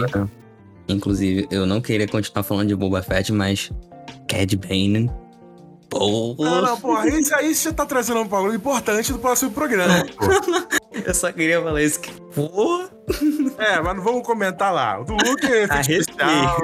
Inclusive, 0.91 1.47
eu 1.51 1.65
não 1.65 1.81
queria 1.81 2.07
continuar 2.07 2.43
falando 2.43 2.67
de 2.67 2.75
Boba 2.75 3.01
Fett, 3.01 3.31
mas 3.31 3.71
Cad 4.27 4.55
Bane. 4.57 5.11
Pô, 5.89 6.35
Não, 6.39 6.61
não, 6.61 6.79
porra, 6.79 7.09
isso 7.09 7.35
aí 7.35 7.53
você 7.53 7.73
tá 7.73 7.85
trazendo 7.85 8.21
um 8.21 8.27
bagulho 8.27 8.55
importante 8.55 9.11
do 9.11 9.19
próximo 9.19 9.51
programa, 9.51 10.05
pô. 10.15 10.25
eu 11.05 11.13
só 11.13 11.31
queria 11.33 11.61
falar 11.61 11.81
isso 11.81 11.99
que. 11.99 12.11
Pô, 12.33 12.87
É, 13.57 13.81
mas 13.81 13.95
não 13.95 14.03
vamos 14.03 14.25
comentar 14.25 14.73
lá. 14.73 15.01
O 15.01 15.03
do 15.03 15.13
Luke 15.13 15.45
é 15.45 15.63
especial. 15.81 16.57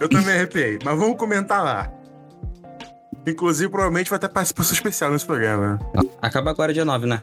Eu 0.00 0.08
também 0.08 0.34
arrepiei, 0.34 0.78
mas 0.82 0.98
vamos 0.98 1.18
comentar 1.18 1.62
lá. 1.62 1.92
Inclusive, 3.26 3.70
provavelmente 3.70 4.10
vai 4.10 4.18
ter 4.18 4.28
participação 4.28 4.72
especial 4.72 5.10
nesse 5.10 5.26
programa. 5.26 5.78
acaba 6.20 6.50
agora 6.50 6.72
dia 6.72 6.84
9, 6.84 7.06
né? 7.06 7.22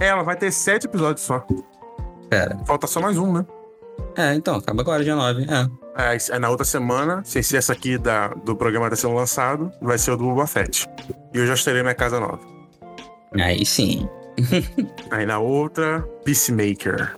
É, 0.00 0.08
ela 0.08 0.22
vai 0.22 0.36
ter 0.36 0.50
sete 0.50 0.86
episódios 0.86 1.24
só. 1.24 1.46
Pera. 2.28 2.58
Falta 2.64 2.86
só 2.86 3.00
mais 3.00 3.18
um, 3.18 3.32
né? 3.32 3.46
É, 4.16 4.34
então, 4.34 4.56
acaba 4.56 4.82
agora 4.82 5.02
dia 5.02 5.16
9. 5.16 5.42
É. 5.44 5.82
Aí, 5.94 6.18
aí 6.30 6.38
na 6.38 6.48
outra 6.48 6.64
semana, 6.64 7.22
sem 7.24 7.42
ser 7.42 7.58
essa 7.58 7.72
aqui 7.72 7.98
da, 7.98 8.28
do 8.28 8.56
programa 8.56 8.88
tá 8.88 8.96
sendo 8.96 9.14
lançado, 9.14 9.70
vai 9.80 9.98
ser 9.98 10.12
o 10.12 10.16
do 10.16 10.24
Boba 10.24 10.46
Fett. 10.46 10.88
E 11.34 11.38
eu 11.38 11.46
já 11.46 11.54
estarei 11.54 11.82
na 11.82 11.94
casa 11.94 12.18
nova. 12.18 12.40
Aí 13.34 13.64
sim. 13.64 14.08
Aí 15.10 15.26
na 15.26 15.38
outra, 15.38 16.00
Peacemaker. 16.24 17.16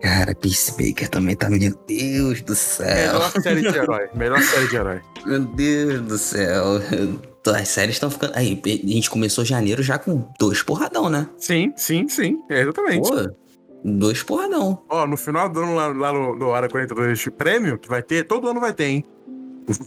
Cara, 0.00 0.34
Peacemaker 0.34 1.08
também 1.08 1.36
tá. 1.36 1.48
Meu 1.50 1.76
Deus 1.86 2.42
do 2.42 2.54
céu. 2.54 3.12
Melhor 3.12 3.30
série 3.30 3.60
de 3.60 3.68
herói. 3.68 4.08
Melhor 4.14 4.42
série 4.42 4.68
de 4.68 4.76
herói. 4.76 5.00
Meu 5.26 5.40
Deus 5.40 6.00
do 6.02 6.18
céu. 6.18 6.64
As 7.46 7.68
séries 7.68 7.96
estão 7.96 8.10
ficando. 8.10 8.32
Aí, 8.34 8.60
a 8.64 8.68
gente 8.68 9.10
começou 9.10 9.44
janeiro 9.44 9.82
já 9.82 9.98
com 9.98 10.26
dois 10.38 10.62
porradão, 10.62 11.08
né? 11.08 11.28
Sim, 11.36 11.72
sim, 11.76 12.08
sim. 12.08 12.38
É, 12.48 12.62
exatamente. 12.62 13.08
Pô, 13.08 13.30
Dois 13.84 14.22
porradão. 14.22 14.82
Ó, 14.88 15.06
no 15.06 15.16
final 15.16 15.48
do 15.48 15.60
ano, 15.60 15.74
lá, 15.74 15.86
lá 15.88 16.12
no, 16.12 16.36
no 16.36 16.46
Hora 16.48 16.68
42 16.68 17.28
prêmio, 17.36 17.78
que 17.78 17.88
vai 17.88 18.02
ter, 18.02 18.24
todo 18.26 18.48
ano 18.48 18.60
vai 18.60 18.72
ter, 18.74 18.84
hein? 18.84 19.04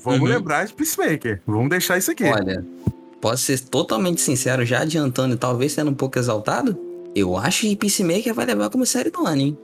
Vamos 0.03 0.21
Uhum. 0.21 0.27
lembrar 0.27 0.65
de 0.65 0.73
Peacemaker. 0.73 1.41
Vamos 1.45 1.69
deixar 1.69 1.97
isso 1.97 2.09
aqui. 2.11 2.23
Olha, 2.23 2.65
posso 3.21 3.43
ser 3.43 3.59
totalmente 3.59 4.21
sincero, 4.21 4.65
já 4.65 4.81
adiantando 4.81 5.35
e 5.35 5.37
talvez 5.37 5.73
sendo 5.73 5.91
um 5.91 5.95
pouco 5.95 6.17
exaltado? 6.17 6.77
Eu 7.15 7.37
acho 7.37 7.61
que 7.61 7.75
Peacemaker 7.75 8.33
vai 8.33 8.45
levar 8.45 8.69
como 8.69 8.85
série 8.85 9.09
do 9.11 9.25
ano, 9.27 9.41
hein? 9.41 9.57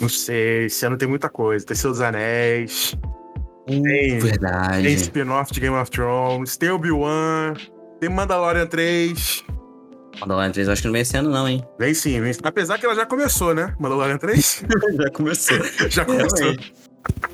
Não 0.00 0.08
sei, 0.08 0.66
esse 0.66 0.84
ano 0.84 0.96
tem 0.98 1.08
muita 1.08 1.28
coisa. 1.28 1.64
Tem 1.64 1.76
Seus 1.76 2.00
Anéis, 2.00 2.94
Tem- 3.66 3.82
tem 3.82 4.18
Verdade. 4.18 4.92
spin-off 4.94 5.52
de 5.52 5.60
Game 5.60 5.76
of 5.76 5.90
Thrones, 5.90 6.56
tem 6.56 6.70
Obi-Wan, 6.70 7.54
tem 8.00 8.10
Mandalorian 8.10 8.66
3. 8.66 9.44
Mandalorian 10.20 10.50
3 10.50 10.66
eu 10.66 10.72
acho 10.72 10.82
que 10.82 10.88
não 10.88 10.92
vem 10.92 11.02
esse 11.02 11.16
ano, 11.16 11.30
não, 11.30 11.48
hein? 11.48 11.64
Vem 11.78 11.94
sim, 11.94 12.20
vem 12.20 12.32
sim. 12.32 12.40
Apesar 12.42 12.78
que 12.78 12.86
ela 12.86 12.94
já 12.94 13.06
começou, 13.06 13.54
né? 13.54 13.74
Mandalorian 13.78 14.18
3? 14.18 14.64
já 14.98 15.10
começou. 15.10 15.58
já 15.88 16.04
começou. 16.04 16.38
Realmente. 16.38 16.74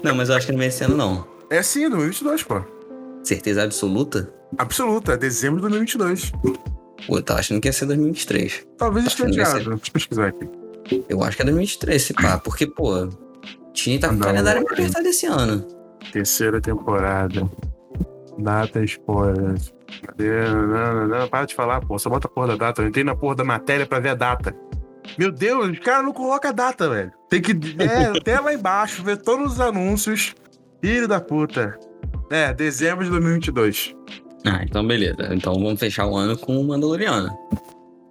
Não, 0.03 0.15
mas 0.15 0.29
eu 0.29 0.37
acho 0.37 0.47
que 0.47 0.53
não 0.53 0.59
vem 0.59 0.69
esse 0.69 0.85
ano, 0.85 0.97
não. 0.97 1.27
É 1.51 1.63
sim, 1.63 1.89
2022, 1.89 2.43
pô. 2.43 2.63
Certeza 3.23 3.63
absoluta? 3.65 4.33
Absoluta, 4.59 5.13
é 5.13 5.17
dezembro 5.17 5.57
de 5.57 5.69
2022. 5.69 6.33
Pô, 7.07 7.19
eu 7.19 7.23
tava 7.23 7.41
achando 7.41 7.61
que 7.61 7.69
ia 7.69 7.73
ser 7.73 7.87
2023. 7.87 8.67
Talvez 8.79 9.05
que 9.07 9.11
esteja 9.11 9.43
vai 9.43 9.53
adiado. 9.53 9.71
Deixa 9.71 9.89
eu 9.89 9.93
pesquisar 9.93 10.27
aqui. 10.29 10.49
Eu 11.09 11.23
acho 11.23 11.37
que 11.37 11.43
é 11.43 11.45
2023, 11.47 12.03
se 12.03 12.15
pá. 12.15 12.39
Porque, 12.39 12.67
pô, 12.67 13.09
Disney 13.73 13.99
tá 13.99 14.09
com 14.09 14.17
o 14.17 14.19
calendário 14.21 14.63
apertado 14.63 15.07
esse 15.07 15.27
ano. 15.27 15.67
Terceira 16.13 16.61
temporada. 16.61 17.51
Data 18.39 18.83
spoiler. 18.85 19.55
Cadê? 20.07 20.45
Não, 20.49 20.67
não, 20.67 21.09
não, 21.09 21.29
para 21.29 21.47
de 21.47 21.55
falar, 21.55 21.81
pô. 21.81 21.99
Só 21.99 22.11
bota 22.11 22.27
a 22.27 22.31
porra 22.31 22.49
da 22.49 22.57
data. 22.57 22.83
Eu 22.83 22.89
entrei 22.89 23.05
na 23.05 23.15
porra 23.15 23.37
da 23.37 23.45
matéria 23.45 23.87
pra 23.87 23.99
ver 24.01 24.11
a 24.11 24.15
data. 24.15 24.55
Meu 25.19 25.31
Deus, 25.33 25.71
os 25.71 25.79
caras 25.79 26.05
não 26.05 26.13
colocam 26.13 26.51
a 26.51 26.53
data, 26.53 26.89
velho. 26.91 27.13
Tem 27.31 27.41
que. 27.41 27.53
É, 27.83 28.07
até 28.19 28.39
lá 28.41 28.53
embaixo, 28.53 29.03
ver 29.03 29.17
todos 29.19 29.55
os 29.55 29.61
anúncios. 29.61 30.35
Filho 30.83 31.09
da 31.09 31.21
puta. 31.21 31.79
É, 32.31 32.53
dezembro 32.53 33.05
de 33.05 33.11
2022. 33.11 33.95
Ah, 34.45 34.63
então 34.63 34.87
beleza. 34.87 35.33
Então 35.35 35.55
vamos 35.55 35.81
fechar 35.81 36.07
o 36.07 36.17
ano 36.17 36.37
com 36.37 36.61
o 36.61 36.65
Mandaloriano. 36.65 37.31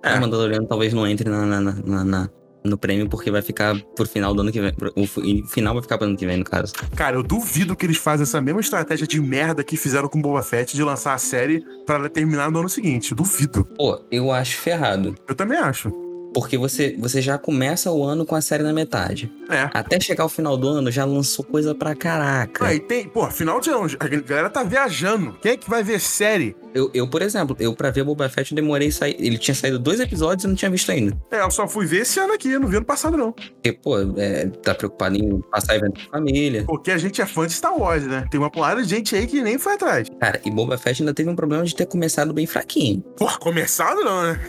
É. 0.04 0.16
O 0.18 0.22
Mandaloriano 0.22 0.66
talvez 0.68 0.94
não 0.94 1.06
entre 1.08 1.30
na- 1.30 1.46
na- 1.46 1.62
na- 1.62 2.04
na- 2.04 2.30
no 2.66 2.78
prêmio 2.78 3.08
porque 3.10 3.30
vai 3.32 3.42
ficar 3.42 3.76
pro 3.96 4.06
final 4.08 4.34
do 4.34 4.42
ano 4.42 4.52
que 4.52 4.60
vem. 4.62 4.74
O 4.96 5.06
fi- 5.08 5.42
o 5.44 5.48
final 5.48 5.74
vai 5.74 5.82
ficar 5.84 5.98
pro 5.98 6.08
ano 6.08 6.18
que 6.18 6.26
vem, 6.26 6.38
no 6.38 6.44
caso. 6.46 6.74
Cara, 6.96 7.16
eu 7.16 7.24
duvido 7.24 7.76
que 7.76 7.86
eles 7.86 7.98
fazem 7.98 8.24
essa 8.24 8.42
mesma 8.42 8.62
estratégia 8.62 9.08
de 9.08 9.20
merda 9.22 9.64
que 9.64 9.78
fizeram 9.78 10.08
com 10.08 10.22
Boba 10.22 10.42
Fett 10.44 10.76
de 10.76 10.84
lançar 10.84 11.14
a 11.14 11.18
série 11.18 11.64
pra 11.86 11.96
ela 11.96 12.10
terminar 12.10 12.50
no 12.52 12.60
ano 12.60 12.70
seguinte. 12.70 13.12
Eu 13.12 13.18
duvido. 13.18 13.66
Pô, 13.78 14.00
eu 14.12 14.32
acho 14.32 14.58
ferrado. 14.58 15.16
Eu 15.28 15.36
também 15.36 15.58
acho. 15.58 15.92
Porque 16.36 16.58
você, 16.58 16.98
você 17.00 17.22
já 17.22 17.38
começa 17.38 17.90
o 17.90 18.04
ano 18.04 18.26
com 18.26 18.36
a 18.36 18.42
série 18.42 18.62
na 18.62 18.74
metade. 18.74 19.32
É. 19.50 19.70
Até 19.74 19.98
chegar 20.02 20.26
ao 20.26 20.30
final 20.30 20.58
do 20.58 20.68
ano, 20.68 20.92
já 20.92 21.06
lançou 21.06 21.46
coisa 21.46 21.74
pra 21.74 21.96
caraca. 21.96 22.66
Aí 22.66 22.78
tem, 22.78 23.08
pô, 23.08 23.32
final 23.32 23.62
de 23.62 23.70
ano, 23.70 23.88
a 23.98 24.06
galera 24.06 24.50
tá 24.50 24.62
viajando. 24.62 25.38
Quem 25.42 25.54
é 25.54 25.58
que 25.58 25.70
vai 25.70 25.82
ver 25.82 25.98
série? 25.98 26.54
Eu, 26.74 26.92
eu, 26.94 27.08
por 27.08 27.22
exemplo, 27.22 27.56
eu 27.58 27.74
pra 27.74 27.90
ver 27.90 28.04
Boba 28.04 28.28
Fett 28.28 28.52
eu 28.52 28.56
demorei 28.58 28.92
sair. 28.92 29.16
Ele 29.18 29.38
tinha 29.38 29.56
saído 29.56 29.80
dois 29.80 30.02
episódios 30.02 30.44
e 30.44 30.48
não 30.48 30.56
tinha 30.56 30.70
visto 30.70 30.92
ainda. 30.92 31.18
É, 31.32 31.40
eu 31.40 31.50
só 31.50 31.70
fui 31.70 31.86
ver 31.86 32.02
esse 32.02 32.20
ano 32.20 32.34
aqui, 32.34 32.60
não 32.60 32.68
vi 32.68 32.76
ano 32.76 32.86
passado, 32.86 33.16
não. 33.16 33.32
Porque, 33.32 33.72
pô, 33.72 33.98
é, 34.18 34.48
tá 34.62 34.76
preocupado 34.76 35.16
em 35.16 35.40
passar 35.50 35.78
evento 35.78 36.02
com 36.02 36.18
a 36.18 36.20
família. 36.20 36.66
Porque 36.66 36.92
a 36.92 36.98
gente 36.98 37.22
é 37.22 37.26
fã 37.26 37.48
de 37.48 37.54
Star 37.54 37.80
Wars, 37.80 38.06
né? 38.06 38.28
Tem 38.30 38.38
uma 38.38 38.52
porrada 38.52 38.84
de 38.84 38.90
gente 38.90 39.16
aí 39.16 39.26
que 39.26 39.42
nem 39.42 39.58
foi 39.58 39.76
atrás. 39.76 40.10
Cara, 40.20 40.42
e 40.44 40.52
Boba 40.52 40.78
Fett 40.78 41.02
ainda 41.02 41.14
teve 41.14 41.30
um 41.30 41.36
problema 41.36 41.64
de 41.64 41.74
ter 41.74 41.86
começado 41.86 42.34
bem 42.34 42.46
fraquinho. 42.46 43.00
Porra, 43.16 43.38
começado 43.38 44.04
não, 44.04 44.24
né? 44.24 44.42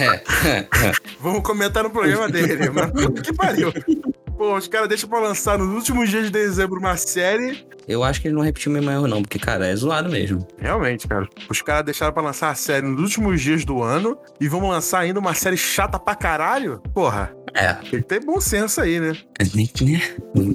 É, 0.00 1.01
Vamos 1.20 1.42
comentar 1.42 1.82
no 1.84 1.90
programa 1.90 2.28
dele, 2.28 2.70
mas 2.70 2.90
puta 2.90 3.22
que 3.22 3.32
pariu. 3.32 3.72
Pô, 4.36 4.56
os 4.56 4.66
caras 4.66 4.88
deixam 4.88 5.08
pra 5.08 5.20
lançar 5.20 5.58
nos 5.58 5.68
últimos 5.72 6.08
dias 6.10 6.24
de 6.24 6.30
dezembro 6.30 6.78
uma 6.80 6.96
série. 6.96 7.64
eu 7.86 8.02
acho 8.02 8.20
que 8.20 8.26
ele 8.28 8.34
não 8.34 8.42
repetiu 8.42 8.72
o 8.72 8.74
mesmo 8.74 8.90
erro, 8.90 9.06
não, 9.06 9.22
porque, 9.22 9.38
cara, 9.38 9.66
é 9.66 9.76
zoado 9.76 10.10
mesmo. 10.10 10.44
Realmente, 10.58 11.06
cara. 11.06 11.28
Os 11.48 11.62
caras 11.62 11.84
deixaram 11.84 12.12
pra 12.12 12.22
lançar 12.22 12.50
a 12.50 12.54
série 12.54 12.84
nos 12.86 13.00
últimos 13.00 13.40
dias 13.40 13.64
do 13.64 13.82
ano 13.82 14.16
e 14.40 14.48
vamos 14.48 14.68
lançar 14.68 15.00
ainda 15.00 15.20
uma 15.20 15.34
série 15.34 15.56
chata 15.56 15.96
pra 15.98 16.16
caralho? 16.16 16.80
Porra, 16.92 17.32
É. 17.54 17.74
tem 17.74 18.00
que 18.00 18.02
ter 18.02 18.24
bom 18.24 18.40
senso 18.40 18.80
aí, 18.80 18.98
né? 18.98 19.16
a 19.38 19.44
gente, 19.44 19.84
né? 19.84 20.00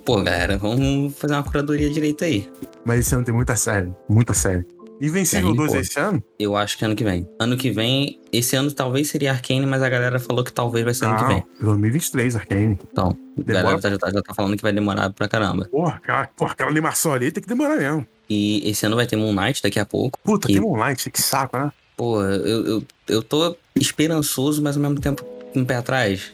Pô, 0.03 0.17
galera, 0.21 0.57
vamos 0.57 1.17
fazer 1.17 1.33
uma 1.36 1.43
curadoria 1.43 1.89
direita 1.89 2.25
aí. 2.25 2.49
Mas 2.83 3.01
esse 3.01 3.15
ano 3.15 3.23
tem 3.23 3.33
muita 3.33 3.55
série, 3.55 3.89
muita 4.10 4.33
série. 4.33 4.65
Invencível 4.99 5.49
Tem, 5.49 5.55
2 5.55 5.71
pô. 5.71 5.77
esse 5.79 5.99
ano? 5.99 6.23
Eu 6.39 6.55
acho 6.55 6.77
que 6.77 6.83
ano 6.86 6.95
que 6.95 7.03
vem. 7.03 7.27
Ano 7.39 7.55
que 7.55 7.69
vem, 7.71 8.19
esse 8.31 8.55
ano 8.55 8.71
talvez 8.71 9.07
seria 9.10 9.31
Arcane, 9.31 9.65
mas 9.65 9.81
a 9.83 9.89
galera 9.89 10.19
falou 10.19 10.43
que 10.43 10.51
talvez 10.51 10.83
vai 10.83 10.93
ser 10.93 11.05
ano 11.05 11.17
que 11.17 11.25
vem. 11.25 11.43
2023, 11.62 12.36
Arcane. 12.36 12.79
Então, 12.91 13.15
a 13.38 13.41
galera 13.51 13.79
tá- 13.79 13.89
já 13.91 13.97
tá, 13.97 14.10
já 14.12 14.21
tá 14.21 14.33
falando 14.33 14.55
que 14.57 14.63
vai 14.63 14.73
demorar 14.73 15.12
pra 15.12 15.27
caramba. 15.27 15.65
Porra, 15.65 15.99
cara, 15.99 16.29
porra, 16.36 16.51
aquela 16.53 16.69
animação 16.71 17.13
ali 17.13 17.31
tem 17.31 17.41
que 17.43 17.47
demorar 17.49 17.75
mesmo. 17.77 18.07
E 18.29 18.67
esse 18.69 18.86
ano 18.86 18.95
vai 18.95 19.05
ter 19.05 19.15
Moon 19.15 19.33
Knight 19.33 19.62
daqui 19.62 19.79
a 19.79 19.86
pouco. 19.86 20.19
Puta, 20.23 20.49
E- 20.49 20.53
tem 20.55 20.62
Moonlight, 20.62 21.10
que 21.12 21.21
saco, 21.21 21.57
né? 21.57 21.71
Pô, 21.95 22.21
eu, 22.23 22.65
eu, 22.65 22.83
eu 23.07 23.23
tô 23.23 23.55
esperançoso, 23.75 24.62
mas 24.62 24.75
ao 24.75 24.81
mesmo 24.81 24.99
tempo 24.99 25.23
com 25.53 25.62
o 25.62 25.65
pé 25.65 25.75
atrás. 25.75 26.33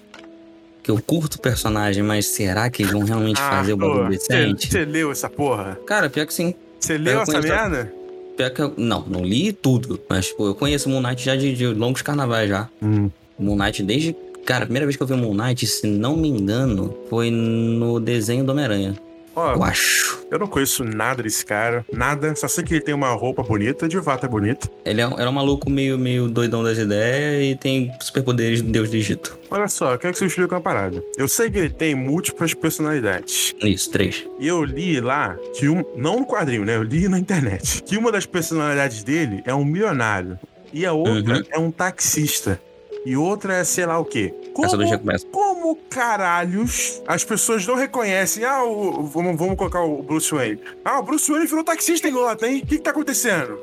Que 0.82 0.91
eu 0.91 1.02
curto 1.02 1.36
o 1.36 1.39
personagem, 1.39 2.04
mas 2.04 2.26
será 2.26 2.69
que 2.69 2.82
eles 2.84 2.91
vão 2.91 3.04
realmente 3.04 3.39
fazer 3.39 3.71
o 3.71 3.78
bagulho 3.78 4.10
decente? 4.10 4.69
Você 4.69 4.84
leu 4.84 5.12
essa 5.13 5.30
porra? 5.30 5.80
Cara, 5.88 6.10
pior 6.10 6.26
que 6.26 6.34
sim. 6.34 6.54
Você 6.78 6.97
leu 6.97 7.13
Eu 7.13 7.21
essa 7.21 7.39
merda? 7.39 7.93
Pior 8.38 8.50
que 8.50 8.62
eu. 8.62 8.74
Não, 8.78 9.06
não 9.08 9.24
li 9.24 9.52
tudo. 9.54 10.00
Mas, 10.10 10.28
tipo, 10.28 10.46
eu 10.48 10.56
conheço 10.56 10.89
Moon 10.89 11.02
Knight 11.02 11.24
já 11.24 11.36
de, 11.36 11.54
de 11.56 11.67
longos 11.67 12.02
carnavais 12.02 12.50
já. 12.50 12.69
Hum. 12.82 13.10
Moon 13.38 13.56
Knight 13.56 13.84
desde. 13.84 14.15
Cara, 14.46 14.63
a 14.63 14.65
primeira 14.65 14.86
vez 14.86 14.98
que 14.98 15.04
eu 15.04 15.08
vi 15.08 15.13
Moon 15.15 15.34
Knight, 15.34 15.65
se 15.65 15.88
não 15.88 16.17
me 16.17 16.28
engano, 16.28 16.93
foi 17.10 17.32
no 17.32 18.00
desenho 18.00 18.43
do 18.43 18.52
Homem-Aranha. 18.52 18.96
Ó, 19.36 19.54
Eu 19.54 19.63
acho. 19.63 20.23
Eu 20.34 20.39
não 20.39 20.48
conheço 20.48 20.84
nada 20.84 21.22
desse 21.24 21.46
cara, 21.46 21.86
nada. 21.93 22.36
Só 22.36 22.48
sei 22.48 22.63
que 22.63 22.74
ele 22.74 22.82
tem 22.82 22.93
uma 22.93 23.12
roupa 23.13 23.43
bonita, 23.43 23.88
de 23.88 24.02
fato 24.02 24.26
é 24.26 24.30
bonito. 24.30 24.69
Ele 24.84 25.00
é, 25.02 25.04
era 25.04 25.30
um 25.30 25.34
maluco 25.34 25.69
meio, 25.69 25.98
meio 25.98 26.28
doidão 26.28 26.63
das 26.63 26.78
ideias 26.78 27.43
e 27.43 27.56
tem 27.56 27.91
superpoderes 28.02 28.62
do 28.62 28.72
Deus 28.72 28.89
do 28.89 28.96
Egito. 28.96 29.38
Olha 29.52 29.67
só, 29.67 29.91
eu 29.93 30.00
quero 30.00 30.13
que 30.13 30.19
você 30.19 30.26
explique 30.26 30.54
uma 30.54 30.60
parada. 30.62 31.04
Eu 31.17 31.28
sei 31.28 31.52
que 31.52 31.58
ele 31.60 31.69
tem 31.69 31.93
múltiplas 31.93 32.54
personalidades. 32.54 33.54
Isso, 33.62 33.91
três. 33.91 34.26
E 34.39 34.48
eu 34.48 34.63
li 34.63 35.00
lá 35.00 35.38
que 35.58 35.69
um. 35.69 35.84
Não 35.96 36.19
no 36.22 36.26
quadrinho, 36.26 36.65
né? 36.65 36.76
Eu 36.76 36.84
li 36.84 37.08
na 37.08 37.19
internet. 37.19 37.84
Que 37.84 37.98
uma 37.98 38.12
das 38.12 38.26
personalidades 38.26 39.04
dele 39.04 39.41
é 39.46 39.54
um 39.54 39.63
milionário. 39.63 40.39
E 40.74 40.86
a 40.86 40.93
outra 40.93 41.36
Uhum. 41.38 41.43
é 41.52 41.60
um 41.60 41.69
taxista. 41.69 42.60
E 43.06 43.18
outra 43.18 43.56
é 43.56 43.63
sei 43.63 43.86
lá 43.86 44.00
o 44.00 44.06
quê. 44.06 44.34
Essa 44.63 44.78
do 44.78 44.84
Como, 44.86 45.00
começa. 45.00 45.26
como 45.28 45.76
caralhos 45.89 47.02
as 47.08 47.24
pessoas 47.24 47.66
não 47.66 47.76
reconhecem? 47.76 48.44
Ah, 48.46 48.63
o, 48.63 49.04
vamos, 49.04 49.38
vamos 49.38 49.56
colocar 49.56 49.82
o 49.82 50.02
Bruce 50.02 50.34
Wayne. 50.34 50.60
Ah, 50.86 51.00
o 51.00 51.04
Bruce 51.04 51.30
Wayne 51.30 51.48
virou 51.48 51.63
taxista 51.63 52.08
em 52.08 52.12
Gotham, 52.12 52.48
hein? 52.48 52.62
O 52.63 52.68
que, 52.68 52.78
que 52.78 52.84
tá 52.84 52.92
acontecendo? 52.92 53.58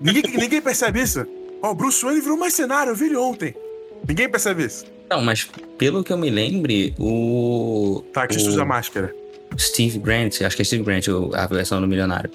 Ninguém, 0.00 0.22
ninguém 0.36 0.60
percebe 0.60 1.00
isso? 1.00 1.26
Ó, 1.62 1.70
o 1.70 1.74
Bruce 1.74 2.04
Wayne 2.04 2.20
virou 2.20 2.36
mercenário, 2.36 2.90
eu 2.90 2.96
vi 2.96 3.06
ele 3.06 3.16
ontem. 3.16 3.54
Ninguém 4.06 4.28
percebe 4.28 4.64
isso. 4.64 4.84
Não, 5.08 5.22
mas 5.22 5.48
pelo 5.78 6.02
que 6.02 6.12
eu 6.12 6.18
me 6.18 6.28
lembre, 6.28 6.94
o. 6.98 8.02
Taxista 8.12 8.48
o 8.50 8.52
usa 8.52 8.64
máscara. 8.64 9.14
Steve 9.58 9.98
Grant, 9.98 10.42
acho 10.42 10.56
que 10.56 10.62
é 10.62 10.64
Steve 10.64 10.82
Grant 10.82 11.06
a 11.34 11.46
versão 11.46 11.80
do 11.80 11.86
milionário. 11.86 12.30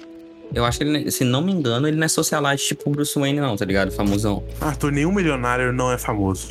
Eu 0.54 0.64
acho 0.64 0.78
que 0.78 0.84
ele, 0.84 1.10
se 1.10 1.24
não 1.24 1.40
me 1.42 1.52
engano, 1.52 1.86
ele 1.86 1.96
não 1.96 2.04
é 2.04 2.08
socialite 2.08 2.66
tipo 2.66 2.90
Bruce 2.90 3.18
Wayne, 3.18 3.40
não, 3.40 3.56
tá 3.56 3.64
ligado? 3.64 3.90
Famosão. 3.92 4.42
Arthur, 4.60 4.90
nenhum 4.92 5.12
milionário 5.12 5.72
não 5.72 5.92
é 5.92 5.98
famoso. 5.98 6.48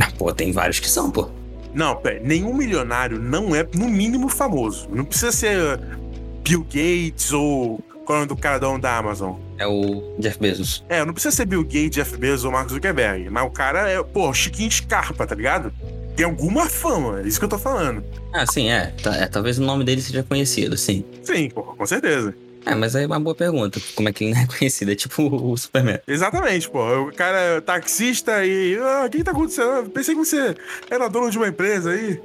Ah, 0.00 0.08
pô, 0.18 0.32
tem 0.32 0.50
vários 0.50 0.80
que 0.80 0.90
são, 0.90 1.10
pô. 1.10 1.28
Não, 1.72 1.96
pera, 1.96 2.20
nenhum 2.22 2.54
milionário 2.54 3.18
não 3.20 3.54
é, 3.54 3.66
no 3.74 3.88
mínimo, 3.88 4.28
famoso. 4.28 4.88
Não 4.90 5.04
precisa 5.04 5.30
ser 5.32 5.58
uh, 5.58 5.80
Bill 6.42 6.64
Gates 6.64 7.32
ou 7.32 7.78
qual 8.04 8.18
é 8.18 8.22
o 8.22 8.24
nome 8.26 8.28
do 8.28 8.36
cara 8.36 8.58
dono 8.58 8.80
da 8.80 8.96
Amazon. 8.96 9.34
É 9.58 9.66
o 9.66 10.14
Jeff 10.18 10.38
Bezos. 10.38 10.84
É, 10.88 11.04
não 11.04 11.12
precisa 11.12 11.34
ser 11.34 11.46
Bill 11.46 11.62
Gates, 11.62 11.90
Jeff 11.92 12.16
Bezos 12.16 12.44
ou 12.44 12.50
Mark 12.52 12.68
Zuckerberg. 12.70 13.30
Mas 13.30 13.44
o 13.46 13.50
cara 13.50 13.88
é, 13.88 14.02
pô, 14.02 14.32
Chiquinho 14.34 14.70
Scarpa, 14.70 15.26
tá 15.26 15.34
ligado? 15.34 15.72
Tem 16.16 16.24
alguma 16.26 16.66
fama, 16.66 17.20
é 17.20 17.26
isso 17.26 17.38
que 17.40 17.44
eu 17.44 17.48
tô 17.48 17.58
falando. 17.58 18.04
Ah, 18.32 18.44
sim, 18.46 18.70
é. 18.70 18.92
Tá- 19.02 19.16
é, 19.16 19.26
Talvez 19.26 19.58
o 19.58 19.62
nome 19.62 19.84
dele 19.84 20.00
seja 20.00 20.22
conhecido, 20.22 20.76
sim. 20.76 21.04
Sim, 21.22 21.50
pô, 21.50 21.62
com 21.62 21.86
certeza. 21.86 22.34
É, 22.66 22.74
mas 22.74 22.96
aí 22.96 23.04
é 23.04 23.06
uma 23.06 23.20
boa 23.20 23.34
pergunta. 23.34 23.80
Como 23.94 24.08
é 24.08 24.12
que 24.12 24.24
ele 24.24 24.34
não 24.34 24.40
é 24.40 24.46
conhecido? 24.58 24.90
É 24.92 24.94
tipo 24.94 25.22
o 25.22 25.56
Superman. 25.56 26.00
Exatamente, 26.06 26.68
pô. 26.70 27.08
O 27.08 27.12
cara 27.14 27.36
é 27.38 27.60
taxista 27.60 28.44
e. 28.44 28.78
Ah, 28.78 29.04
o 29.06 29.10
que, 29.10 29.18
que 29.18 29.24
tá 29.24 29.32
acontecendo? 29.32 29.90
Pensei 29.90 30.14
que 30.14 30.24
você 30.24 30.54
era 30.90 31.08
dono 31.08 31.30
de 31.30 31.36
uma 31.38 31.48
empresa 31.48 31.90
aí. 31.90 32.20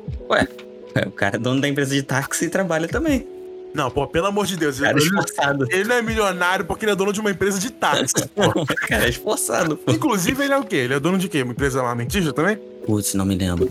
É, 0.95 1.07
o 1.07 1.11
cara 1.11 1.35
é 1.35 1.39
dono 1.39 1.59
da 1.61 1.67
empresa 1.67 1.93
de 1.93 2.03
táxi 2.03 2.45
e 2.45 2.49
trabalha 2.49 2.87
também. 2.87 3.27
Não, 3.73 3.91
pô, 3.91 4.07
pelo 4.07 4.25
amor 4.25 4.45
de 4.47 4.57
Deus. 4.57 4.79
Cara 4.79 4.93
é 4.97 5.01
Ele, 5.01 5.05
esforçado. 5.05 5.67
ele 5.69 5.83
não 5.83 5.95
é 5.95 6.01
milionário 6.01 6.65
porque 6.65 6.85
ele 6.85 6.91
é 6.93 6.95
dono 6.95 7.13
de 7.13 7.19
uma 7.19 7.29
empresa 7.29 7.59
de 7.59 7.69
táxi. 7.71 8.27
pô. 8.33 8.65
Cara 8.87 9.05
é 9.05 9.09
esforçado, 9.09 9.77
pô. 9.77 9.91
Inclusive, 9.91 10.43
ele 10.43 10.53
é 10.53 10.57
o 10.57 10.63
quê? 10.63 10.77
Ele 10.77 10.95
é 10.95 10.99
dono 10.99 11.19
de 11.19 11.29
quê? 11.29 11.43
Uma 11.43 11.51
empresa 11.53 11.79
armamentista 11.79 12.33
também? 12.33 12.57
Putz, 12.85 13.13
não 13.13 13.25
me 13.25 13.35
lembro. 13.35 13.69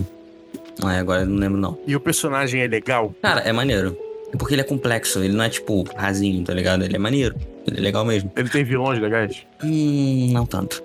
Ah, 0.85 0.97
agora 0.99 1.23
eu 1.23 1.27
não 1.27 1.37
lembro, 1.37 1.59
não. 1.61 1.77
E 1.85 1.97
o 1.97 2.01
personagem 2.01 2.61
é 2.63 2.69
legal? 2.69 3.13
Cara, 3.21 3.41
é 3.41 3.53
maneiro. 3.53 3.99
É 4.33 4.37
porque 4.37 4.55
ele 4.55 4.61
é 4.61 4.65
complexo, 4.65 5.23
ele 5.23 5.35
não 5.35 5.45
é 5.45 5.49
tipo 5.49 5.85
rasinho, 5.97 6.45
tá 6.45 6.53
ligado? 6.53 6.85
Ele 6.85 6.97
é 6.97 6.99
maneiro. 6.99 7.35
Ele 7.67 7.79
é 7.79 7.81
legal 7.81 8.05
mesmo. 8.05 8.31
Ele 8.37 8.49
tem 8.49 8.65
vilões 8.65 9.01
legais? 9.01 9.47
Hum, 9.65 10.31
não 10.33 10.45
tanto. 10.45 10.83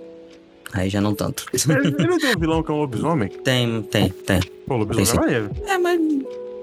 Aí 0.74 0.90
já 0.90 1.00
não 1.00 1.14
tanto. 1.14 1.46
Ele, 1.54 1.88
ele 1.88 2.08
não 2.08 2.18
tem 2.18 2.36
um 2.36 2.40
vilão 2.40 2.64
que 2.64 2.72
é 2.72 2.74
um 2.74 2.78
lobisomem? 2.78 3.30
Tem, 3.44 3.82
tem, 3.84 4.10
tem. 4.10 4.40
Pô, 4.66 4.78
lobisomem 4.78 5.12
é 5.12 5.20
maneiro. 5.20 5.52
É, 5.68 5.78
mas. 5.78 6.00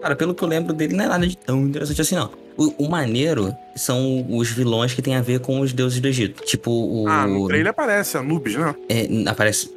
Cara, 0.02 0.16
pelo 0.16 0.34
que 0.34 0.42
eu 0.42 0.48
lembro 0.48 0.72
dele, 0.72 0.94
não 0.96 1.04
é 1.04 1.08
nada 1.08 1.26
de 1.26 1.36
tão 1.36 1.60
interessante 1.62 2.00
assim, 2.00 2.14
não. 2.16 2.30
O, 2.56 2.86
o 2.86 2.90
maneiro 2.90 3.54
são 3.76 4.26
os 4.28 4.50
vilões 4.50 4.94
que 4.94 5.02
tem 5.02 5.14
a 5.14 5.20
ver 5.20 5.40
com 5.40 5.60
os 5.60 5.72
deuses 5.72 6.00
do 6.00 6.08
Egito. 6.08 6.42
Tipo, 6.44 6.70
o. 6.70 7.06
Ah, 7.06 7.26
no 7.26 7.46
trailer 7.46 7.70
aparece 7.70 8.16
Anubis, 8.16 8.56
né? 8.56 8.74
é, 8.88 9.06
aparece. 9.28 9.70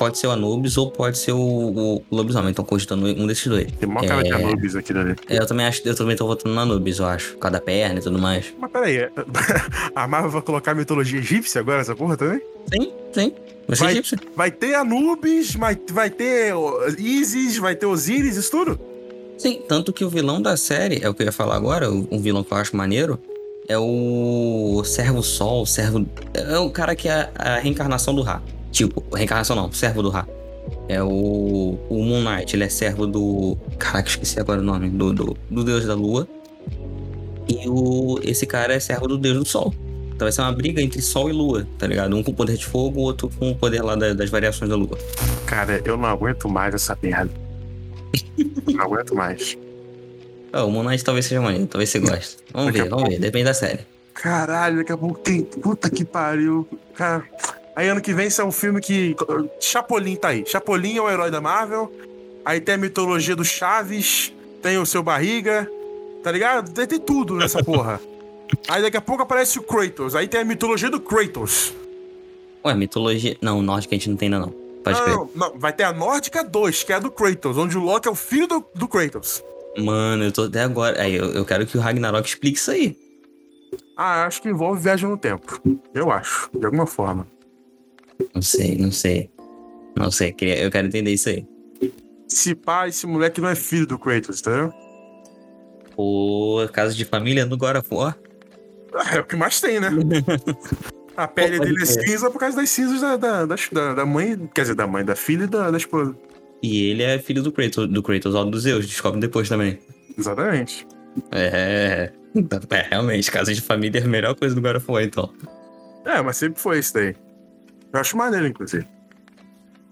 Pode 0.00 0.16
ser 0.16 0.28
o 0.28 0.30
Anubis 0.30 0.78
ou 0.78 0.90
pode 0.90 1.18
ser 1.18 1.32
o, 1.32 1.38
o 1.38 2.02
lobisomem. 2.10 2.50
Então, 2.50 2.64
cogitando 2.64 3.04
um 3.04 3.26
desses 3.26 3.46
dois. 3.46 3.70
Tem 3.78 3.86
mó 3.86 4.00
cara 4.00 4.22
de 4.22 4.30
É. 4.32 4.34
Anubis 4.34 4.74
aqui 4.74 4.94
dali. 4.94 5.14
É, 5.28 5.36
eu 5.38 5.46
também 5.46 5.66
acho 5.66 5.82
eu 5.86 5.94
também 5.94 6.16
tô 6.16 6.26
votando 6.26 6.54
no 6.54 6.58
Anubis, 6.62 6.98
eu 7.00 7.04
acho. 7.04 7.32
Por 7.34 7.40
causa 7.40 7.52
da 7.58 7.60
perna 7.60 7.98
e 8.00 8.02
tudo 8.02 8.18
mais. 8.18 8.46
Mas 8.58 8.70
peraí, 8.70 8.96
é- 8.96 9.10
a 9.94 10.08
Marvel 10.08 10.30
vai 10.30 10.40
colocar 10.40 10.74
mitologia 10.74 11.18
egípcia 11.18 11.60
agora, 11.60 11.82
essa 11.82 11.94
porra 11.94 12.16
também? 12.16 12.40
Sim, 12.72 12.92
sim. 13.12 13.32
Vai 13.68 13.76
ser 14.02 14.18
Vai- 14.34 14.50
ter 14.50 14.74
Anubis, 14.74 15.54
vai, 15.54 15.78
vai 15.92 16.08
ter 16.08 16.54
Isis, 16.98 17.58
vai 17.58 17.76
ter 17.76 17.84
Osíris, 17.84 18.38
isso 18.38 18.50
tudo? 18.50 18.80
Sim, 19.36 19.60
tanto 19.68 19.92
que 19.92 20.02
o 20.02 20.08
vilão 20.08 20.40
da 20.40 20.56
série, 20.56 20.98
é 21.02 21.10
o 21.10 21.12
que 21.14 21.20
eu 21.22 21.26
ia 21.26 21.32
falar 21.32 21.56
agora, 21.56 21.90
o- 21.92 22.08
um 22.10 22.18
vilão 22.18 22.42
que 22.42 22.50
eu 22.54 22.56
acho 22.56 22.74
maneiro, 22.74 23.18
é 23.68 23.78
o 23.78 24.82
Servo 24.82 25.22
Sol, 25.22 25.66
Servo. 25.66 26.06
É 26.32 26.58
o 26.58 26.70
cara 26.70 26.96
que 26.96 27.06
é 27.06 27.30
a 27.36 27.58
reencarnação 27.58 28.14
do 28.14 28.22
Ra. 28.22 28.40
Tipo, 28.70 29.02
reencarnação 29.14 29.56
não, 29.56 29.70
servo 29.72 30.02
do 30.02 30.10
Ra. 30.10 30.26
É 30.88 31.02
o. 31.02 31.78
O 31.88 32.04
Moon 32.04 32.22
Knight, 32.22 32.54
ele 32.54 32.64
é 32.64 32.68
servo 32.68 33.06
do. 33.06 33.56
Caraca, 33.78 34.08
esqueci 34.08 34.38
agora 34.38 34.60
o 34.60 34.64
nome. 34.64 34.88
Do, 34.90 35.12
do, 35.12 35.36
do 35.50 35.64
Deus 35.64 35.84
da 35.86 35.94
Lua. 35.94 36.26
E 37.48 37.68
o, 37.68 38.18
esse 38.22 38.46
cara 38.46 38.74
é 38.74 38.80
servo 38.80 39.08
do 39.08 39.18
Deus 39.18 39.36
do 39.38 39.44
Sol. 39.44 39.74
Então 40.14 40.26
vai 40.26 40.32
ser 40.32 40.42
uma 40.42 40.52
briga 40.52 40.80
entre 40.82 41.00
Sol 41.02 41.28
e 41.30 41.32
Lua, 41.32 41.66
tá 41.78 41.86
ligado? 41.86 42.14
Um 42.14 42.22
com 42.22 42.32
poder 42.32 42.56
de 42.56 42.64
fogo, 42.66 43.00
o 43.00 43.02
outro 43.02 43.30
com 43.38 43.50
o 43.50 43.54
poder 43.56 43.82
lá 43.82 43.96
da- 43.96 44.12
das 44.12 44.28
variações 44.30 44.68
da 44.70 44.76
Lua. 44.76 44.96
Cara, 45.46 45.80
eu 45.84 45.96
não 45.96 46.04
aguento 46.04 46.48
mais 46.48 46.74
essa 46.74 46.96
merda. 47.02 47.30
não 48.72 48.84
aguento 48.84 49.14
mais. 49.14 49.56
Ah, 50.52 50.64
o 50.64 50.70
Moon 50.70 50.84
Knight 50.84 51.02
talvez 51.02 51.26
seja 51.26 51.40
maneiro, 51.40 51.66
talvez 51.66 51.88
você 51.90 51.98
goste. 52.00 52.36
Vamos 52.52 52.66
Daqui 52.72 52.82
ver, 52.82 52.88
vamos 52.90 53.08
ver, 53.08 53.18
depende 53.18 53.44
da 53.46 53.54
série. 53.54 53.80
Caralho, 54.14 54.76
daqui 54.78 54.92
a 54.92 54.96
pouco 54.98 55.18
tem. 55.20 55.42
Puta 55.42 55.88
que 55.88 56.04
pariu. 56.04 56.68
Cara. 56.94 57.24
Aí 57.74 57.88
ano 57.88 58.00
que 58.00 58.12
vem 58.12 58.26
isso 58.26 58.40
é 58.40 58.44
um 58.44 58.52
filme 58.52 58.80
que. 58.80 59.16
Chapolin 59.60 60.16
tá 60.16 60.28
aí. 60.28 60.44
Chapolin 60.46 60.96
é 60.96 61.02
o 61.02 61.10
herói 61.10 61.30
da 61.30 61.40
Marvel. 61.40 61.92
Aí 62.44 62.60
tem 62.60 62.74
a 62.74 62.78
mitologia 62.78 63.36
do 63.36 63.44
Chaves. 63.44 64.32
Tem 64.62 64.78
o 64.78 64.86
seu 64.86 65.02
barriga. 65.02 65.70
Tá 66.22 66.30
ligado? 66.30 66.70
Tem, 66.72 66.86
tem 66.86 67.00
tudo 67.00 67.36
nessa 67.36 67.62
porra. 67.64 68.00
Aí 68.68 68.82
daqui 68.82 68.96
a 68.96 69.00
pouco 69.00 69.22
aparece 69.22 69.58
o 69.58 69.62
Kratos. 69.62 70.14
Aí 70.14 70.28
tem 70.28 70.40
a 70.40 70.44
mitologia 70.44 70.90
do 70.90 71.00
Kratos. 71.00 71.72
Ué, 72.64 72.74
mitologia. 72.74 73.36
Não, 73.40 73.62
nórdica 73.62 73.94
a 73.94 73.98
gente 73.98 74.10
não 74.10 74.16
tem 74.16 74.26
ainda 74.26 74.40
não. 74.40 74.60
Pode 74.82 75.00
não, 75.00 75.08
não, 75.08 75.30
não, 75.34 75.58
vai 75.58 75.72
ter 75.72 75.84
a 75.84 75.92
Nórdica 75.92 76.42
2, 76.42 76.84
que 76.84 76.92
é 76.92 76.96
a 76.96 76.98
do 76.98 77.10
Kratos, 77.10 77.58
onde 77.58 77.76
o 77.76 77.82
Loki 77.82 78.08
é 78.08 78.10
o 78.10 78.14
filho 78.14 78.46
do, 78.46 78.64
do 78.74 78.88
Kratos. 78.88 79.44
Mano, 79.76 80.24
eu 80.24 80.32
tô 80.32 80.44
até 80.44 80.62
agora. 80.62 81.00
Aí, 81.02 81.14
eu, 81.14 81.26
eu 81.32 81.44
quero 81.44 81.66
que 81.66 81.76
o 81.76 81.80
Ragnarok 81.80 82.26
explique 82.26 82.58
isso 82.58 82.70
aí. 82.70 82.96
Ah, 83.96 84.24
acho 84.24 84.40
que 84.40 84.48
envolve 84.48 84.80
viagem 84.80 85.08
no 85.08 85.16
tempo. 85.16 85.60
Eu 85.94 86.10
acho, 86.10 86.50
de 86.54 86.64
alguma 86.64 86.86
forma. 86.86 87.26
Não 88.34 88.42
sei, 88.42 88.76
não 88.76 88.92
sei. 88.92 89.30
Não 89.96 90.10
sei, 90.10 90.34
eu 90.40 90.70
quero 90.70 90.86
entender 90.86 91.12
isso 91.12 91.28
aí. 91.28 91.46
Se 92.28 92.54
pá, 92.54 92.86
esse 92.88 93.06
moleque 93.06 93.40
não 93.40 93.48
é 93.48 93.54
filho 93.54 93.86
do 93.86 93.98
Kratos, 93.98 94.40
entendeu? 94.40 94.72
Pô, 95.96 96.66
caso 96.72 96.96
de 96.96 97.04
família 97.04 97.44
no 97.44 97.56
God 97.56 97.76
of 97.76 97.88
War. 97.92 98.16
É 99.12 99.20
o 99.20 99.24
que 99.24 99.36
mais 99.36 99.60
tem, 99.60 99.80
né? 99.80 99.88
A 101.16 101.26
pele 101.28 101.58
Pode 101.58 101.70
dele 101.70 101.82
é 101.82 101.86
cinza 101.86 102.30
por 102.30 102.38
causa 102.38 102.56
das 102.56 102.70
cinzas 102.70 103.00
da, 103.00 103.16
da, 103.16 103.44
da, 103.44 103.94
da- 103.94 104.06
mãe, 104.06 104.48
quer 104.54 104.62
dizer, 104.62 104.74
da 104.74 104.86
mãe, 104.86 105.04
da 105.04 105.14
filha 105.16 105.44
e 105.44 105.46
da, 105.46 105.70
da 105.70 105.76
esposa. 105.76 106.16
E 106.62 106.84
ele 106.90 107.02
é 107.02 107.18
filho 107.18 107.42
do 107.42 107.52
Kratos, 107.52 107.88
do 107.88 108.02
Kratos, 108.02 108.34
ó, 108.34 108.44
dos 108.44 108.62
Zeus, 108.62 108.86
descobre 108.86 109.20
depois 109.20 109.48
também. 109.48 109.78
Exatamente. 110.16 110.86
É. 111.32 112.12
É, 112.70 112.82
realmente, 112.88 113.30
casa 113.30 113.52
de 113.52 113.60
família 113.60 113.98
é 114.00 114.04
a 114.04 114.06
melhor 114.08 114.34
coisa 114.34 114.54
do 114.54 114.62
God 114.62 114.76
of 114.76 114.90
War, 114.90 115.02
então. 115.02 115.30
É, 116.06 116.22
mas 116.22 116.36
sempre 116.36 116.60
foi 116.62 116.78
isso 116.78 116.94
daí. 116.94 117.14
Eu 117.92 118.00
acho 118.00 118.16
maneiro, 118.16 118.46
inclusive. 118.46 118.86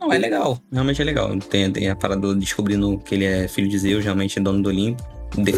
Não, 0.00 0.12
é 0.12 0.18
legal. 0.18 0.58
Realmente 0.72 1.02
é 1.02 1.04
legal. 1.04 1.36
Tem, 1.38 1.70
tem 1.72 1.90
a 1.90 1.96
parada 1.96 2.20
do 2.20 2.34
descobrindo 2.36 2.98
que 2.98 3.14
ele 3.14 3.24
é 3.24 3.48
filho 3.48 3.68
de 3.68 3.78
Zeus, 3.78 4.04
realmente 4.04 4.38
é 4.38 4.42
dono 4.42 4.62
do 4.62 4.68
Olimpo. 4.68 5.02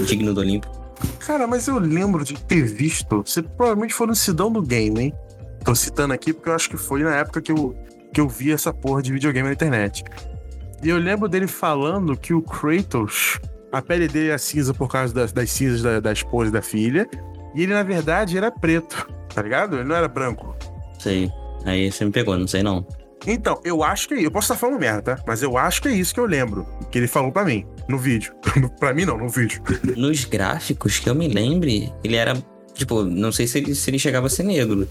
digno 0.06 0.32
do 0.32 0.40
Olimpo. 0.40 0.68
Cara, 1.18 1.46
mas 1.46 1.68
eu 1.68 1.78
lembro 1.78 2.24
de 2.24 2.34
ter 2.44 2.62
visto. 2.62 3.22
Você 3.24 3.42
provavelmente 3.42 3.94
foi 3.94 4.06
no 4.06 4.14
Sidão 4.14 4.50
do 4.50 4.62
Game, 4.62 5.00
hein? 5.00 5.14
Tô 5.64 5.74
citando 5.74 6.14
aqui 6.14 6.32
porque 6.32 6.48
eu 6.48 6.54
acho 6.54 6.70
que 6.70 6.76
foi 6.76 7.02
na 7.02 7.14
época 7.14 7.42
que 7.42 7.52
eu, 7.52 7.76
que 8.12 8.20
eu 8.20 8.28
vi 8.28 8.52
essa 8.52 8.72
porra 8.72 9.02
de 9.02 9.12
videogame 9.12 9.48
na 9.48 9.54
internet. 9.54 10.04
E 10.82 10.88
eu 10.88 10.96
lembro 10.96 11.28
dele 11.28 11.46
falando 11.46 12.16
que 12.16 12.32
o 12.32 12.40
Kratos, 12.40 13.38
a 13.70 13.82
pele 13.82 14.08
dele 14.08 14.30
é 14.30 14.38
cinza 14.38 14.72
por 14.72 14.88
causa 14.88 15.12
das, 15.12 15.32
das 15.32 15.50
cinzas 15.50 15.82
da, 15.82 16.00
da 16.00 16.12
esposa 16.12 16.48
e 16.48 16.52
da 16.52 16.62
filha. 16.62 17.06
E 17.54 17.62
ele, 17.62 17.74
na 17.74 17.82
verdade, 17.82 18.38
era 18.38 18.50
preto, 18.50 19.06
tá 19.34 19.42
ligado? 19.42 19.76
Ele 19.76 19.84
não 19.84 19.94
era 19.94 20.08
branco. 20.08 20.56
Sei. 20.98 21.30
Aí 21.64 21.90
você 21.90 22.04
me 22.04 22.10
pegou, 22.10 22.36
não 22.38 22.46
sei 22.46 22.62
não. 22.62 22.86
Então, 23.26 23.60
eu 23.64 23.82
acho 23.82 24.08
que 24.08 24.14
é 24.14 24.26
Eu 24.26 24.30
posso 24.30 24.46
estar 24.46 24.56
falando 24.58 24.80
merda, 24.80 25.16
tá? 25.16 25.24
Mas 25.26 25.42
eu 25.42 25.58
acho 25.58 25.82
que 25.82 25.88
é 25.88 25.92
isso 25.92 26.14
que 26.14 26.20
eu 26.20 26.26
lembro. 26.26 26.66
Que 26.90 26.98
ele 26.98 27.06
falou 27.06 27.30
pra 27.30 27.44
mim, 27.44 27.66
no 27.88 27.98
vídeo. 27.98 28.34
pra 28.80 28.94
mim, 28.94 29.04
não, 29.04 29.18
no 29.18 29.28
vídeo. 29.28 29.62
Nos 29.96 30.24
gráficos 30.24 30.98
que 30.98 31.08
eu 31.08 31.14
me 31.14 31.28
lembre, 31.28 31.92
ele 32.02 32.16
era. 32.16 32.34
Tipo, 32.74 33.02
não 33.02 33.30
sei 33.30 33.46
se 33.46 33.58
ele, 33.58 33.74
se 33.74 33.90
ele 33.90 33.98
chegava 33.98 34.26
a 34.26 34.30
ser 34.30 34.42
negro. 34.42 34.88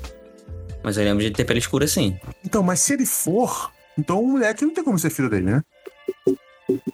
Mas 0.84 0.98
eu 0.98 1.04
lembro 1.04 1.24
de 1.24 1.32
ter 1.32 1.44
pele 1.44 1.60
escura 1.60 1.86
assim. 1.86 2.18
Então, 2.46 2.62
mas 2.62 2.80
se 2.80 2.94
ele 2.94 3.06
for, 3.06 3.72
então 3.98 4.22
o 4.22 4.28
moleque 4.28 4.64
não 4.64 4.74
tem 4.74 4.84
como 4.84 4.98
ser 5.00 5.10
filho 5.10 5.30
dele, 5.30 5.46
né? 5.46 5.64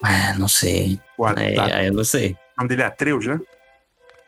É, 0.04 0.38
não 0.38 0.48
sei. 0.48 1.00
O, 1.18 1.26
Aí, 1.26 1.54
tá, 1.54 1.84
eu 1.84 1.94
não 1.94 2.04
sei. 2.04 2.32
o 2.32 2.62
nome 2.62 2.70
dele 2.70 2.82
é 2.82 2.86
Atreus, 2.86 3.26
né? 3.26 3.40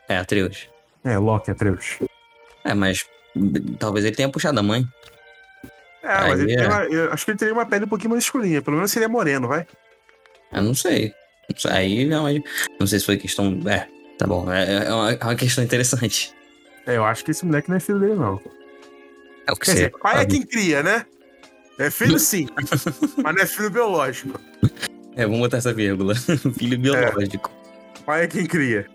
É, 0.08 0.16
Atreus. 0.18 0.68
É, 1.04 1.18
Loki 1.18 1.50
Atreus. 1.50 1.98
É, 2.64 2.74
mas 2.74 3.06
talvez 3.78 4.04
ele 4.04 4.16
tenha 4.16 4.28
puxado 4.28 4.58
a 4.58 4.62
mãe. 4.62 4.86
É, 6.08 6.28
mas 6.28 6.40
ele 6.40 6.52
é. 6.54 6.56
tem 6.56 6.66
uma, 6.66 6.84
eu 6.84 7.12
acho 7.12 7.24
que 7.24 7.30
ele 7.32 7.38
teria 7.38 7.54
uma 7.54 7.66
pele 7.66 7.84
um 7.84 7.88
pouquinho 7.88 8.10
mais 8.10 8.24
escurinha. 8.24 8.62
Pelo 8.62 8.76
menos 8.76 8.90
seria 8.90 9.08
moreno, 9.08 9.46
vai. 9.46 9.66
Eu 10.52 10.62
não 10.62 10.74
sei. 10.74 11.12
Aí 11.70 12.06
não, 12.06 12.86
sei 12.86 12.98
se 12.98 13.04
foi 13.04 13.18
questão. 13.18 13.60
É, 13.66 13.86
tá 14.16 14.26
bom. 14.26 14.50
É, 14.50 14.86
é 14.86 14.92
uma, 14.92 15.12
é 15.12 15.24
uma 15.24 15.34
questão 15.34 15.62
interessante. 15.62 16.34
É, 16.86 16.96
eu 16.96 17.04
acho 17.04 17.22
que 17.24 17.30
esse 17.30 17.44
moleque 17.44 17.68
não 17.68 17.76
é 17.76 17.80
filho 17.80 18.00
dele, 18.00 18.14
não. 18.14 18.40
É 19.46 19.52
o 19.52 19.56
que 19.56 19.66
Quer 19.66 19.72
dizer, 19.72 19.90
pai 19.98 20.22
é 20.22 20.26
quem 20.26 20.42
cria, 20.42 20.82
né? 20.82 21.04
É 21.78 21.90
filho 21.90 22.18
sim, 22.18 22.48
mas 23.22 23.34
não 23.34 23.42
é 23.42 23.46
filho 23.46 23.70
biológico. 23.70 24.40
É, 25.14 25.24
vamos 25.24 25.40
botar 25.40 25.58
essa 25.58 25.72
vírgula. 25.72 26.14
Filho 26.56 26.78
biológico. 26.78 27.50
Pai 28.06 28.24
é 28.24 28.26
quem 28.26 28.46
cria. 28.46 28.86